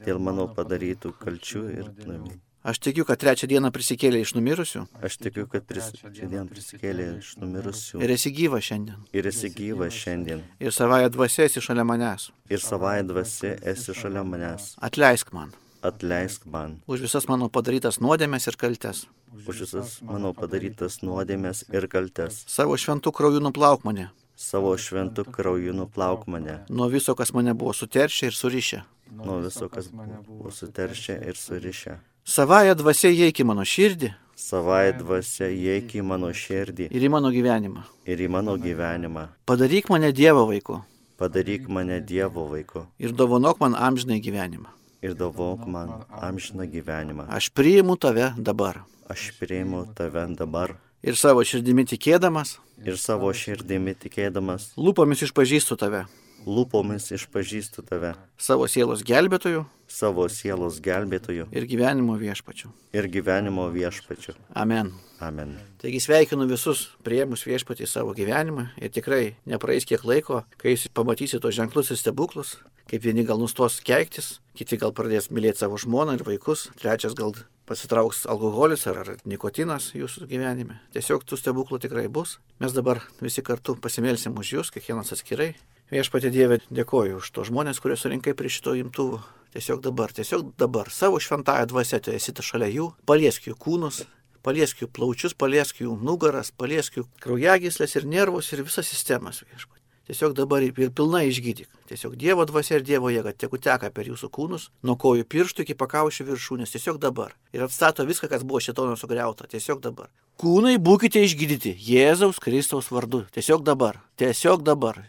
dėl 0.05 0.20
mano 0.20 0.47
padarytų 0.47 1.14
kalčių 1.20 1.64
ir 1.74 1.88
nuodėmių. 1.93 2.36
Aš 2.68 2.80
tikiu, 2.84 3.05
kad 3.08 3.16
trečią 3.22 3.47
dieną 3.47 3.70
prisikėlė 3.72 4.20
iš 4.26 4.34
numirusių 4.36 4.82
Aš 4.99 5.16
tikiu, 5.24 5.45
kad 5.47 5.64
pris, 5.64 5.86
šiandien 6.03 6.49
prisikėlė 6.51 7.05
iš 7.22 7.38
numirusių 7.39 8.01
ir 8.03 8.12
esi 8.12 8.32
gyva 8.36 8.60
šiandien. 8.60 8.97
ir 9.14 9.30
esi 9.30 9.49
gyvas 9.55 9.93
šiandien. 9.95 10.41
Ir 10.60 10.72
savąją 10.76 11.10
dvasę 11.14 11.45
esi 11.47 11.62
šalia 11.64 11.86
manęs. 11.88 12.32
Ir 12.49 12.60
savai 12.60 13.03
dvasia 13.08 13.55
esi 13.64 13.93
šalia 13.95 14.24
manęs. 14.28 14.76
Atleisk 14.84 15.32
man 15.32 15.53
Atleisk 15.88 16.45
man 16.45 16.77
už 16.88 17.05
visas 17.07 17.27
mano 17.31 17.49
padarytas 17.49 17.99
nuodėmės 18.03 18.47
ir 18.51 18.57
kaltes. 18.59 19.05
už 19.47 19.63
visas 19.65 19.97
mano 20.01 20.33
padarytas 20.33 21.01
nuodėmės 21.01 21.65
ir 21.73 21.88
kaltes. 21.88 22.43
Savo 22.47 22.77
šventų 22.77 23.13
krauju 23.13 23.43
nuplauk 23.43 23.83
mane 23.88 24.09
Savo 24.38 24.75
šventų 24.77 25.31
krauju 25.33 25.73
nuplauk 25.73 26.27
mane 26.27 26.59
nuo 26.69 26.89
viso, 26.93 27.15
kas 27.15 27.33
mane 27.33 27.53
buvo 27.57 27.73
suteršę 27.73 28.29
ir 28.29 28.35
surišę. 28.38 28.83
nuo 29.25 29.39
viso, 29.41 29.69
kas 29.69 29.89
buvo 30.27 30.51
suteršę 30.51 31.23
ir 31.27 31.35
surišę. 31.35 31.97
Savąją 32.27 32.75
dvasę 32.75 33.09
įeik 33.09 33.39
į 33.41 33.45
mano 33.47 33.63
širdį 33.63 34.13
Savai 34.38 34.91
dvasia 34.93 35.47
įeik 35.49 35.95
į 35.97 36.03
mano 36.05 36.27
širdį 36.29 36.91
ir 36.93 37.01
į 37.01 37.09
mano 37.09 37.31
gyvenimą. 37.33 37.81
ir 38.05 38.19
į 38.21 38.27
mano 38.29 38.53
gyvenimą. 38.53 39.23
Padaryk 39.49 39.89
mane 39.89 40.11
Dievo 40.13 40.45
vaiku 40.45 40.83
Padaryk 41.17 41.65
mane 41.67 41.97
Dievo 42.05 42.45
vaiku 42.45 42.85
ir 42.99 43.11
dovanok 43.17 43.59
man 43.59 43.73
amžinai 43.73 44.21
gyvenimą. 44.21 44.76
Ir 45.02 45.16
davok 45.18 45.68
man 45.68 46.04
amžiną 46.10 46.68
gyvenimą. 46.72 47.30
Aš 47.30 47.50
priimu 47.50 47.98
tave 47.98 48.34
dabar. 48.38 48.84
Aš 49.08 49.32
priimu 49.39 49.86
tave 49.95 50.28
dabar 50.36 50.76
Ir 51.06 51.14
savo 51.14 51.43
širdimi 51.45 51.84
tikėdamas, 51.86 52.56
ir 52.82 52.98
savo 52.98 53.30
širdimi 53.30 53.93
tikėdamas, 54.02 54.72
lūpomis 54.82 55.22
išpažįstu 55.28 55.78
tave, 55.78 56.02
lūpomis 56.41 57.12
išpažįstu 57.14 57.84
tave, 57.86 58.16
savo 58.41 58.66
sielos 58.66 59.06
gelbėtoju 59.06 59.62
savo 59.88 60.26
sielos 60.28 60.82
gelbėtoju 60.84 61.48
ir 61.56 61.68
gyvenimo 61.70 62.18
viešpačiu. 62.20 62.74
ir 62.93 63.08
gyvenimo 63.08 63.70
viešpačiu. 63.72 64.34
Amen. 64.54 64.91
Amen. 65.20 65.56
Taigi 65.82 66.02
sveikinu 66.02 66.45
visus 66.50 66.89
prieimus 67.06 67.45
viešpatį 67.48 67.88
savo 67.88 68.14
gyvenimą 68.14 68.68
ir 68.78 68.89
tikrai 68.89 69.36
nepraeis 69.45 69.86
kiek 69.86 70.04
laiko, 70.06 70.43
kai 70.58 70.76
jūs 70.76 70.89
pamatysit 70.93 71.41
tos 71.41 71.56
ženklus 71.56 71.89
ir 71.93 71.98
stebuklus, 71.98 72.58
kaip 72.88 73.03
vieni 73.03 73.25
gal 73.27 73.39
nustos 73.41 73.79
keiktis, 73.85 74.38
kiti 74.57 74.79
gal 74.79 74.93
pradės 74.95 75.29
mylėti 75.33 75.63
savo 75.63 75.77
žmoną 75.81 76.17
ir 76.17 76.25
vaikus, 76.27 76.69
trečias 76.79 77.15
gal 77.17 77.35
pasitrauks 77.67 78.23
alkoholis 78.31 78.88
ar, 78.88 79.01
ar 79.03 79.15
nikotinas 79.27 79.91
jūsų 79.97 80.27
gyvenime. 80.31 80.79
Tiesiog 80.95 81.25
tų 81.27 81.39
stebuklų 81.39 81.81
tikrai 81.83 82.07
bus. 82.07 82.38
Mes 82.63 82.75
dabar 82.75 83.01
visi 83.19 83.43
kartu 83.43 83.75
pasimelsim 83.83 84.38
už 84.39 84.53
jūs, 84.57 84.71
kiekvienas 84.73 85.11
atskirai. 85.15 85.51
Viešpatė 85.91 86.31
Dieve, 86.31 86.59
dėkoju 86.71 87.21
už 87.21 87.31
tos 87.35 87.51
žmonės, 87.51 87.79
kurie 87.83 87.95
surinkai 87.99 88.35
prie 88.35 88.51
šito 88.51 88.75
imtuvų. 88.75 89.21
Tiesiog 89.55 89.81
dabar, 89.83 90.11
tiesiog 90.15 90.51
dabar, 90.59 90.91
savo 90.91 91.19
šventąją 91.23 91.69
dvasę, 91.71 92.01
tu 92.03 92.11
esi 92.11 92.33
šalia 92.43 92.67
jų, 92.71 92.89
paliesk 93.07 93.47
jų 93.47 93.55
kūnus, 93.55 94.03
paliesk 94.43 94.83
jų 94.83 94.91
plaučius, 94.91 95.33
paliesk 95.33 95.79
jų 95.83 95.95
nugaras, 96.03 96.51
paliesk 96.51 96.99
jų 96.99 97.07
kraujagyslės 97.23 97.95
ir 97.95 98.07
nervus 98.07 98.51
ir 98.53 98.63
visas 98.67 98.88
sistemas 98.91 99.43
viešpatė. 99.47 99.86
Tiesiog 100.08 100.38
dabar 100.38 100.64
ir 100.64 100.72
pilnai 100.72 101.26
išgydyk. 101.28 101.68
Tiesiog 101.89 102.14
Dievo 102.16 102.45
dvasia 102.47 102.78
ir 102.78 102.84
Dievo 102.88 103.10
jėga 103.12 103.34
tegu 103.36 103.60
teka 103.60 103.89
per 103.91 104.08
jūsų 104.08 104.30
kūnus, 104.32 104.70
nuo 104.88 104.95
kojų 104.95 105.26
pirštų 105.28 105.66
iki 105.66 105.76
pakaušių 105.76 106.30
viršūnės, 106.30 106.72
tiesiog 106.72 106.99
dabar. 107.03 107.34
Ir 107.51 107.66
atstato 107.66 108.05
viską, 108.08 108.30
kas 108.32 108.45
buvo 108.47 108.62
šitono 108.64 108.95
sugriauta, 108.95 109.49
tiesiog 109.51 109.82
dabar. 109.84 110.08
Kūnai 110.39 110.78
būkite 110.80 111.20
išgydyti 111.28 111.76
Jėzaus 111.89 112.39
Kristaus 112.39 112.88
vardu, 112.93 113.26
tiesiog 113.36 113.68
dabar, 113.68 113.99
tiesiog 114.16 114.64
dabar. 114.64 115.01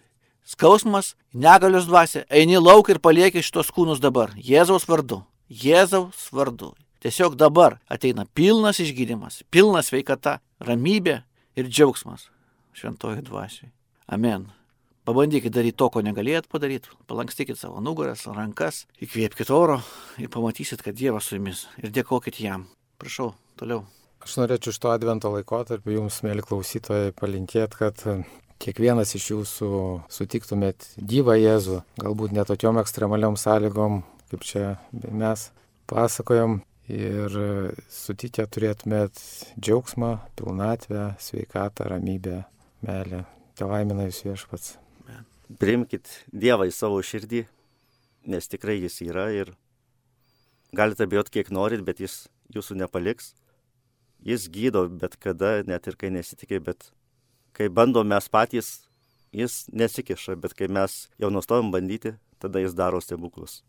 Skausmas, 0.49 1.13
negalios 1.31 1.87
dvasia, 1.87 2.25
eini 2.27 2.59
lauk 2.59 2.91
ir 2.91 2.99
palieki 2.99 3.45
šitos 3.45 3.71
kūnus 3.71 4.03
dabar, 4.03 4.35
Jėzaus 4.35 4.89
vardu, 4.91 5.23
Jėzaus 5.47 6.27
vardu. 6.35 6.73
Tiesiog 6.99 7.39
dabar 7.39 7.79
ateina 7.87 8.27
pilnas 8.35 8.83
išgydymas, 8.83 9.45
pilna 9.55 9.85
sveikata, 9.87 10.41
ramybė 10.59 11.21
ir 11.55 11.71
džiaugsmas 11.71 12.27
šventoji 12.75 13.23
dvasiai. 13.23 13.71
Amen. 14.11 14.49
Pabandykit 15.09 15.55
daryti 15.55 15.79
to, 15.81 15.87
ko 15.89 16.03
negalėjot 16.05 16.51
padaryti. 16.53 16.91
Palankstykit 17.09 17.57
savo 17.57 17.81
nugaras, 17.81 18.27
rankas, 18.29 18.83
įkvėpkite 19.01 19.55
oro 19.57 19.79
ir 20.21 20.29
pamatysit, 20.29 20.83
kad 20.85 20.99
Dievas 20.99 21.31
su 21.31 21.39
jumis. 21.39 21.63
Ir 21.81 21.95
dėkokit 21.97 22.37
jam. 22.45 22.67
Prašau, 23.01 23.31
toliau. 23.57 23.87
Aš 24.21 24.35
norėčiau 24.37 24.75
iš 24.75 24.79
to 24.83 24.91
advento 24.93 25.31
laikotarpio 25.33 25.95
jums, 25.95 26.19
mėly 26.27 26.45
klausytojai, 26.45 27.15
palinkėti, 27.17 27.79
kad 27.81 28.03
kiekvienas 28.61 29.15
iš 29.17 29.31
jūsų 29.31 29.71
sutiktumėt 30.13 30.91
gyvą 31.01 31.39
Jėzų, 31.41 31.79
galbūt 32.03 32.35
netokiom 32.37 32.81
ekstremaliom 32.83 33.39
sąlygom, 33.41 34.03
kaip 34.29 34.45
čia 34.45 34.65
mes 34.93 35.47
pasakojom, 35.89 36.59
ir 36.93 37.39
sutikę 37.89 38.45
turėtumėt 38.45 39.23
džiaugsmą, 39.57 40.13
pilnatvę, 40.37 41.15
sveikatą, 41.17 41.89
ramybę, 41.95 42.43
meilę. 42.85 43.23
Te 43.57 43.73
laimina 43.73 44.11
jūs 44.11 44.21
viešpats. 44.27 44.77
Priimkit 45.49 46.11
Dievą 46.29 46.67
į 46.69 46.75
savo 46.77 47.01
širdį, 47.01 47.47
nes 48.29 48.51
tikrai 48.53 48.77
jis 48.83 49.01
yra 49.07 49.31
ir 49.33 49.55
galite 50.77 51.07
bijot 51.09 51.31
kiek 51.33 51.49
norit, 51.55 51.81
bet 51.87 52.03
jis 52.05 52.27
jūsų 52.53 52.77
nepaliks. 52.83 53.33
Jis 54.25 54.49
gydo 54.53 54.85
bet 54.91 55.17
kada, 55.17 55.63
net 55.65 55.87
ir 55.89 55.97
kai 55.97 56.11
nesitikė, 56.13 56.61
bet 56.61 56.91
kai 57.57 57.71
bandom 57.73 58.09
mes 58.11 58.29
patys, 58.29 58.89
jis 59.33 59.65
nesikiša, 59.73 60.37
bet 60.37 60.57
kai 60.59 60.69
mes 60.69 61.07
jau 61.23 61.31
nustojom 61.33 61.71
bandyti, 61.73 62.17
tada 62.43 62.61
jis 62.61 62.77
daro 62.77 63.01
stebuklus. 63.01 63.63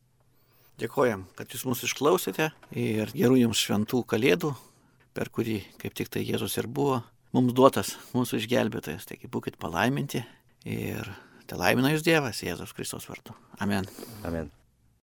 Dėkojam, 0.79 1.25
kad 1.35 1.51
jūs 1.51 1.65
mūsų 1.67 1.89
išklausėte 1.89 2.49
ir 2.71 3.11
gerų 3.11 3.39
jums 3.41 3.61
šventų 3.61 4.03
kalėdų, 4.09 4.53
per 5.15 5.31
kurį 5.31 5.59
kaip 5.81 5.95
tik 5.97 6.11
tai 6.11 6.23
Jėzus 6.23 6.55
ir 6.61 6.69
buvo 6.71 7.01
mums 7.35 7.53
duotas, 7.55 7.97
mūsų 8.15 8.39
išgelbėtojas. 8.39 9.07
Taigi 9.09 9.29
būkite 9.31 9.59
palaiminti 9.59 10.23
ir 10.65 11.11
te 11.49 11.57
laimina 11.59 11.93
jūs 11.93 12.05
Dievas 12.05 12.43
Jėzus 12.45 12.75
Kristos 12.77 13.09
vardu. 13.09 13.35
Amen. 13.63 13.89
Amen. 14.27 14.53